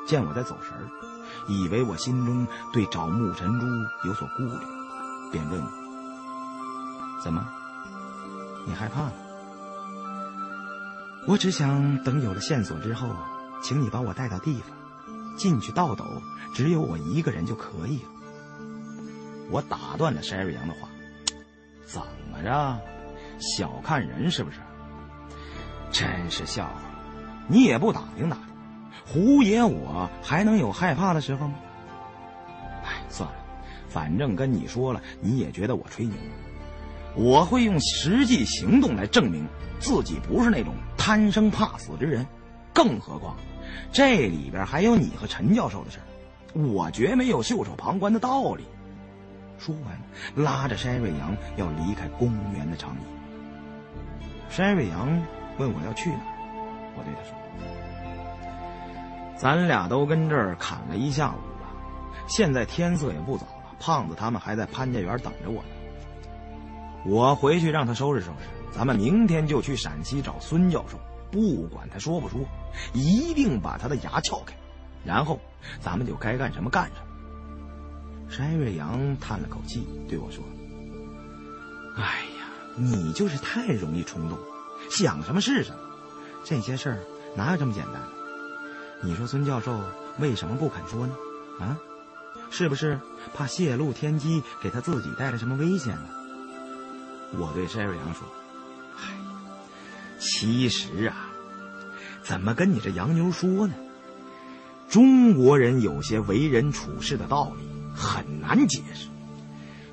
[0.05, 1.10] 见我在走神儿。
[1.47, 3.67] 以为我心中对找木尘珠
[4.07, 4.57] 有所顾虑，
[5.31, 5.69] 便问我
[7.23, 7.45] ：“怎么？
[8.67, 9.13] 你害怕了？”
[11.27, 13.15] 我只想等有了线索之后，
[13.61, 16.05] 请你把我带到地方，进去倒斗，
[16.53, 18.09] 只有我一个人就可以了。
[19.49, 20.87] 我打断了山瑞阳的话
[21.85, 22.01] ：“怎
[22.31, 22.79] 么着？
[23.39, 24.59] 小看人是不是？
[25.91, 26.73] 真是笑话！
[27.47, 28.45] 你也不打听打听。”
[29.11, 31.55] 胡爷，我还能有害怕的时候吗？
[32.85, 33.35] 哎，算了，
[33.89, 36.15] 反正跟你说了，你也觉得我吹牛。
[37.13, 39.45] 我会用实际行动来证明
[39.81, 42.25] 自己不是那种贪生怕死之人。
[42.73, 43.35] 更何况，
[43.91, 45.99] 这里边还有你和陈教授的事
[46.53, 48.63] 我绝没有袖手旁观的道理。
[49.59, 53.03] 说完，拉着山瑞阳要离开公园的长椅。
[54.49, 55.21] 山瑞阳
[55.57, 57.40] 问我要去哪儿，我对他说。
[59.41, 61.67] 咱俩都跟这儿砍了一下午了，
[62.27, 63.75] 现在天色也不早了。
[63.79, 65.69] 胖子他们还在潘家园等着我呢。
[67.07, 68.37] 我回去让他收拾收拾，
[68.71, 70.99] 咱们明天就去陕西找孙教授，
[71.31, 72.39] 不管他说不说，
[72.93, 74.53] 一定把他的牙撬开，
[75.03, 75.39] 然后
[75.79, 78.29] 咱们就该干什么干什么。
[78.29, 80.43] 山瑞阳叹了口气，对我说
[81.97, 82.03] ：“哎
[82.37, 82.45] 呀，
[82.77, 84.37] 你就是太容易冲动，
[84.91, 85.79] 想什么是什么，
[86.43, 86.99] 这些事儿
[87.35, 87.95] 哪有这么简单？”
[89.03, 89.79] 你说孙教授
[90.19, 91.15] 为什么不肯说呢？
[91.59, 91.77] 啊，
[92.49, 92.99] 是不是
[93.33, 96.07] 怕泄露天机给他自己带来什么危险呢？
[97.37, 98.27] 我对山瑞阳说
[98.95, 99.13] ：“嗨，
[100.19, 101.29] 其实啊，
[102.23, 103.73] 怎么跟你这洋妞说呢？
[104.89, 107.63] 中国人有些为人处事的道理
[107.95, 109.07] 很难解释。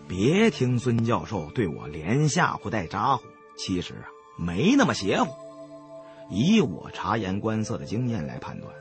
[0.09, 3.24] 别听孙教授对我连吓唬带咋呼，
[3.56, 5.32] 其实啊没那么邪乎。
[6.30, 8.72] 以我察言观色的经验来判断。”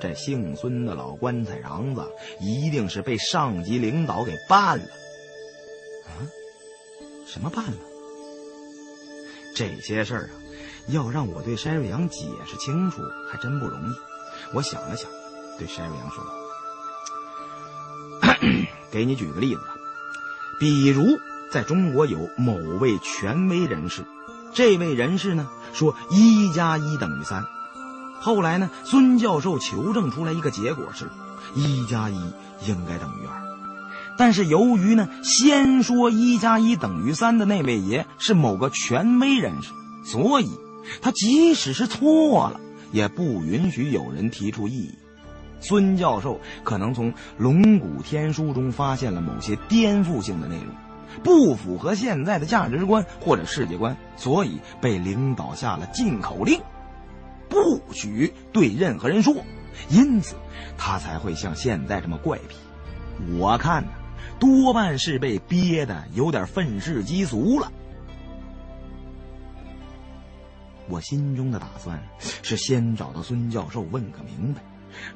[0.00, 2.02] 这姓孙的老棺材瓤子
[2.40, 4.84] 一定是被上级领导给办了，
[6.06, 6.22] 啊？
[7.26, 7.76] 什么办了？
[9.56, 10.30] 这些事儿啊，
[10.88, 13.92] 要让我对山瑞阳解释清楚，还真不容易。
[14.54, 15.10] 我想了想，
[15.58, 16.24] 对山瑞阳说
[18.92, 19.74] ：“给你举个例子吧，
[20.60, 21.18] 比如
[21.50, 24.04] 在中国有某位权威人士，
[24.54, 27.44] 这位人士呢说一加一等于三。”
[28.20, 28.70] 后来呢？
[28.84, 31.08] 孙教授求证出来一个结果是，
[31.54, 32.14] 一加一
[32.66, 33.42] 应该等于二。
[34.18, 39.70] 但是由于呢，先说一加一等于三的那位爷是某个权威人士，
[40.04, 40.50] 所以
[41.00, 44.98] 他即使是错了，也不允许有人提出异议。
[45.60, 50.66] 孙教授可能从龙骨天书中发现了某些颠覆性的内容，
[51.22, 56.60] 不符合现在的价值观或者世界观，所以被领导下了禁口令。
[57.48, 59.34] 不许对任何人说，
[59.88, 60.36] 因此
[60.76, 62.56] 他才会像现在这么怪癖。
[63.38, 63.90] 我看呢，
[64.38, 67.72] 多半是被憋的有点愤世嫉俗了。
[70.88, 74.62] 我心中的打算是先找到孙教授问个明白，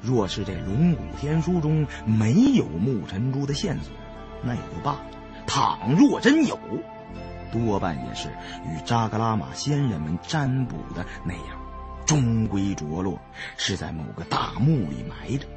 [0.01, 3.91] 若是这龙骨天书中没有木尘珠的线索，
[4.43, 4.99] 那也就罢了；
[5.47, 6.59] 倘若真有，
[7.51, 8.29] 多半也是
[8.67, 11.62] 与扎格拉玛先人们占卜的那样，
[12.13, 13.19] 终归着落
[13.57, 15.47] 是在某个大墓里埋着。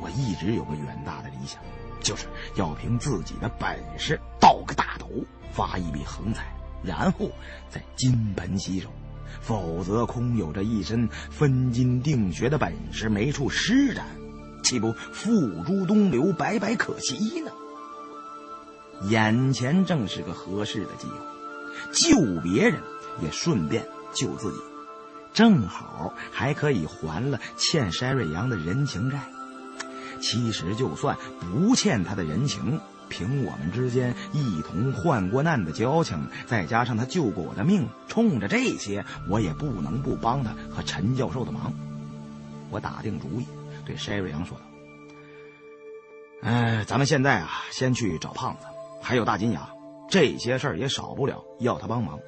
[0.00, 1.60] 我一直有个远大的理想，
[2.00, 5.08] 就是要凭自己的本事倒个大头，
[5.50, 6.54] 发一笔横财，
[6.84, 7.28] 然后
[7.68, 8.88] 再金盆洗手。
[9.40, 14.06] 否则，空有着一身分金定穴的本事，没处施展，
[14.62, 17.50] 岂不付诸东流，白白可惜呢？
[19.08, 21.16] 眼前正是个合适的机会，
[21.92, 22.80] 救别人
[23.20, 23.84] 也顺便
[24.14, 24.58] 救自己，
[25.32, 29.18] 正好还可以还了欠筛瑞阳的人情债。
[30.20, 41.72] 其实，就算不欠他的人情，凭我们之间一同患过难的交情，再加上他救过我的命，冲着这些，我也不能不帮他和陈教授的忙。
[42.70, 43.46] 我打定主意，
[43.84, 44.64] 对筛瑞阳说道
[46.42, 48.66] ：“哎，咱们现在啊，先去找胖子，
[49.02, 49.68] 还有大金牙，
[50.08, 52.18] 这些事儿也少不了要他帮忙。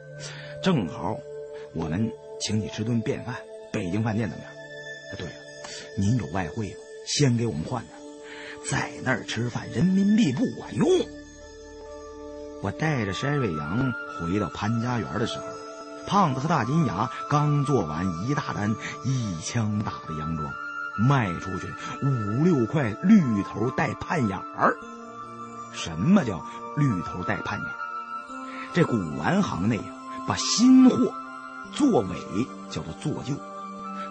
[0.62, 1.16] 正好，
[1.74, 3.36] 我们请你吃顿便饭，
[3.72, 4.52] 北京饭店怎么样？
[5.16, 5.32] 对了，
[5.96, 7.98] 您有外汇吗？”先给我们换点，
[8.70, 10.88] 在那儿吃饭，人民币不管用。
[12.62, 15.44] 我带着山瑞阳回到潘家园的时候，
[16.06, 18.74] 胖子和大金牙刚做完一大单
[19.04, 20.50] 一枪大的洋装，
[20.98, 21.66] 卖出去
[22.02, 24.74] 五六块绿头带盼眼儿。
[25.74, 26.42] 什么叫
[26.76, 27.68] 绿头带盼眼？
[28.72, 31.12] 这古玩行内啊，把新货
[31.72, 32.16] 做伪
[32.70, 33.34] 叫做做旧，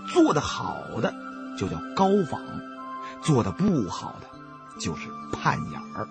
[0.08, 1.14] 做的好的
[1.58, 2.42] 就叫高仿。
[3.22, 4.28] 做的不好的，
[4.80, 6.08] 就是盼眼儿。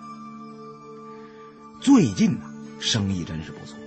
[1.79, 2.45] 最近呢，
[2.79, 3.77] 生意真是不错，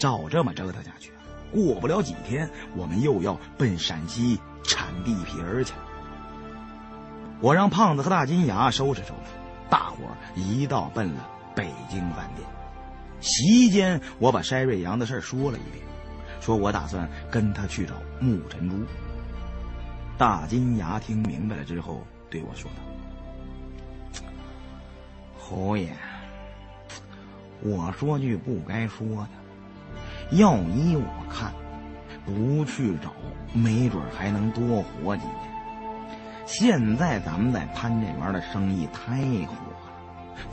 [0.00, 1.12] 照这么折腾下去，
[1.52, 5.74] 过不了几天，我们又要奔陕西产地皮儿去。
[7.40, 9.30] 我让胖子和大金牙收拾收拾，
[9.70, 12.48] 大伙儿一道奔了北京饭店。
[13.20, 15.84] 席间，我把筛瑞阳的事儿说了一遍，
[16.42, 18.76] 说我打算跟他去找木尘珠。
[20.18, 22.04] 大金牙听明白了之后。
[22.30, 24.24] 对我说道
[25.38, 25.92] ：“侯爷，
[27.60, 29.28] 我说句不该说的，
[30.38, 31.52] 要依我看，
[32.24, 33.12] 不去找，
[33.52, 35.36] 没准还能多活几年。
[36.46, 39.76] 现在咱们在潘家园的生意太火了，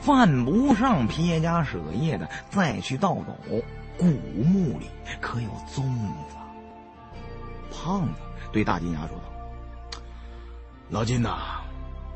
[0.00, 3.34] 犯不上撇家舍业的再去盗走。
[4.00, 4.86] 古墓里
[5.20, 5.82] 可有粽
[6.28, 6.36] 子。”
[7.70, 8.20] 胖子
[8.50, 10.00] 对大金牙说道
[10.90, 11.60] ：“老金呐。”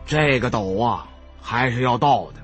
[0.06, 1.08] 这个斗啊，
[1.40, 2.34] 还是要倒的，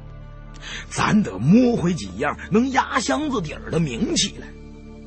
[0.88, 4.46] 咱得摸回几样能压箱子底儿的名气来，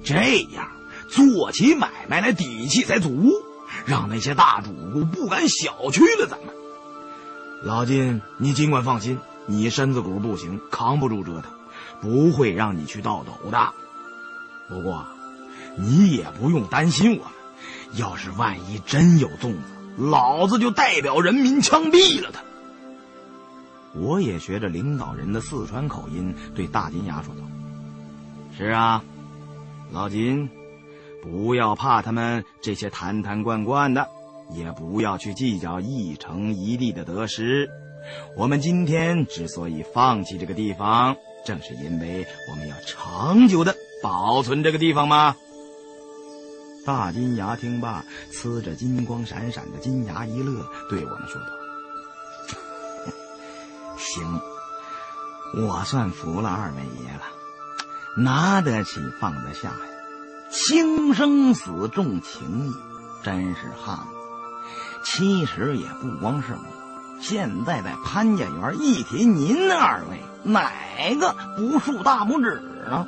[0.04, 0.14] 这
[0.54, 0.70] 样
[1.10, 3.32] 做起买卖来底气才足，
[3.88, 6.54] 让那些大主顾不敢小觑了咱们。
[7.64, 11.52] 老金，你尽管放心，你身子骨不行，扛不住折腾，
[12.02, 13.74] 不会让你去倒斗的。
[14.74, 15.06] 不过，
[15.78, 17.32] 你也不用担心我们，
[18.00, 19.60] 要是万一真有粽子。
[19.96, 22.42] 老子就代表人民枪毙了他！
[23.94, 27.42] 我也学着领导人的四川口音对大金牙说道
[28.58, 29.04] ：“是啊，
[29.92, 30.50] 老金，
[31.22, 34.08] 不要怕他们这些坛坛罐罐的，
[34.52, 37.70] 也不要去计较一城一地的得失。
[38.36, 45.36] 我们今天之所以放弃这个地方，正是因为我们要长久的保存这个地方吗？”
[46.86, 51.48] 大金牙听罢，呲着金光闪闪的金牙一乐，对我们说道
[53.98, 54.42] ：“行，
[55.56, 57.22] 我算服了二位爷了，
[58.18, 59.80] 拿得起放得下呀，
[60.52, 62.74] 轻生死重情义，
[63.24, 64.04] 真是汉子。
[65.06, 73.08] 其实也不光是我，现在在潘家园一提您二位，哪个不竖大拇指呢？”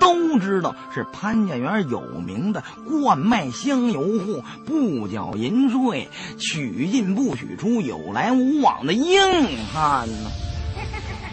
[0.00, 6.08] 都知道是潘家园有名的惯卖香油户，不缴银税，
[6.38, 9.20] 许进不许出，有来无往的硬
[9.72, 10.30] 汉呢。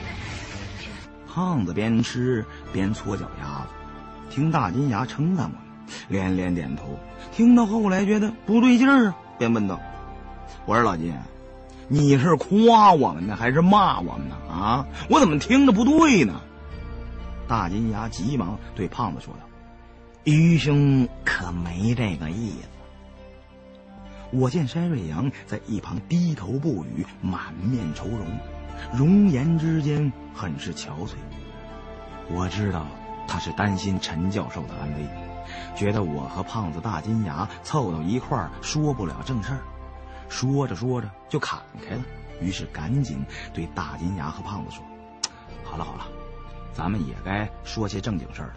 [1.34, 3.70] 胖子边吃边搓脚丫子，
[4.30, 5.58] 听大金牙称赞我，
[6.10, 7.00] 连连点头。
[7.32, 9.80] 听到后来觉得不对劲儿啊，便问道
[10.66, 11.14] ：“我说老金，
[11.88, 14.36] 你是夸我们呢，还是骂我们呢？
[14.50, 16.42] 啊，我怎么听着不对呢？”
[17.48, 19.40] 大金牙急忙对胖子说道
[20.26, 22.68] ：“愚兄可没这个意思。”
[24.32, 28.28] 我见山瑞阳在一旁低头不语，满面愁容，
[28.94, 31.14] 容颜之间很是憔悴。
[32.30, 32.86] 我知道
[33.26, 35.08] 他是担心陈教授的安危，
[35.78, 39.60] 觉得我和胖子大金牙凑到一块儿说不了正事儿。
[40.28, 42.04] 说着说着就砍开了。
[42.42, 44.84] 于是赶紧对大金牙和胖子说
[45.64, 46.06] ：“好了好了，
[46.78, 48.54] 咱们也该说些正经事儿了。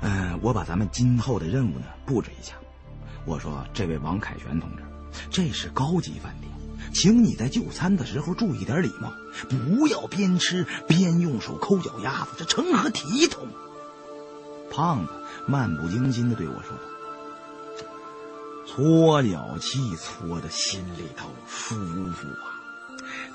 [0.00, 2.54] 嗯，我把咱们今后的任务呢布置一下。
[3.26, 4.82] 我说，这位王凯旋同志，
[5.30, 6.50] 这是高级饭店，
[6.94, 9.12] 请你在就餐的时候注意点礼貌，
[9.50, 13.46] 不要边吃边用手抠脚丫子，这成何体统？”
[14.72, 15.12] 胖子
[15.46, 16.72] 漫不经心的对我说。
[18.66, 21.74] 搓脚气搓的心里头舒
[22.12, 22.56] 服啊！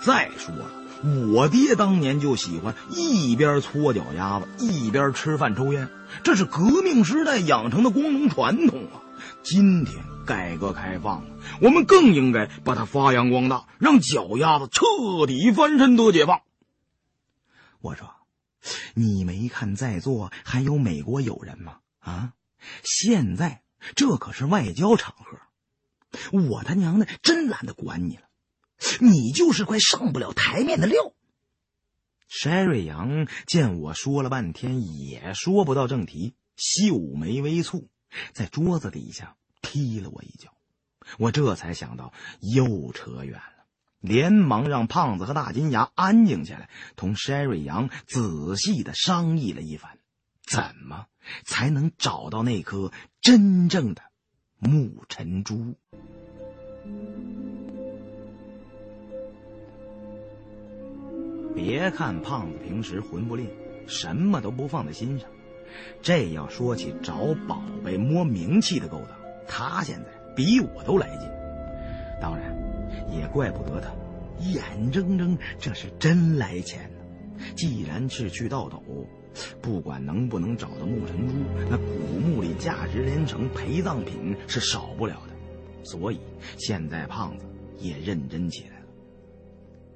[0.01, 0.65] 再说了，
[1.03, 5.89] 我爹当年就喜欢一边搓脚丫子一边吃饭抽烟，
[6.23, 9.03] 这是革命时代养成的光荣传统啊！
[9.43, 11.25] 今天改革开放，
[11.61, 16.41] 我们更应该把它发扬光大，让脚丫子彻底翻身得解放。
[17.81, 18.09] 我说，
[18.93, 21.77] 你没看在座还有美国友人吗？
[21.99, 22.33] 啊，
[22.83, 23.61] 现在。
[23.97, 25.37] 这可是外交场合，
[26.31, 28.21] 我他娘的真懒得管你了，
[28.99, 31.13] 你就是块上不了台面的料。
[32.29, 37.87] 筛瑞阳见我说了半天也说不到正题，秀眉微蹙，
[38.31, 40.51] 在桌子底下踢了我一脚。
[41.19, 43.65] 我这才想到又扯远了，
[43.99, 49.99] 连忙让胖子和大金牙安静下来，同筛瑞阳仔细的商议了一番。
[50.45, 51.05] 怎么
[51.45, 52.91] 才能找到那颗
[53.21, 54.01] 真正的
[54.57, 55.77] 木尘珠？
[61.55, 63.47] 别看胖子平时混不吝，
[63.87, 65.29] 什么都不放在心上，
[66.01, 69.17] 这要说起找宝贝、摸名气的勾当，
[69.47, 70.05] 他现在
[70.35, 71.29] 比我都来劲。
[72.21, 72.55] 当然，
[73.11, 73.91] 也怪不得他，
[74.39, 77.45] 眼睁睁这是真来钱呢。
[77.55, 78.83] 既然是去倒斗。
[79.63, 81.33] 不管能不能找到木尘珠，
[81.67, 85.33] 那古墓里价值连城、陪葬品是少不了的。
[85.83, 86.19] 所以
[86.59, 87.45] 现在胖子
[87.79, 88.85] 也认真起来了。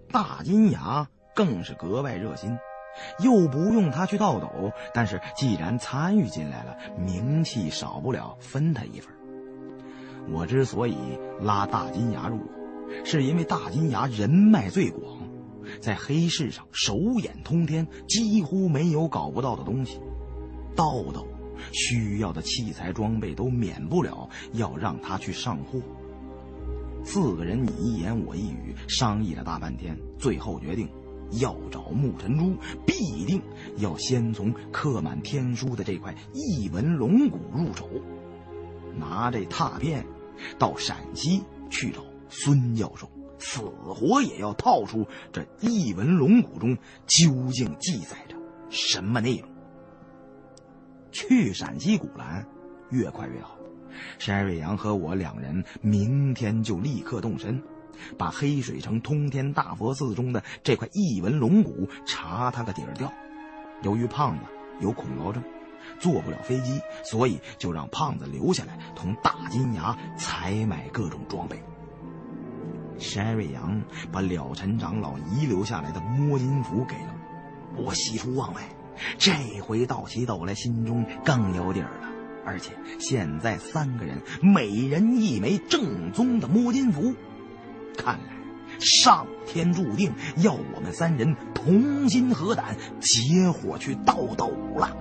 [0.09, 1.07] 大金牙
[1.37, 2.57] 更是格外热心，
[3.19, 9.13] 又不用他去倒斗，但是既然参与进来了，名气少不了分他一份。
[10.31, 10.97] 我之所以
[11.39, 12.45] 拉大金牙入伙，
[13.05, 15.15] 是因为大金牙人脉最广。
[15.79, 20.01] 在黑市上手眼通天，几乎没有搞不到的东西。
[20.75, 21.23] 道道
[21.71, 25.79] 需要的器材装备都免不了要让他去上货。
[27.03, 30.89] 四个人你一言我一语商议了大半天，最后决定
[31.31, 32.55] 要找木尘珠，
[32.85, 33.41] 必定
[33.77, 37.89] 要先从刻满天书的这块异文龙骨入手，
[38.97, 40.05] 拿这拓片
[40.57, 43.09] 到陕西去找孙教授。
[43.39, 46.75] 死活也要套出这异文龙骨中
[47.05, 48.35] 究竟记载着
[48.69, 49.47] 什么内容。
[51.11, 52.47] 去陕西古兰，
[52.89, 53.55] 越快越好。
[54.17, 57.61] 山瑞阳和我两人明天就立刻动身，
[58.17, 63.11] 把黑水城通天大佛寺中的这块异文龙骨查他个底儿掉。
[63.83, 64.43] 由于胖子
[64.79, 65.43] 有恐高症，
[65.99, 71.61] 坐不了飞机，所以就让胖子留下来同大金牙采买各种装备。
[72.97, 73.79] 山瑞阳
[74.11, 77.15] 把了尘长老遗留下来的摸金符给了
[77.75, 78.61] 我，我喜出望外，
[79.19, 82.09] 这回到起斗来，心中更有底儿了。
[82.43, 87.13] 而且现在三个人每人一枚正宗的摸金符，
[87.97, 94.95] 看来上天注定要我们三人同心合胆，结伙去盗斗了。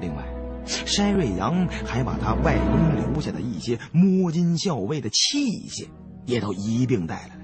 [0.00, 0.24] 另外，
[0.64, 5.86] 山瑞阳还把他外公留下的一些摸金校尉的器械。
[6.26, 7.42] 也都一并带来了，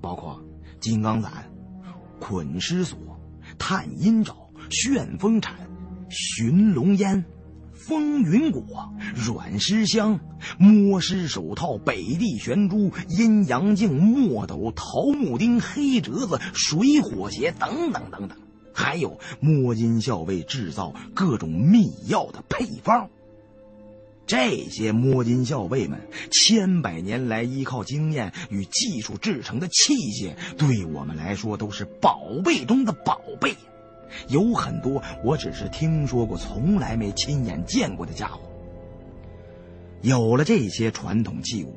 [0.00, 0.40] 包括
[0.78, 1.50] 金刚伞、
[2.20, 2.96] 捆尸索、
[3.58, 4.36] 探阴爪、
[4.68, 5.56] 旋风铲、
[6.10, 7.24] 寻龙烟、
[7.90, 8.62] 风云果、
[9.16, 10.20] 软尸香、
[10.58, 18.38] 摸尸手套、北地玄珠、阴阳镜、墨斗、桃木钉、黑折子、水火鞋等等等等，
[18.72, 23.10] 还有摸金校尉制造各种秘药的配方。
[24.24, 25.98] 这些摸金校尉们
[26.30, 33.56] 千百年来依靠经验与技术制成的器械，对我们来说都是宝贝中的宝贝。
[34.28, 38.40] 有很多我只是听说过，从来没亲眼见过的家伙。
[40.02, 41.74] 有了这些传统器物，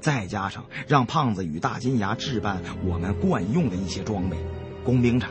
[0.00, 4.36] 再加上让胖子与大金牙置办我们惯用的一些装备：
[4.84, 5.30] 工兵铲、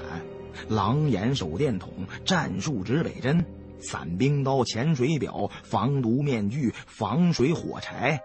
[0.68, 1.90] 狼眼手电筒、
[2.26, 3.46] 战术指北针。
[3.82, 8.20] 伞兵刀、潜水表、防毒面具、防水火柴、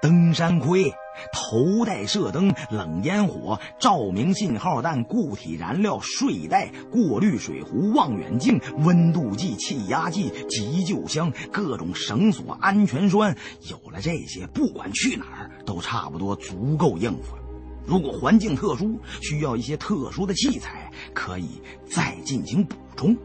[0.00, 0.94] 登山盔、
[1.32, 13.36] 头戴射灯、冷烟火、照明信号弹、固体燃料、睡袋、过滤水壶、望远镜、温度计、气压计、急救箱、各种绳索、安全栓。
[13.68, 17.42] 有了这些，不管去哪儿都差不多足够应付了。
[17.86, 23.16] 如果环境特殊，需要一些特殊的器材，可以再进行补充。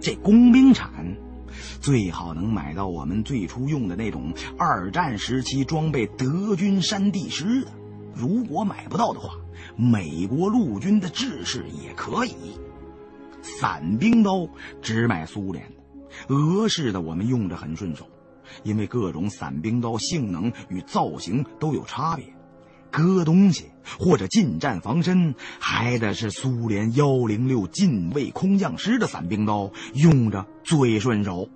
[0.00, 1.16] 这工兵铲
[1.80, 7.72] 最好能买到我们最初用的那种二战时期装备德军山地师的。
[8.14, 9.34] 如果买不到的话，
[9.76, 12.34] 美国陆军的制式也可以。
[13.42, 14.48] 伞兵刀
[14.80, 18.06] 只买苏联的，俄式的我们用着很顺手，
[18.64, 22.24] 因为各种伞兵刀性能与造型都有差别，
[22.90, 23.66] 割东西
[23.98, 31.48] 或者近战防身，还得是苏联幺零六近卫空降师的伞兵刀用着最顺手。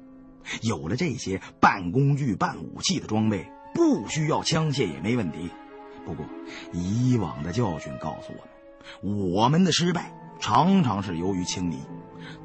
[0.62, 5.50] 有了这些半工具半武器的装备，不需要枪械也没问题。
[6.04, 6.24] 不过，
[6.72, 10.12] 以往的教训告诉我们，我们的失败。
[10.40, 11.76] 常常是由于轻敌，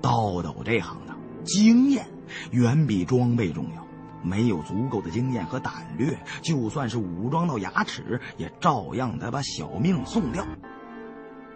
[0.01, 2.05] 刀斗这行当，经验
[2.51, 3.84] 远比装备重要。
[4.25, 10.45] 没有足够的经验和胆略，就算是武装到牙齿，也照样得把小命送掉。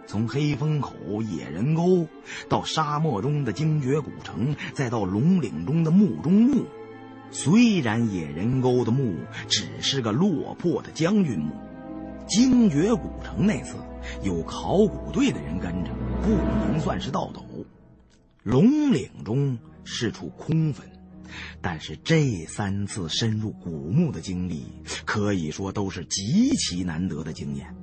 [0.06, 2.06] 从黑风口野人沟，
[2.48, 6.64] 到沙漠中的精绝古城，再到龙岭中的墓中墓，
[7.30, 9.14] 虽然野人沟的墓
[9.48, 11.52] 只是个落魄的将军墓，
[12.26, 13.76] 精绝古城那次
[14.22, 15.90] 有考古队的人跟着。
[16.22, 16.28] 不
[16.66, 17.42] 能算是盗斗，
[18.42, 20.86] 龙岭中是处空坟，
[21.60, 24.64] 但是这三次深入古墓的经历，
[25.04, 27.74] 可以说都是极其难得的经验。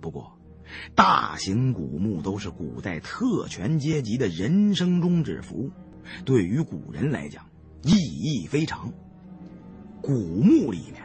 [0.00, 0.38] 不过，
[0.94, 5.70] 大型古墓都是古代特权阶级的人生中止符，
[6.24, 7.46] 对于古人来讲
[7.82, 8.92] 意义非常。
[10.00, 11.02] 古墓里面。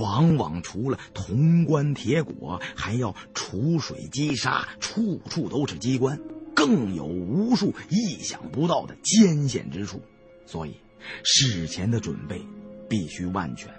[0.00, 6.20] 往往除了铜棺铁椁，还要储水积沙，处处都是机关，
[6.56, 10.02] 更有无数意想不到的艰险之处。
[10.44, 10.74] 所以，
[11.24, 12.40] 事前的准备
[12.88, 13.72] 必须万全，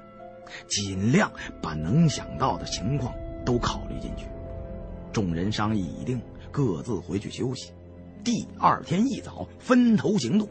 [0.68, 1.32] 尽量
[1.62, 3.14] 把能想到的情况
[3.46, 4.26] 都考虑进去。
[5.12, 6.22] 众人商议已定，
[6.52, 7.72] 各自回去休息。
[8.24, 10.48] 第二天一早，分头行动。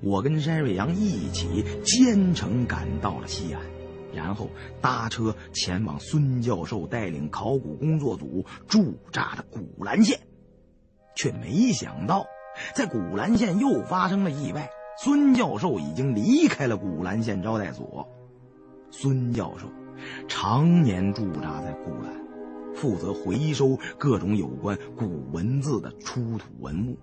[0.00, 3.62] 我跟山瑞阳一起兼程赶到了西安。
[4.14, 4.48] 然后
[4.80, 10.18] 搭车前往孙教授带领考古工作组驻扎的古兰县，
[11.14, 12.26] 却没想到，
[12.74, 14.70] 在古兰县又发生了意外。
[15.00, 18.04] 孙教授已经离开了古兰县招待所。
[18.90, 19.68] 孙教授
[20.26, 22.12] 常年驻扎在古兰，
[22.74, 26.98] 负责回收各种有关古文字的出土文物。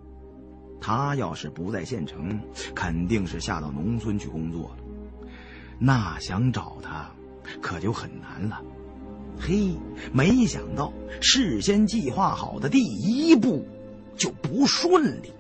[0.82, 2.38] 他要是不在县城，
[2.76, 4.78] 肯定是下到农村去工作了。
[5.80, 7.10] 那想找他，
[7.62, 8.62] 可就很难了。
[9.40, 9.74] 嘿，
[10.12, 10.92] 没想到
[11.22, 13.66] 事先计划好的第一步
[14.18, 15.32] 就不顺利。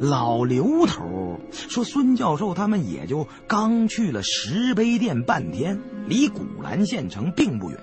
[0.00, 7.78] 老刘头说：“孙教授他们也就刚去了石碑店半天，离古兰县城并不远，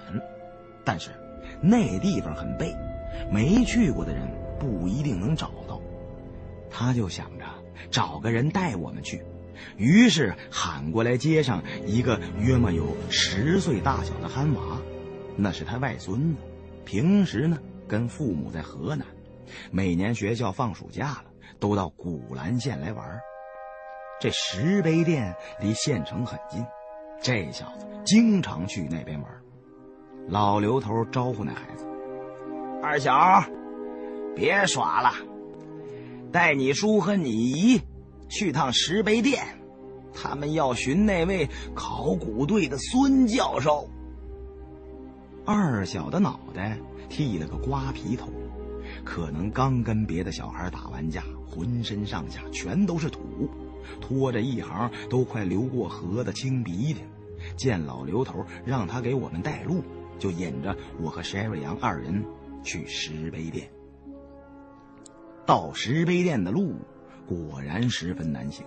[0.83, 1.09] 但是
[1.61, 2.75] 那地方很背，
[3.31, 5.81] 没去过的人不一定能找到。
[6.69, 7.45] 他就想着
[7.91, 9.21] 找个人带我们去。”
[9.77, 14.81] 于是喊过来街上一个约莫有十岁大小的憨娃，
[15.37, 16.41] 那是他外孙子。
[16.85, 17.57] 平时呢
[17.87, 19.05] 跟父母在河南，
[19.71, 21.25] 每年学校放暑假了，
[21.63, 23.21] 都到古兰县来玩。
[24.19, 26.61] 这石碑店离县城很近，
[27.21, 29.31] 这小子经常去那边玩。
[30.27, 31.85] 老刘头招呼那孩子
[32.83, 33.41] ：“二小，
[34.35, 35.11] 别耍了，
[36.33, 37.81] 带你叔和你姨。”
[38.27, 39.45] 去趟石碑店，
[40.13, 43.87] 他们要寻那位考古队的孙教授。
[45.45, 46.77] 二小的脑袋
[47.09, 48.27] 剃了个瓜皮头，
[49.05, 51.23] 可能刚跟别的小孩打完架，
[51.53, 53.19] 浑身上下全都是土，
[54.01, 57.01] 拖着一行都快流过河的青鼻涕。
[57.55, 59.83] 见老刘头让他给我们带路，
[60.17, 62.23] 就引着我和沈瑞阳二人
[62.63, 63.69] 去石碑店。
[65.45, 66.75] 到石碑店的路。
[67.25, 68.65] 果然十分难行，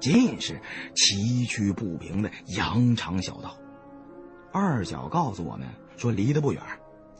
[0.00, 0.60] 尽是
[0.96, 3.56] 崎岖不平的羊肠小道。
[4.52, 6.60] 二小告诉我们说，离得不远，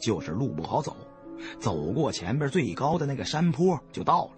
[0.01, 0.97] 就是路不好走，
[1.61, 4.31] 走过前边最高的那个山坡就到了。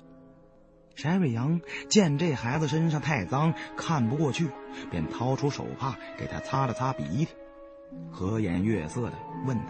[0.99, 4.49] 柴瑞阳见这孩子身上太脏，看不过去，
[4.91, 7.29] 便掏出手帕给他擦了擦鼻涕，
[8.11, 9.13] 和颜悦色的
[9.47, 9.67] 问他：“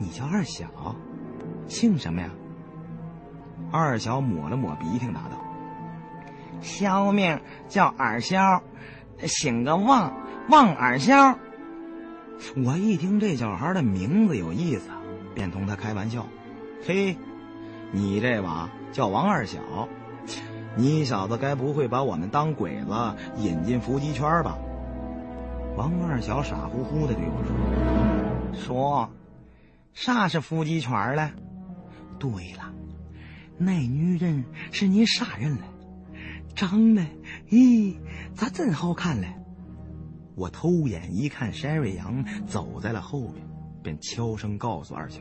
[0.00, 0.96] 你叫二小，
[1.68, 2.30] 姓什么呀？”
[3.70, 5.44] 二小抹了抹鼻涕，答道
[6.62, 7.38] ：“小名
[7.68, 8.62] 叫二小，
[9.26, 10.16] 姓个旺，
[10.48, 11.38] 旺二小。”
[12.56, 14.88] 我一听这小孩的名字有意思，
[15.34, 16.26] 便同他开玩笑
[16.86, 17.18] ：“嘿，
[17.92, 19.58] 你这娃叫王二小，
[20.76, 24.56] 你小子该不会把我们当鬼子引进伏击圈吧？”
[25.76, 27.42] 王二小傻乎乎的对我
[28.54, 29.10] 说：“说，
[29.94, 31.32] 啥是伏击圈了？
[32.20, 32.72] 对了，
[33.58, 35.64] 那女人是你杀人了，
[36.54, 37.02] 长得，
[37.50, 37.96] 咦，
[38.36, 39.26] 咋真好看嘞？”
[40.38, 43.44] 我偷眼一看，山瑞阳走在了后边，
[43.82, 45.20] 便悄声告诉二小：“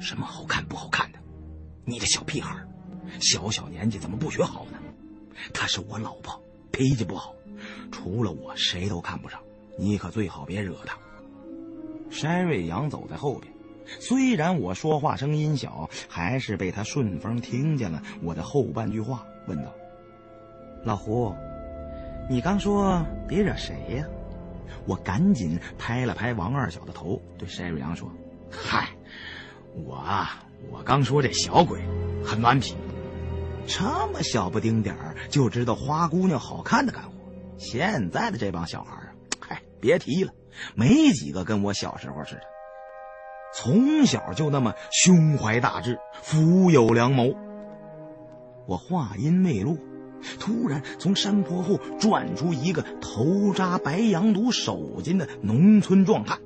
[0.00, 1.19] 什么好看不好看的？
[1.84, 2.56] 你个小屁孩，
[3.20, 4.78] 小小年纪怎么不学好呢？
[5.52, 6.40] 她是我老婆，
[6.70, 7.34] 脾气不好，
[7.90, 9.40] 除了我谁都看不上，
[9.78, 10.96] 你可最好别惹她。”
[12.10, 13.52] 山瑞阳走在后边，
[14.00, 19.72] 虽然我说话声音小，还是被他顺风听见了我的后半句话，问道
[20.84, 21.34] ：“老胡。”
[22.28, 24.06] 你刚说别惹谁呀？
[24.86, 28.10] 我赶紧拍了拍王二小的头，对山瑞阳说
[28.50, 28.88] ：“嗨，
[29.74, 31.80] 我啊，我刚说这小鬼
[32.24, 32.74] 很顽皮，
[33.66, 33.82] 这
[34.12, 37.12] 么小不丁点儿就知道花姑娘好看的干活。
[37.58, 40.32] 现在的这帮小孩啊，嗨，别提了，
[40.74, 42.42] 没几个跟我小时候似的。
[43.54, 47.34] 从小就那么胸怀大志，富有良谋。”
[48.66, 49.76] 我话音未落。
[50.38, 56.38] 突然，从山坡后转出一个头扎白羊肚手巾的农村壮汉，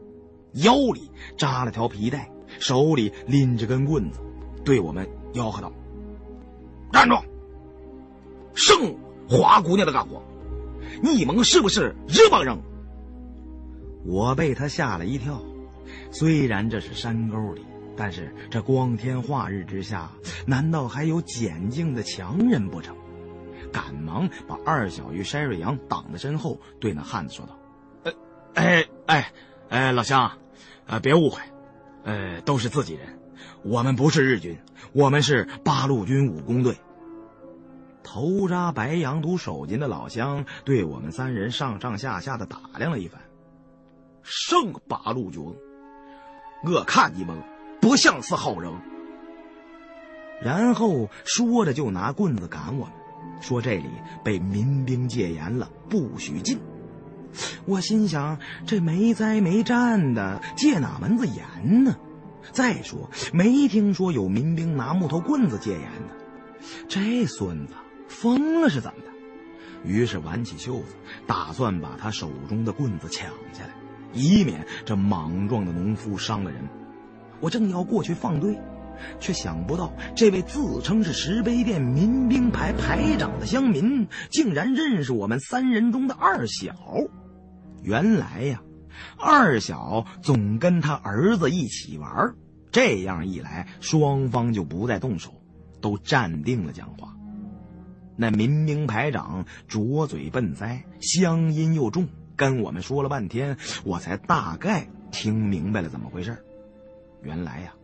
[0.53, 4.21] 腰里扎了条皮带，手里拎着根棍子，
[4.65, 5.73] 对我们吆喝道
[6.93, 7.17] ：“站住！
[8.55, 8.97] 盛
[9.29, 10.23] 华姑娘的干活，
[11.03, 12.57] 你们是不是日帮人？”
[14.07, 15.41] 我被他吓了一跳。
[16.11, 17.65] 虽然这是山沟里，
[17.97, 20.11] 但是这光天化日之下，
[20.47, 22.95] 难道还有简静的强人不成？
[23.73, 27.59] 赶忙把二小与筛瑞阳挡在身后，对那汉子说道
[28.05, 28.13] ：“呃，
[28.55, 29.33] 哎哎
[29.69, 30.31] 哎，老乡，
[30.87, 31.41] 呃，别误会，
[32.05, 33.19] 呃，都是自己人，
[33.63, 34.59] 我们不是日军，
[34.93, 36.77] 我们是八路军武工队。”
[38.05, 43.21] 头扎白羊肚手巾的老乡对我们三人上上下下的打量了一番，
[44.23, 45.43] 剩八路军，
[46.65, 47.43] 我看你们
[47.81, 48.71] 不像是好人。
[50.43, 52.95] 然后说着就拿棍子赶我们。
[53.41, 53.89] 说这里
[54.23, 56.59] 被民兵戒严了，不许进。
[57.65, 61.97] 我心想，这没灾没战的，戒哪门子严呢？
[62.53, 66.15] 再说，没听说有民兵拿木头棍子戒严的。
[66.89, 67.75] 这孙子
[68.09, 69.89] 疯了是怎么的？
[69.89, 70.97] 于是挽起袖子，
[71.27, 73.71] 打算把他手中的棍子抢下来，
[74.13, 76.61] 以免这莽撞的农夫伤了人。
[77.41, 78.59] 我正要过去放队。
[79.19, 86.73] 却想不到，这位自称是石碑店民兵排排长的乡民，竟然认识我们三人中的二小。
[87.85, 88.61] 原来呀，
[89.17, 92.35] 二小总跟他儿子一起玩，
[92.73, 95.41] 这样一来，双方就不再动手，
[95.81, 97.15] 都站定了讲话。
[98.17, 106.37] 那民兵排长拙嘴笨腮，乡音又重，跟我们说了半天，我才大概听明白了怎么回事。
[107.23, 107.75] 原来呀。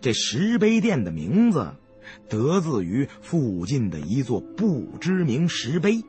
[0.00, 1.74] 这石碑店的名字，
[2.30, 6.02] 得自于附近的一座不知名石碑。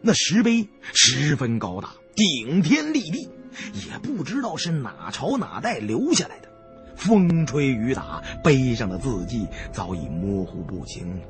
[0.00, 3.28] 那石碑十分高大，顶天立地，
[3.86, 6.48] 也不知道是哪朝哪代留下来的。
[6.94, 11.22] 风吹雨打，碑上的字迹早已模糊不清了。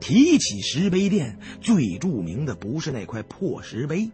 [0.00, 4.10] 提起石碑店，最著名的不是那块破石碑，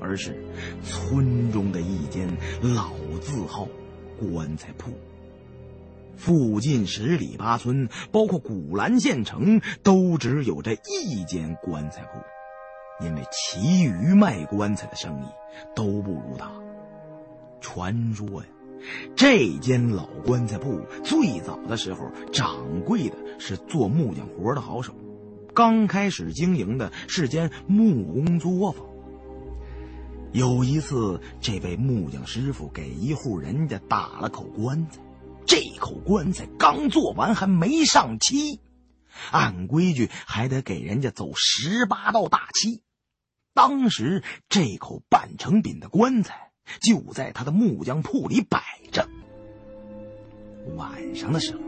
[0.00, 0.44] 而是
[0.82, 2.28] 村中的一间
[2.62, 3.68] 老字号
[4.18, 4.92] 棺材铺。
[6.16, 12.18] 附近十里八村，包括古兰县城，都只有这一间棺材铺，
[13.04, 15.26] 因为其余卖棺材的生意
[15.74, 16.50] 都不如他。
[17.60, 18.48] 传说呀，
[19.14, 24.94] 这间老棺材铺最早的时候，掌柜的是做木匠活的好手，
[25.54, 28.84] 刚开始经营的是间木工作坊。
[30.32, 35.00] 有一次，这位木匠师傅给一户人家打了口棺材。
[35.44, 38.60] 这口棺材刚做完，还没上漆，
[39.30, 42.80] 按规矩还得给人家走十八道大漆。
[43.54, 46.50] 当时这口半成品的棺材
[46.80, 49.06] 就在他的木匠铺里摆着。
[50.76, 51.60] 晚上的时候，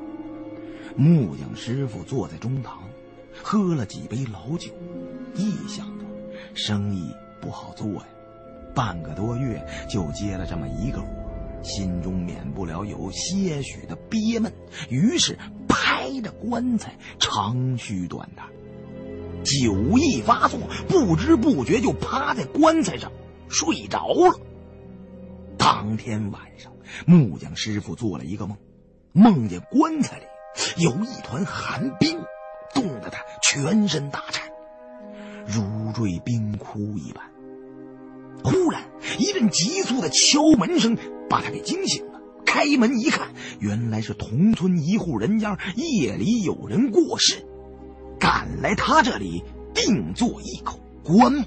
[0.97, 2.89] 木匠师傅坐在中堂，
[3.43, 4.71] 喝了几杯老酒，
[5.35, 6.05] 一想到
[6.55, 8.07] 生意不好做呀，
[8.75, 11.09] 半个多月就接了这么一个活。
[11.63, 14.53] 心中免不了有些许的憋闷，
[14.91, 18.47] 于是拍着棺材长吁短叹，
[19.45, 20.59] 酒意发作，
[20.89, 23.13] 不知不觉就趴在棺材上
[23.49, 24.41] 睡着了。
[25.57, 26.73] 当天晚上，
[27.07, 28.57] 木匠师傅做了一个梦，
[29.13, 30.25] 梦见棺材里
[30.83, 32.19] 有一团寒冰，
[32.75, 34.49] 冻得他全身打颤，
[35.47, 37.25] 如坠冰窟一般。
[38.43, 38.83] 忽然，
[39.19, 40.99] 一阵急促的敲门声
[41.31, 42.21] 把他给惊醒了。
[42.45, 47.47] 开门一看，原来是同村一户人家夜里有人过世，
[48.25, 49.45] 赶来他这里
[49.75, 51.45] 定做一口棺木。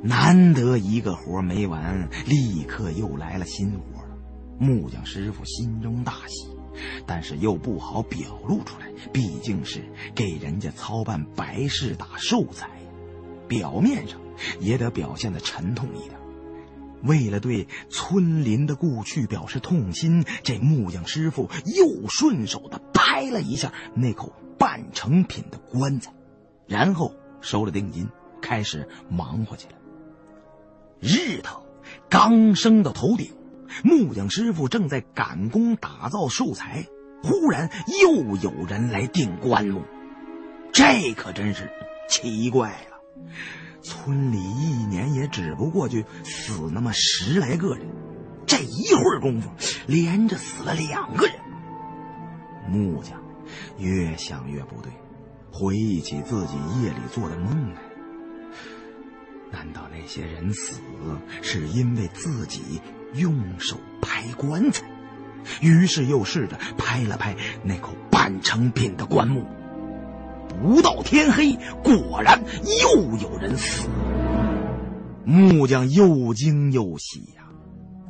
[0.00, 4.16] 难得一个活没完，立刻又来了新活了。
[4.58, 6.48] 木匠师傅心中大喜，
[7.06, 9.84] 但是又不好表露出来，毕竟是
[10.14, 12.70] 给人家操办白事打寿材，
[13.46, 14.18] 表面上
[14.60, 16.12] 也得表现的沉痛一点。
[17.02, 26.12] 为了对村邻的故去表示痛心，这木匠师傅又顺手的拍了一下那口半成品的棺材，
[26.66, 28.08] 然后收了定金，
[28.42, 29.74] 开始忙活起来。
[31.00, 31.62] 日头
[32.08, 33.32] 刚升到头顶，
[33.84, 36.86] 木匠师傅正在赶工打造寿材，
[37.22, 37.70] 忽然
[38.02, 39.82] 又有人来订棺木，
[40.72, 41.70] 这可真是
[42.08, 42.98] 奇怪了。
[43.80, 47.86] 村里一年也只不过就死那么十来个人，
[48.44, 49.50] 这一会儿功夫
[49.86, 51.36] 连着死了两个人。
[52.68, 53.22] 木匠
[53.78, 54.92] 越想越不对，
[55.52, 57.80] 回忆起自己夜里做的梦来。
[59.50, 60.80] 难道那些人死
[61.40, 62.80] 是因为自己
[63.14, 64.86] 用手拍棺材？
[65.62, 69.46] 于是又试着拍了拍那口半成品的棺木。
[70.60, 72.42] 不到天黑，果然
[72.82, 73.88] 又有人死。
[75.24, 77.48] 木匠又惊又喜呀，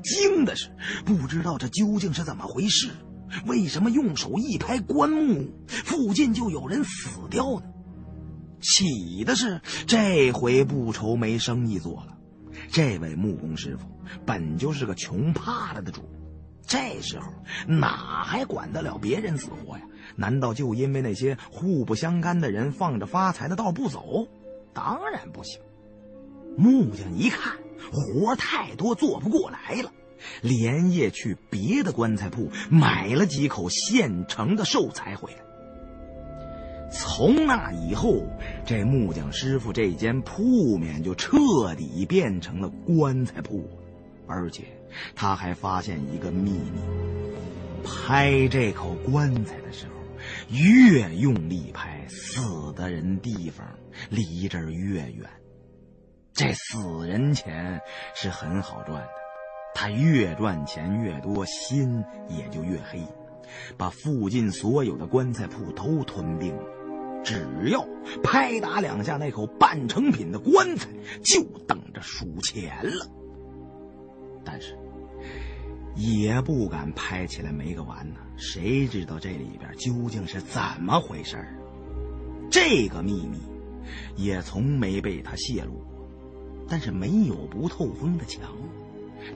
[0.03, 0.71] 惊的是
[1.05, 2.89] 不知道这究竟是怎么回事，
[3.47, 7.67] 为什么用手一拍棺木，附近就有人死掉呢？
[8.61, 12.19] 喜的是这回不愁没生意做了。
[12.71, 13.87] 这位木工师傅
[14.27, 16.03] 本就是个穷怕了的主，
[16.67, 17.33] 这时候
[17.67, 19.85] 哪还管得了别人死活呀？
[20.17, 24.27] 难道就因为那些互不相干的人放着发财的道不走？
[24.75, 25.61] 当然不行。
[26.57, 27.57] 木匠一看
[27.93, 29.93] 活太多，做不过来了，
[30.43, 35.39] 连夜去别的棺材铺买了几口现成的寿材回来。
[36.91, 38.27] 从那以后，
[38.65, 41.39] 这木匠师傅这间铺面就彻
[41.77, 43.69] 底变成了棺材铺，
[44.27, 44.65] 而且
[45.15, 46.81] 他还发现一个秘密：
[47.85, 49.93] 拍这口棺材的时候，
[50.49, 53.67] 越用力拍，死的人地方
[54.09, 55.29] 离这儿越远。
[56.33, 57.81] 这死人钱
[58.15, 59.09] 是很好赚的，
[59.81, 63.01] 他越赚钱越多，心也就越黑，
[63.77, 66.65] 把附近所有的棺材铺都吞并了。
[67.23, 67.87] 只要
[68.21, 70.89] 拍打两下那口半成品的棺材，
[71.23, 73.07] 就等着数钱了。
[74.45, 74.77] 但是
[75.95, 78.17] 也不敢拍起来没个完呢。
[78.37, 81.37] 谁知道这里边究竟是怎么回事
[82.51, 83.39] 这个秘密
[84.17, 86.09] 也从没被他泄露过。
[86.69, 88.43] 但是没有不透风的墙，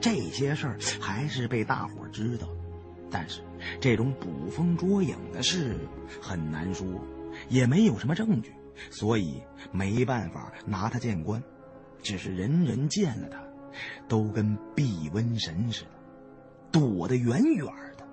[0.01, 2.47] 这些事儿还是被大伙知道。
[3.09, 3.41] 但是
[3.79, 5.77] 这种捕风捉影的事
[6.21, 6.87] 很难说。
[7.49, 8.53] 也没有什么证据，
[8.91, 9.41] 所以
[9.71, 11.41] 没办法拿他见官。
[12.03, 13.43] 只是人人见了他，
[14.07, 15.89] 都跟避瘟神似的，
[16.71, 17.65] 躲得远远
[17.97, 18.05] 的。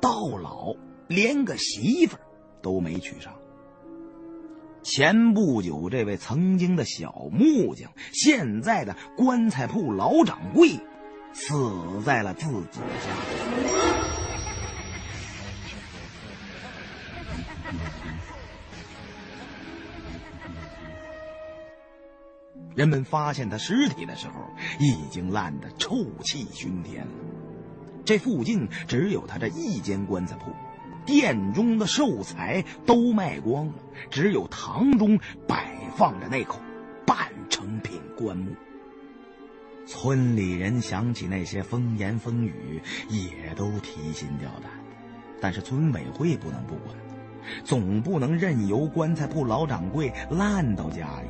[0.00, 0.74] 到老
[1.08, 2.22] 连个媳妇儿
[2.62, 3.34] 都没娶上。
[4.82, 10.78] 前不久，这位曾经的小木匠，现在的棺材铺老掌柜，
[11.32, 13.08] 死在了自己的家。
[22.74, 24.34] 人们发现他尸体的时候，
[24.80, 27.12] 已经烂得臭气熏天了。
[28.04, 30.50] 这附近只有他这一间棺材铺，
[31.04, 33.74] 店中的寿材都卖光了，
[34.10, 36.58] 只有堂中摆放着那口
[37.06, 38.52] 半成品棺木。
[39.86, 44.70] 村里人想起那些风言风语，也都提心吊胆。
[45.40, 46.96] 但是村委会不能不管，
[47.64, 51.28] 总不能任由棺材铺老掌柜烂到家里。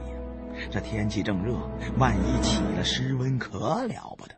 [0.71, 1.55] 这天气正热，
[1.99, 4.35] 万一起了湿温，可了不得。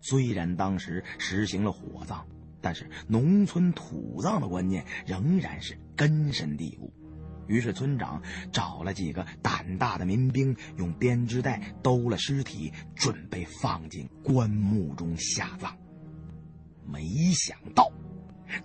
[0.00, 2.26] 虽然当时实行了火葬，
[2.62, 6.90] 但是农村土葬的观念仍然是根深蒂固。
[7.48, 8.22] 于是村长
[8.52, 15.76] 找了几个胆大的民兵，用编织袋兜了尸体，准备放进棺木中下葬。
[16.86, 17.92] 没想到。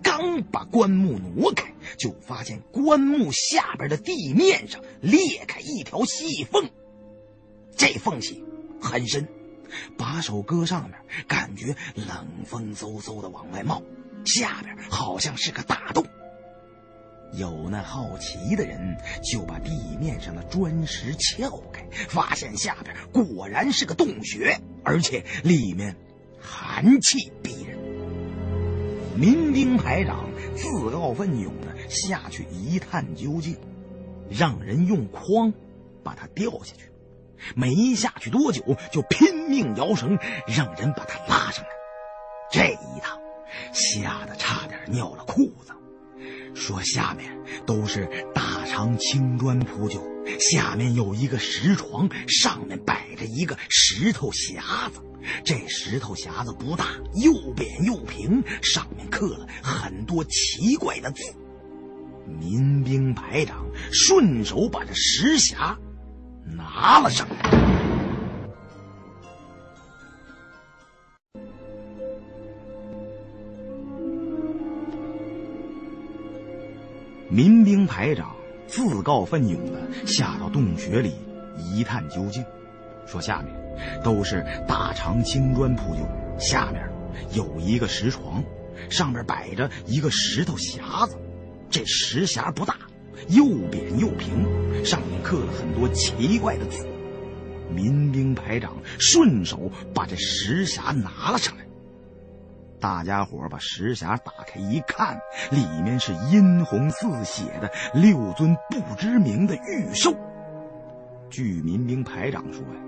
[0.02, 6.68] 刚把棺木挪开，就发现棺木下边的地面上裂开一条细缝，
[7.74, 8.44] 这缝隙
[8.82, 9.26] 很深，
[9.96, 13.82] 把手搁上面，感觉冷风嗖嗖的往外冒，
[14.24, 16.04] 下边好像是个大洞。
[17.34, 25.94] 有那好奇的人就把地面上的砖石撬开，发现下边果然是个洞穴，而且里面
[26.40, 27.78] 寒气逼人。
[29.14, 33.58] 民兵排长自告奋勇的下去一探究竟，
[34.30, 35.52] 让人用筐
[36.02, 36.90] 把它吊下去。
[37.54, 38.62] 没下去多久，
[38.92, 41.70] 就拼命摇绳，让人把他拉上来。
[42.50, 43.18] 这一趟
[43.72, 45.72] 吓得差点尿了裤子。
[46.54, 50.02] 说下面都是大长青砖铺就，
[50.40, 55.00] 下面有一个石床，上面摆着一个石头匣子。
[55.44, 61.22] 这石头匣子不大，又扁又平，上面刻了很多奇怪的字。
[62.26, 65.76] 民兵排长顺手把这石匣
[66.56, 67.36] 拿了上来。
[77.30, 78.34] 民兵排长
[78.66, 81.14] 自告奋勇的下到洞穴里
[81.58, 82.44] 一探究竟，
[83.06, 83.54] 说下面
[84.02, 86.00] 都是大长青砖铺就，
[86.40, 86.90] 下面
[87.34, 88.42] 有一个石床，
[88.90, 91.16] 上面摆着一个石头匣子。
[91.70, 92.74] 这石匣不大，
[93.28, 96.86] 又扁又平，上面刻了很多奇怪的字。
[97.74, 101.64] 民兵排长顺手把这石匣拿了上来。
[102.80, 105.18] 大家伙把石匣打开一看，
[105.50, 110.14] 里面是殷红似血的六尊不知名的玉兽。
[111.28, 112.80] 据民兵排长说呀，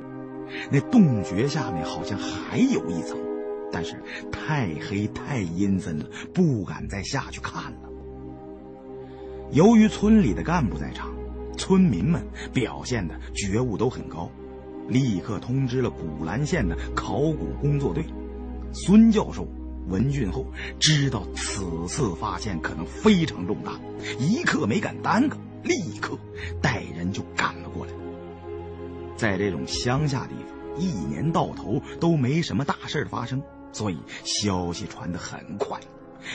[0.71, 3.19] 那洞穴下面好像还有一层，
[3.71, 4.03] 但是
[4.33, 7.90] 太黑太阴森了，不敢再下去看了。
[9.53, 11.13] 由于村里的干部在场，
[11.57, 14.31] 村民们表现的觉悟都很高，
[14.89, 18.05] 立刻通知了古兰县的考古工作队，
[18.73, 19.47] 孙教授。
[19.89, 20.47] 闻讯后，
[20.79, 23.73] 知道此次发现可能非常重大，
[24.21, 26.17] 一刻没敢耽搁，立刻
[26.63, 27.93] 带人就赶了过来。
[29.17, 35.81] 在这种乡下地方，一年到头都没什么大事发生，所以消息传得很快，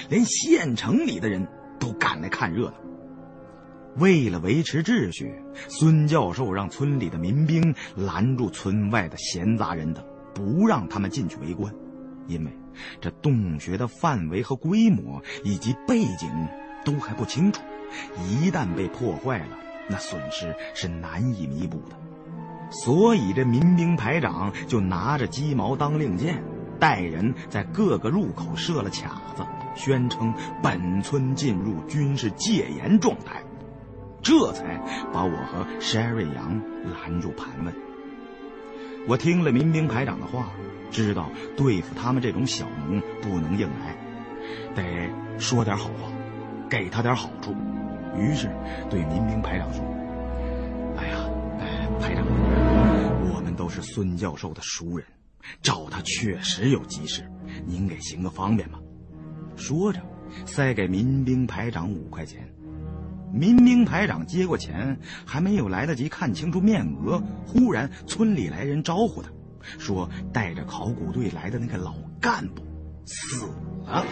[0.09, 1.47] 连县城里的人
[1.79, 2.73] 都赶来看热闹。
[3.97, 5.33] 为了维持秩序，
[5.69, 10.03] 孙教授让村里的民兵拦住村外的闲杂人等，
[10.33, 11.73] 不让他们进去围观，
[12.27, 12.51] 因为。
[12.99, 16.29] 这洞穴的范围和规模以及背景
[16.83, 17.61] 都还不清楚，
[18.17, 19.57] 一旦被破坏了，
[19.89, 21.95] 那损失是难以弥补的。
[22.69, 26.43] 所以这民兵排长就拿着鸡毛当令箭，
[26.77, 33.41] 带人在各个入口设了卡子，宣称本村进入军事戒严状态，
[34.25, 34.77] 这才
[35.13, 36.59] 把我和 Sherry 杨
[36.91, 37.73] 拦住盘问。
[39.07, 40.51] 我听了民兵排长的话。
[40.91, 43.97] 知道对付他们这种小农不能硬来，
[44.73, 46.09] 得说点好话，
[46.69, 47.53] 给他点好处。
[48.15, 48.49] 于是
[48.89, 49.83] 对民兵排长说
[50.95, 51.17] ：“哎呀，
[51.99, 52.25] 排长，
[53.29, 55.05] 我们都是孙教授的熟人，
[55.61, 57.29] 找他确实有急事，
[57.65, 58.79] 您给行个方便吧。”
[59.57, 59.99] 说着，
[60.45, 62.47] 塞给民兵排长五块钱。
[63.33, 69.29] 民兵排长接过钱，还没有来得及看清楚面额，忽然村里来人招呼他。
[69.79, 72.61] 说带着考古队来的那个老干部
[73.05, 73.47] 死
[73.85, 74.05] 了，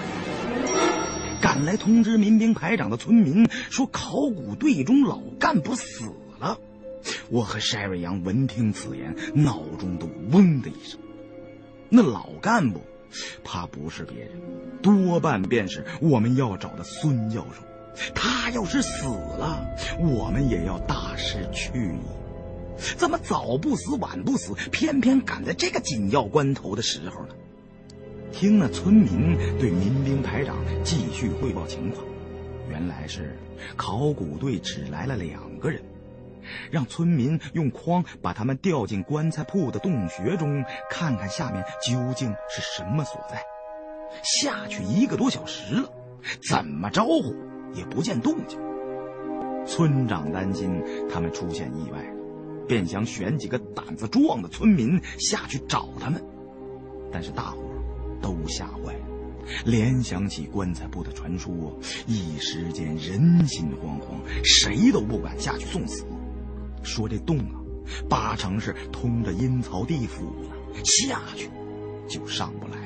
[1.39, 6.05] 赶来通知民兵排长的村民说考古队中老干部死
[6.39, 6.57] 了。
[7.29, 10.99] 我和塞瑞阳闻听此言，脑中都嗡的一声。
[11.89, 12.81] 那老干部，
[13.43, 14.31] 怕不是别人，
[14.81, 17.63] 多半便是我们要找的孙教授。
[18.15, 19.65] 他要是死了，
[19.99, 21.99] 我们也要大失去意。
[22.97, 27.35] 怎么早不死晚不死，偏偏赶在这个紧要关头的时候呢？
[28.31, 32.03] 听那村民对民兵排长继续汇报情况，
[32.67, 33.37] 原来是
[33.77, 35.83] 考古队只来了两个人，
[36.71, 43.43] 让村民用筐把他们吊进棺材铺的洞穴中，看看下面究竟是什么所在。
[44.23, 45.89] 下去一个多小时了，
[46.49, 47.35] 怎么招呼
[47.73, 48.59] 也不见动静。
[49.65, 52.13] 村长担心他们出现意外。
[52.65, 56.23] 便想选几个胆子壮的村民下去找他们，
[57.11, 57.57] 但是大伙
[58.21, 59.05] 都吓坏了，
[59.65, 61.77] 联想起棺材铺的传说，
[62.07, 66.05] 一时间人心惶惶，谁都不敢下去送死。
[66.83, 67.59] 说这洞啊，
[68.09, 70.55] 八成是通着阴曹地府呢，
[70.85, 71.49] 下去
[72.07, 72.82] 就上不来。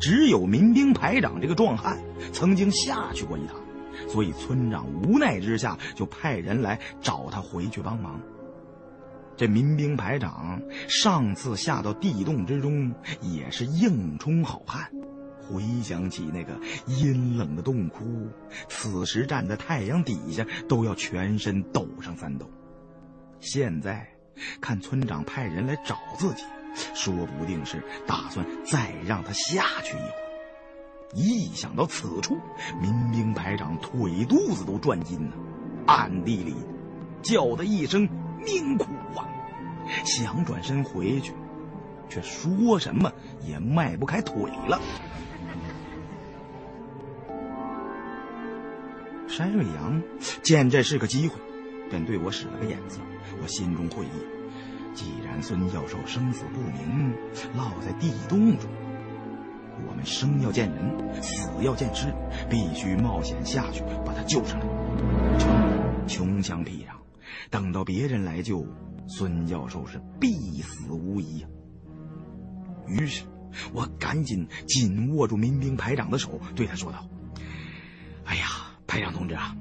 [0.00, 1.98] 只有民兵排长这个壮汉
[2.32, 3.56] 曾经下去过一趟。
[4.08, 8.20] 所以村长无奈之下，就派人来找他回去帮忙。
[9.36, 14.88] 这民兵排长上次下到地洞之中，也是硬冲好汉，
[15.40, 16.52] 回想起那个
[16.86, 18.28] 阴冷的洞窟，
[18.68, 22.48] 此时站在太阳底下都要全身抖上三抖。
[23.40, 24.08] 现在
[24.60, 26.42] 看村长派人来找自己，
[26.94, 30.12] 说不定是打算再让他下去一回。
[31.14, 32.38] 一想到此处，
[32.80, 35.36] 民兵排长腿肚子都转筋了，
[35.86, 36.54] 暗地里
[37.22, 38.08] 叫的一声
[38.44, 38.84] 命苦
[39.16, 39.24] 啊！
[40.04, 41.32] 想转身回去，
[42.10, 43.10] 却说什么
[43.42, 44.78] 也迈不开腿了。
[49.26, 50.02] 山瑞阳
[50.42, 51.36] 见这是个机会，
[51.88, 53.00] 便对我使了个眼色。
[53.42, 54.08] 我心中会意，
[55.42, 57.12] 孙教授生死不明，
[57.54, 58.68] 落在地洞中。
[59.86, 62.12] 我们生要见人，死要见尸，
[62.50, 64.66] 必须冒险下去把他救上来。
[66.06, 66.94] 穷乡僻壤，
[67.50, 68.66] 等到别人来救，
[69.06, 71.48] 孙教授是必死无疑呀。
[72.88, 73.22] 于是，
[73.72, 77.08] 我赶紧紧握住民兵排长的手，对他说道
[78.24, 78.46] ：“哎呀，
[78.86, 79.54] 排长同志啊，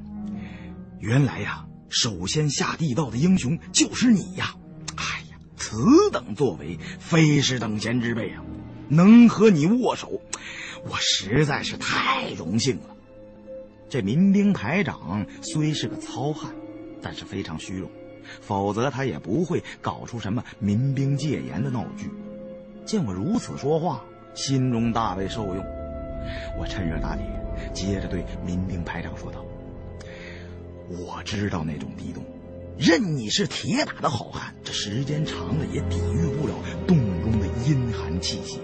[1.00, 4.56] 原来呀，首先下地道的英雄就是你呀！
[4.96, 5.24] 哎，
[5.58, 5.78] 此
[6.12, 8.44] 等作为，非是等闲之辈啊！”
[8.90, 10.22] 能和你握手，
[10.86, 12.96] 我实在是太荣幸了。
[13.90, 16.54] 这民兵排长虽是个糙汉，
[17.02, 17.90] 但是非常虚荣，
[18.40, 22.10] 否则他也不会搞出什么民兵戒严的闹剧。
[22.86, 25.66] 见我如此说话，心中大为受用。
[26.58, 27.26] 我趁热打铁，
[27.74, 29.46] 接着对民兵排长说道
[30.88, 32.24] ：“我知道那种地洞，
[32.78, 36.54] 任你是铁打的好汉，这时间长了也抵御不了
[36.88, 38.62] 洞中的阴寒气息。”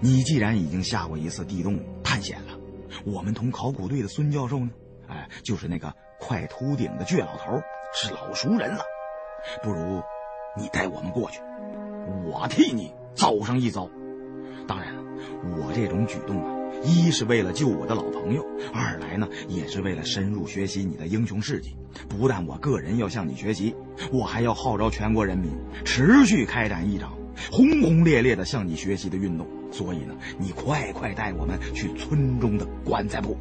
[0.00, 2.56] 你既然已经下过一次地洞探险了，
[3.04, 4.70] 我们同考古队的孙教授呢，
[5.08, 7.60] 哎，就是那个快秃顶的倔老头，
[7.92, 8.84] 是老熟人了。
[9.62, 10.00] 不如
[10.56, 11.40] 你带我们过去，
[12.24, 13.90] 我替你走上一遭。
[14.68, 14.94] 当然，
[15.58, 21.74] 我这种举动啊，一是为了救我的老朋友，二来呢，也是为了深入学习你的英雄事迹。
[22.08, 23.74] 不但我个人要向你学习，
[24.12, 25.50] 我还要号召全国人民
[25.84, 27.12] 持续开展一场
[27.50, 29.46] 轰轰烈烈的向你学习的运动。
[29.70, 33.36] 所以呢，你快快带我们去村中的棺材铺。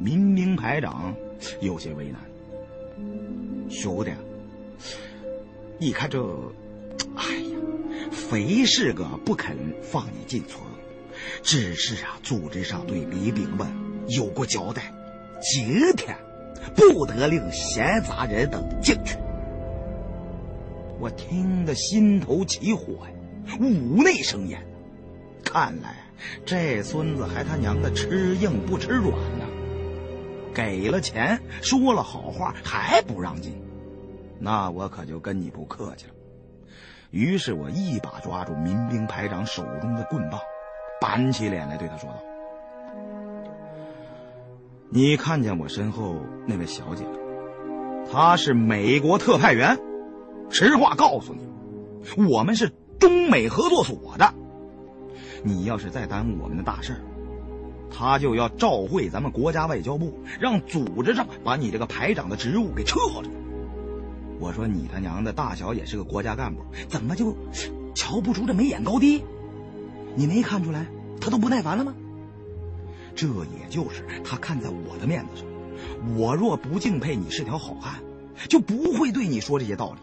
[0.00, 1.14] 民兵排长
[1.60, 2.20] 有些为难，
[3.68, 4.12] 兄弟，
[5.78, 6.24] 你看这，
[7.16, 7.58] 哎呀，
[8.10, 10.62] 肥是个不肯放你进村，
[11.42, 13.66] 只是啊，组织上对李兵们
[14.08, 14.92] 有过交代，
[15.40, 16.16] 今天
[16.74, 19.16] 不得令闲杂人等进去。
[21.00, 23.06] 我听得心头起火
[23.46, 24.60] 呀，五内生烟。
[25.44, 25.96] 看来
[26.44, 29.46] 这孙子还他娘的吃硬不吃软呢！
[30.52, 33.62] 给了钱，说了好话，还不让进，
[34.40, 36.12] 那我可就跟你不客气了。
[37.10, 40.40] 于是我一把抓住民兵排长手中的棍棒，
[41.00, 42.16] 板起脸来对他说道
[44.90, 46.16] ：“你看见我身后
[46.46, 47.18] 那位小姐了？
[48.12, 49.78] 她是美国特派员。
[50.50, 54.32] 实话告诉你，我们是中美合作所的。”
[55.44, 57.00] 你要是再耽误我们的大事儿，
[57.90, 63.28] 他就要召会咱们国家外交部，让组织上把你这个排长的职务给撤了。
[64.40, 67.36] 我说你他娘的大小也是个国家干部，怎么就
[67.94, 69.22] 瞧不出这眉眼高低？
[70.18, 70.84] 你没看出来
[71.20, 71.94] 他都不耐烦了吗？
[73.14, 75.46] 这也就是他看在我的面子上，
[76.16, 78.02] 我若不敬佩你是条好汉，
[78.48, 80.00] 就不会对你说这些道理。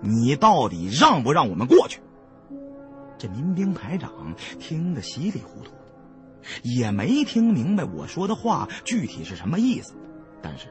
[0.00, 2.00] 你到底让不让我们过去？
[3.16, 5.80] 这民兵排长听得稀里糊涂的，
[6.64, 9.94] 也没听明白我说的话具体是什么意思。
[10.42, 10.66] 但是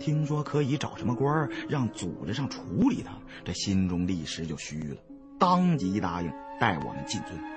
[0.00, 4.96] 听说可以找什么官儿让组织上处理他，这心中立时就虚了，
[5.38, 7.55] 当即答应带我们进村。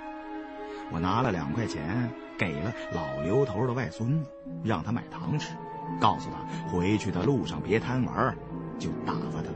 [0.92, 4.30] 我拿了两块钱给了老刘头的外孙子，
[4.64, 5.54] 让他买糖吃，
[6.00, 8.36] 告诉他回去的路上别贪玩，
[8.78, 9.50] 就打发他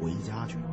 [0.00, 0.64] 回家去了。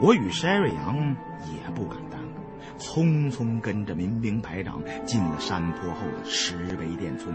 [0.00, 7.34] 我与山瑞阳也不敢耽搁，匆匆跟着民兵排长进了山坡后的石碑店村。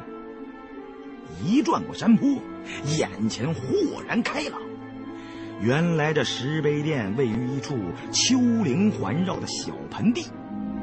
[1.44, 2.28] 一转过山坡，
[3.00, 3.62] 眼前豁
[4.08, 4.62] 然开朗。
[5.62, 7.78] 原来这石碑店位于一处
[8.12, 10.26] 丘陵环绕的小盆地，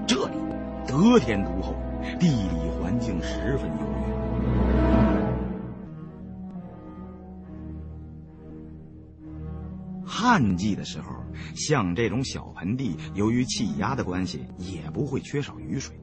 [0.08, 0.36] 这里
[0.86, 1.74] 得天独厚，
[2.18, 4.08] 地理环境十分优越。
[10.06, 11.10] 旱季的时候，
[11.54, 15.94] 像这种小盆地，由于气压的关系，也不会缺少雨水。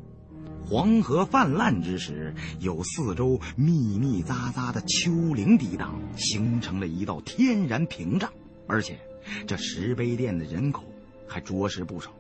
[0.64, 8.32] 黄河泛滥之时，有四周密密匝匝的丘陵抵挡，形成了一道天然屏障。
[8.68, 9.00] 而且，
[9.48, 10.84] 这石碑店的人口
[11.28, 12.12] 还着实不少，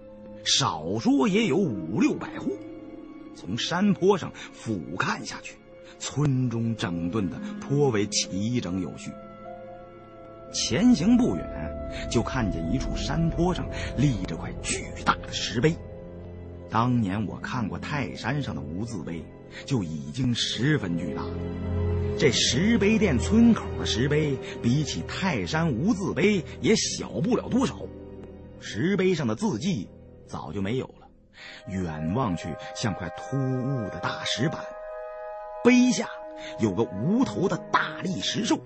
[0.45, 2.55] 少说也有五六百户。
[3.35, 5.57] 从山坡上俯瞰下去，
[5.99, 9.11] 村中整顿的颇为齐整有序。
[10.53, 13.67] 前行不远，就看见一处山坡上
[13.97, 15.75] 立着块巨大的石碑。
[16.69, 19.21] 当年我看过泰山上的无字碑，
[19.65, 21.33] 就已经十分巨大了。
[22.17, 27.77] 这石碑店村口的石碑，比起泰山无字碑也小不了多少。
[28.61, 29.89] 石碑上的字迹
[30.27, 31.07] 早就没有了，
[31.67, 34.59] 远望去像块突兀的大石板。
[35.63, 36.07] 碑下
[36.59, 38.59] 有个无头的大力石兽，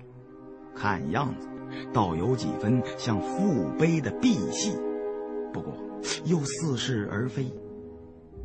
[0.74, 1.48] 看样子
[1.92, 4.76] 倒有几分像父碑的碧玺，
[5.52, 5.74] 不过
[6.24, 7.46] 又似是而非。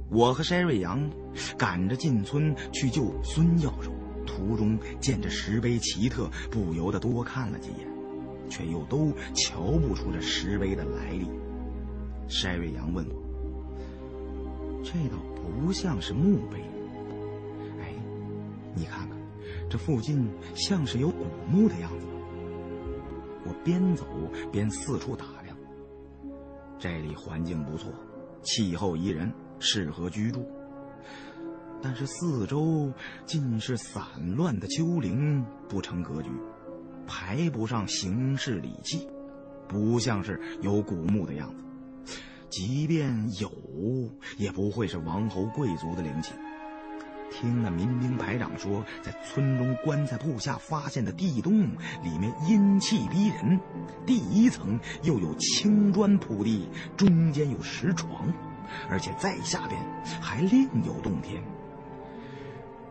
[0.09, 1.09] 我和山瑞阳
[1.57, 3.91] 赶着进村去救孙教授，
[4.25, 7.87] 途中见这石碑奇特，不由得多看了几眼，
[8.49, 11.27] 却又都瞧不出这石碑的来历。
[12.27, 13.15] 山瑞阳问我
[14.83, 16.59] ：“这倒不像是墓碑，
[17.79, 17.93] 哎，
[18.73, 19.17] 你看看，
[19.69, 22.05] 这附近像是有古墓的样子。”
[23.47, 24.05] 我边走
[24.51, 25.55] 边四处打量，
[26.79, 27.91] 这里环境不错，
[28.41, 29.31] 气候宜人。
[29.57, 30.45] 适合居住，
[31.81, 32.91] 但是四周
[33.25, 34.03] 尽是散
[34.35, 36.29] 乱的丘陵，不成格局，
[37.07, 39.07] 排不上形式礼器，
[39.65, 41.63] 不像是有古墓的样子。
[42.49, 43.51] 即便有，
[44.37, 46.33] 也不会是王侯贵族的陵寝。
[47.31, 51.67] 听那民兵排长说，在村中棺材铺下发现的地洞
[52.03, 53.59] 里面阴气逼人，
[54.05, 58.31] 第一层又有青砖铺地，中间有石床。
[58.89, 59.79] 而且在下边
[60.21, 61.43] 还另有洞天，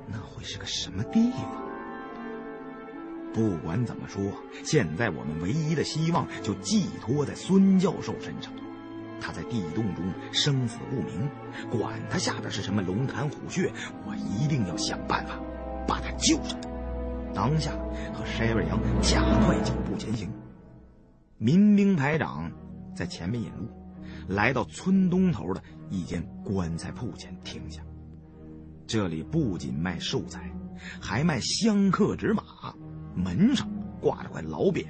[0.07, 1.41] 那会是个什么地方？
[3.33, 4.23] 不管怎么说，
[4.63, 8.53] 现在我们唯一的希望就寄托在孙教授身上。
[9.21, 11.29] 他在地洞中生死不明，
[11.71, 13.73] 管他下边是什么龙潭虎穴，
[14.07, 15.39] 我一定要想办法
[15.87, 16.59] 把他救上。
[17.35, 17.73] 当下
[18.13, 20.31] 和筛尾羊加快脚步前行，
[21.39, 22.51] 民兵排长
[22.95, 23.69] 在前面引路。
[24.29, 27.83] 来到村东头的一间棺材铺前停下。
[28.87, 30.51] 这里不仅卖寿材，
[31.01, 32.43] 还卖香客纸马。
[33.15, 33.69] 门上
[34.01, 34.87] 挂着块老匾，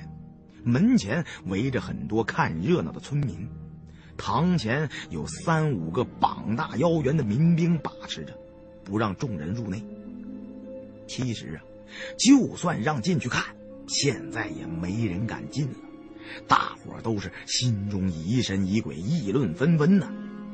[0.62, 3.48] 门前围着很多看热闹的村民。
[4.16, 8.32] 堂前有三五个膀大腰圆的民兵把持着，
[8.84, 9.84] 不让众人入内。
[11.06, 11.62] 其实啊，
[12.16, 13.44] 就算让进去看，
[13.86, 15.74] 现在也没人敢进了。
[16.48, 20.10] 大伙都是心中疑神疑鬼，议论纷纷呢。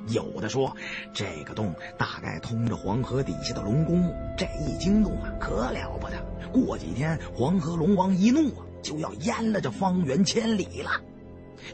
[0.09, 0.75] 有的说，
[1.13, 6.21] 这个洞大概通着黄河底下的龙宫，这一惊动啊，可了不得。
[6.51, 10.91] 过几天黄河龙王一怒啊，就要淹了这方圆千里了。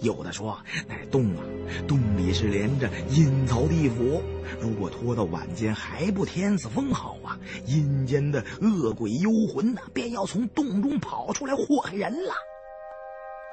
[0.00, 0.58] 有的说，
[0.88, 1.42] 那洞啊，
[1.86, 4.22] 洞里是连着阴曹地府，
[4.60, 12.34] 如果拖到晚间还不天子封好啊，阴间的恶鬼幽魂呐，便要从洞中跑出来祸害人了。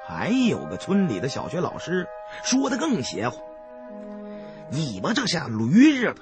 [0.06, 2.06] 还有个村里的小学老师
[2.44, 3.40] 说的更邪乎
[4.70, 6.16] ：“你们这些驴日的，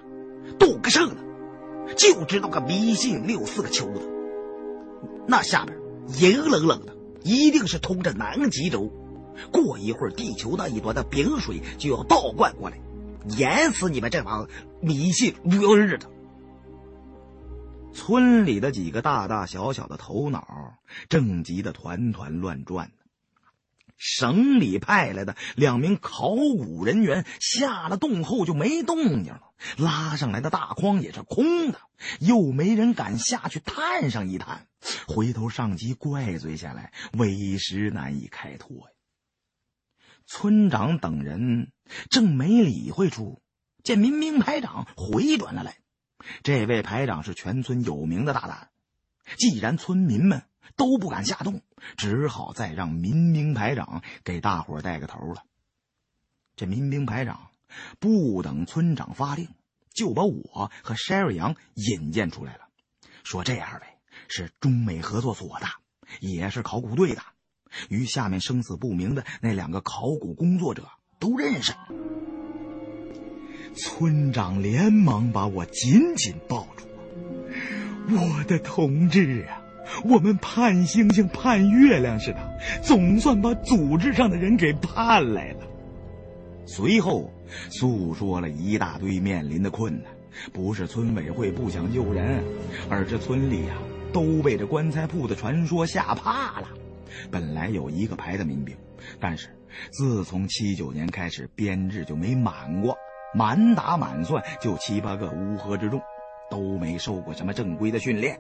[0.58, 1.16] 懂个什么？
[1.96, 4.00] 就知道个迷信六四个秋的。
[5.26, 5.76] 那下边
[6.20, 6.94] 阴冷冷的，
[7.24, 8.88] 一定是通着南极洲。
[9.52, 12.78] 过一会儿，地球那一端的冰水就要倒灌过来，
[13.36, 14.48] 淹死你们这帮
[14.80, 16.10] 迷信驴日的。”
[17.94, 20.78] 村里的几个大大小小的头脑
[21.10, 22.94] 正急得团团乱转呢。
[23.98, 31.78] 省里派来的两名考古人员下了洞后就没动静了，拉上来的大筐也是空的，
[32.18, 34.66] 又没人敢下去探上一探，
[35.06, 38.91] 回头上级怪罪下来，委实难以开脱呀。
[40.34, 41.72] 村长等人
[42.08, 43.42] 正没理会处，
[43.84, 45.76] 见民兵排长回转了来。
[46.42, 48.70] 这位排长是全村有名的大胆，
[49.36, 50.42] 既然村民们。
[50.76, 51.60] 都不敢下动，
[51.96, 55.44] 只好再让民兵排长给大伙带个头了。
[56.56, 57.50] 这民兵排长
[57.98, 59.48] 不等村长发令，
[59.92, 62.68] 就把我和 Sherry 杨引荐出来了，
[63.24, 63.86] 说这二位
[64.28, 65.66] 是中美合作所的，
[66.20, 67.22] 也是考古队的，
[67.88, 70.84] 与下面生死不明的那两个考古工作者
[71.18, 71.72] 都认识。
[73.74, 76.84] 村长连忙把我紧紧抱住，
[78.14, 79.62] 我的同志啊！
[80.04, 85.60] 我们盼星星盼月亮似的，总算把组织上的人给盼来了。
[86.66, 87.30] 随后
[87.70, 90.12] 诉说了一大堆面临的困难，
[90.52, 92.44] 不是村委会不想救人，
[92.88, 93.74] 而是村里呀
[94.12, 96.68] 都被这棺材铺的传说吓怕了。
[97.30, 98.76] 本来有一个排的民兵，
[99.20, 99.48] 但是
[99.90, 102.96] 自从七九年开始编制就没满过，
[103.34, 106.00] 满打满算就七八个乌合之众。
[106.50, 108.38] 都没受过什么正规的训练，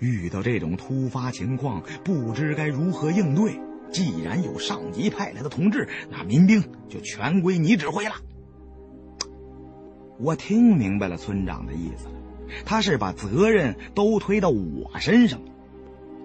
[0.00, 3.58] 遇到这种突发情况，不知该如何应对。
[3.90, 8.12] 既然有上级派来的同志，那民兵就全归你指挥了。
[10.18, 12.14] 我听明白了村长的意思了，
[12.66, 15.40] 他是把责任都推到我身上。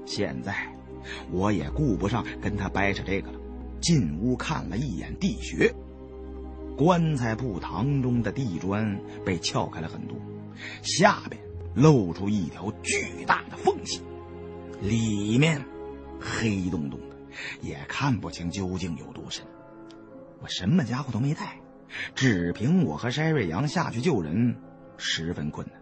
[0.06, 0.74] 现在，
[1.32, 3.40] 我也顾不上跟他掰扯这个了，
[3.82, 5.74] 进屋看了一眼地穴。
[6.76, 10.16] 棺材铺堂中的地砖被撬开了很多，
[10.84, 11.42] 下边
[11.74, 14.02] 露出一条巨大的缝隙，
[14.82, 15.66] 里面
[16.20, 17.16] 黑洞洞的，
[17.62, 19.44] 也看不清究竟有多深。
[20.40, 21.60] 我什么家伙都没带，
[22.14, 24.56] 只凭我和筛瑞阳下去救人，
[24.98, 25.82] 十分困难，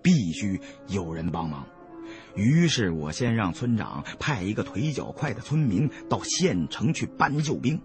[0.00, 1.66] 必须有人帮忙。
[2.36, 7.80] 于是我先让村长派一个腿脚快的村民到县城去搬救兵，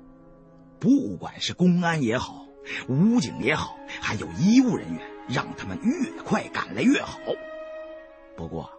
[0.79, 2.45] 不管是公安也好。
[2.87, 7.17] 武警也好，还有医务人员，让他们越快赶来越好。
[8.37, 8.69] 不过，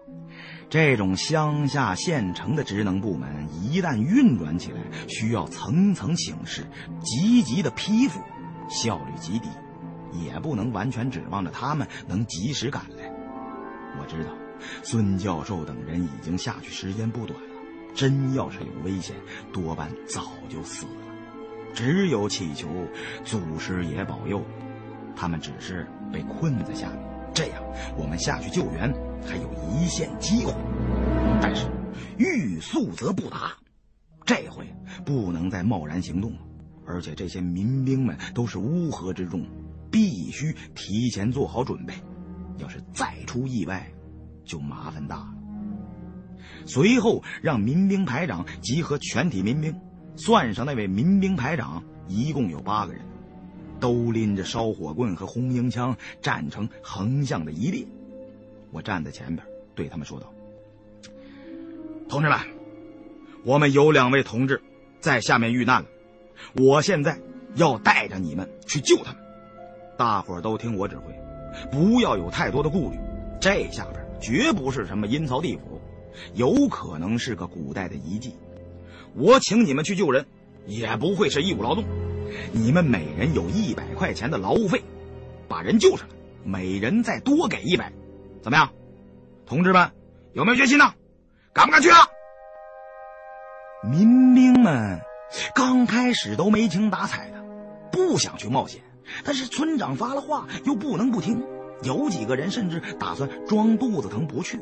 [0.70, 6.64] 这种乡下县城的职能部门一旦运转起来，需要层层请示，
[7.00, 8.20] 积极的批复，
[8.68, 9.48] 效率极低，
[10.12, 13.10] 也不能完全指望着他们能及时赶来。
[14.00, 14.30] 我知道，
[14.82, 17.48] 孙教授等人已经下去时间不短了，
[17.94, 19.16] 真要是有危险，
[19.52, 20.92] 多半早就死了。
[21.74, 22.68] 只有祈求
[23.24, 24.42] 祖师爷保佑，
[25.16, 26.98] 他们只是被困在下面，
[27.34, 27.62] 这样
[27.96, 28.92] 我们下去救援
[29.26, 30.52] 还有一线机会。
[31.40, 31.66] 但是
[32.18, 33.52] 欲速则不达，
[34.24, 34.66] 这回
[35.04, 36.38] 不能再贸然行动了。
[36.86, 39.46] 而且这些民兵们都是乌合之众，
[39.90, 41.94] 必须提前做好准备。
[42.58, 43.90] 要是再出意外，
[44.44, 45.34] 就麻烦大了。
[46.66, 49.74] 随后让民兵排长集合全体民兵。
[50.14, 53.02] 算上那位民兵排长，一共有八个人，
[53.80, 57.86] 都拎着烧火棍和红缨枪，站成横向的一列。
[58.72, 59.44] 我站在前边，
[59.74, 60.30] 对他们说道
[62.10, 62.38] ：“同志们，
[63.42, 64.60] 我们有两位同志
[65.00, 65.88] 在下面遇难了，
[66.56, 67.18] 我现在
[67.54, 69.22] 要带着你们去救他们。
[69.96, 71.04] 大伙都听我指挥，
[71.70, 72.98] 不要有太多的顾虑。
[73.40, 75.82] 这下边绝不是什么阴曹地府，
[76.32, 78.34] 有可能是个古代的遗迹。”
[79.14, 80.24] 我请你们去救人，
[80.64, 81.84] 也不会是义务劳动。
[82.52, 84.82] 你们每人有一百块钱的劳务费，
[85.48, 87.92] 把人救上来，每人再多给一百，
[88.40, 88.72] 怎么样？
[89.44, 89.90] 同志们，
[90.32, 90.94] 有没有决心呢？
[91.52, 91.98] 敢不敢去啊？
[93.84, 95.00] 民兵们
[95.54, 97.44] 刚开始都没精打采的，
[97.90, 98.80] 不想去冒险。
[99.24, 101.44] 但是村长发了话，又不能不听。
[101.82, 104.58] 有几个人甚至打算装肚子疼不去。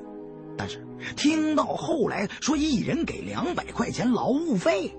[0.56, 0.84] 但是
[1.16, 4.92] 听到后来说一人给两百块钱劳务费，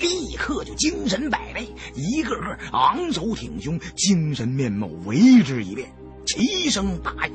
[0.00, 5.90] 立刻就精神百倍，一个个昂首挺胸，精神面貌为之一变，
[6.26, 7.32] 齐声答应。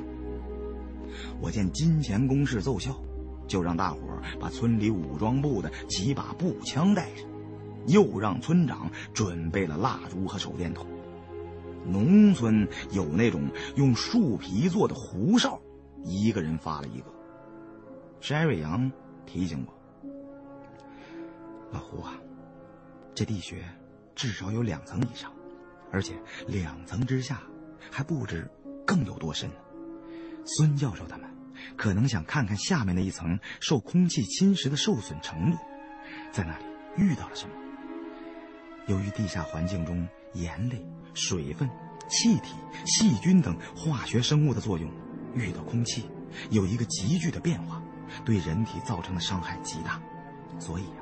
[1.42, 2.96] 我见金钱攻势奏效，
[3.48, 4.00] 就让大伙
[4.40, 7.28] 把村里武装部的几把步枪带上，
[7.88, 10.86] 又让村长准备了蜡烛和手电筒。
[11.86, 15.62] 农村有那种用树皮做的胡哨，
[16.04, 17.06] 一个人发了一个。
[18.22, 18.92] 筛瑞阳
[19.26, 19.74] 提醒我
[21.72, 22.14] ：“老胡啊，
[23.14, 23.64] 这地穴
[24.16, 25.32] 至少有两层以上，
[25.92, 26.14] 而且
[26.48, 27.42] 两层之下
[27.92, 28.50] 还不知
[28.86, 29.50] 更有多深。
[30.46, 31.30] 孙教授他们
[31.78, 35.58] 可能想看看下面那一层受空气侵蚀的受损程度，
[36.32, 36.66] 在那里
[36.98, 37.56] 遇到了什么。
[38.88, 41.70] 由于地下环境中盐类、水分、
[42.08, 42.56] 气体、
[42.86, 44.90] 细菌等化学生物的作用，
[45.36, 46.06] 遇到空气
[46.50, 47.82] 有一个急剧的变化。”
[48.24, 50.00] 对人体造成的伤害极大，
[50.60, 51.02] 所以啊，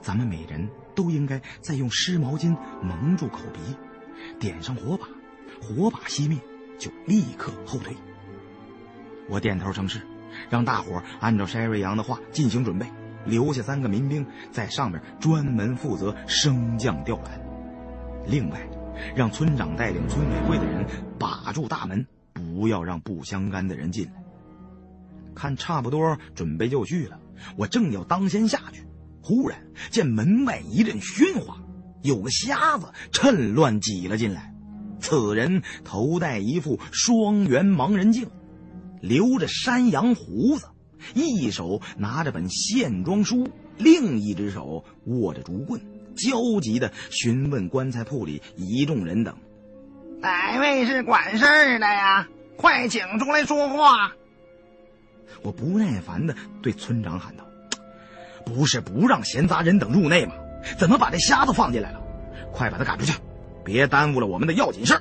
[0.00, 3.58] 咱们每人都应该再用湿毛巾蒙住口鼻，
[4.38, 5.08] 点上火把，
[5.60, 6.38] 火把熄灭
[6.78, 7.96] 就立刻后退。
[9.28, 10.00] 我点头称是，
[10.48, 12.86] 让大伙按照筛瑞阳的话进行准备，
[13.24, 17.40] 留下三个民兵在上面专门负责升降吊篮，
[18.26, 18.60] 另外
[19.14, 20.86] 让村长带领村委会的人
[21.18, 24.22] 把住大门，不要让不相干的人进来。
[25.34, 27.18] 看差不多准备就绪了，
[27.56, 28.86] 我正要当先下去，
[29.22, 29.58] 忽然
[29.90, 31.58] 见门外一阵喧哗，
[32.02, 34.54] 有个瞎子趁乱挤了进来。
[35.00, 38.28] 此人头戴一副双圆盲人镜，
[39.00, 40.68] 留着山羊胡子，
[41.14, 45.80] 一手拿着本线装书，另一只手握着竹棍，
[46.16, 49.34] 焦急地询问棺材铺里一众人等
[50.20, 52.28] ：“哪位是管事儿的呀？
[52.56, 54.12] 快请出来说话！”
[55.42, 57.44] 我不耐烦的对村长喊道
[58.46, 60.34] ：“不是不让闲杂人等入内吗？
[60.78, 62.00] 怎么把这瞎子放进来了？
[62.52, 63.18] 快把他赶出去，
[63.64, 65.00] 别耽误了我们的要紧事。”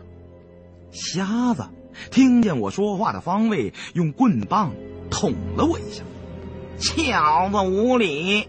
[0.91, 1.65] 瞎子
[2.09, 4.73] 听见我说话的方位，用棍棒
[5.09, 6.03] 捅了我一下。
[6.77, 8.47] 小子无礼，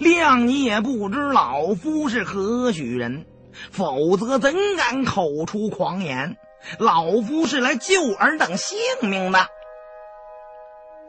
[0.00, 3.26] 谅你也不知老夫是何许人，
[3.70, 6.36] 否则怎敢口出狂言？
[6.78, 9.46] 老夫是来救尔等性命的。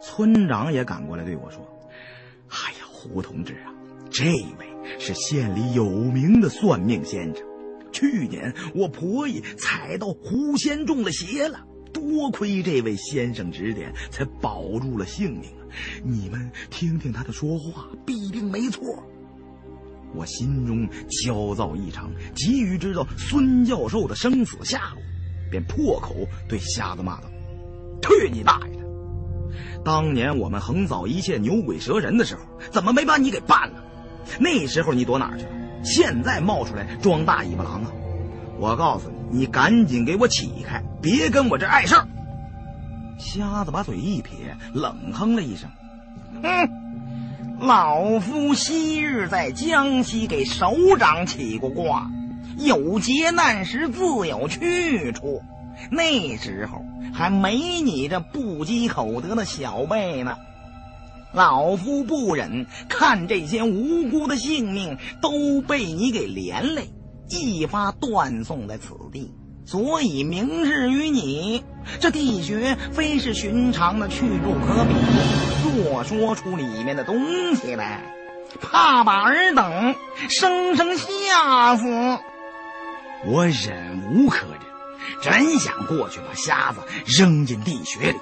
[0.01, 1.65] 村长也赶过来对我说
[2.51, 3.71] ：“哎呀，胡同志啊，
[4.11, 7.43] 这位是县里有名的算命先生。
[7.91, 11.61] 去年我婆姨踩到狐仙中了邪了，
[11.93, 15.54] 多亏这位先生指点，才保住了性命。
[16.03, 19.03] 你们听听他的说话，必定没错。”
[20.15, 25.01] 我心中焦躁异常，急于知道孙教授的生死下落，
[25.51, 26.15] 便破口
[26.47, 27.29] 对瞎子骂道
[28.01, 28.85] ：“去你大爷的！
[29.83, 32.41] 当年我们横扫一切牛鬼蛇神的时候，
[32.71, 33.83] 怎么没把你给办了？
[34.39, 35.51] 那时候你躲哪儿去了？
[35.83, 37.91] 现在冒出来装大尾巴狼啊！
[38.57, 42.07] 我告诉你，你赶紧给我起开，别跟我这碍事儿！”
[43.17, 45.69] 瞎子把嘴一撇，冷哼了一声
[46.43, 46.69] ：“哼。”
[47.59, 52.11] 老夫昔日在江西给首长起过卦，
[52.57, 55.41] 有劫难时自有去处。
[55.89, 56.83] 那时候
[57.13, 60.35] 还没你这不积口德的小辈呢。
[61.31, 66.89] 老夫不忍看这些无辜的性命都被你给连累，
[67.29, 69.33] 一发断送在此地。
[69.65, 71.63] 所以明日于你，
[71.99, 74.93] 这地穴非是寻常的去处可比。
[75.83, 78.01] 若说出里面的东西来，
[78.61, 79.95] 怕把尔等
[80.29, 81.85] 生生吓死。
[83.25, 84.59] 我忍无可忍，
[85.21, 88.17] 真想过去把瞎子扔进地穴里。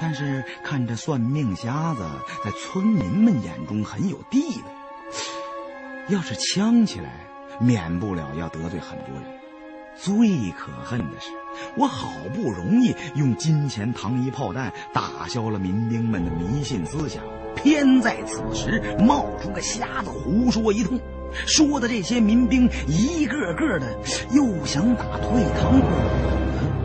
[0.00, 2.04] 但是看这算命瞎子
[2.44, 7.26] 在村民们眼中很有地位，要是呛起来，
[7.58, 9.37] 免不了要得罪很多人。
[10.00, 11.32] 最可恨的是，
[11.76, 17.20] 我好不容易用金钱糖衣炮弹打消了民兵们的迷信思想，
[17.56, 21.00] 偏在此时冒出个瞎子胡说一通，
[21.46, 23.98] 说的这些民兵一个个的
[24.32, 26.77] 又想打退堂鼓了，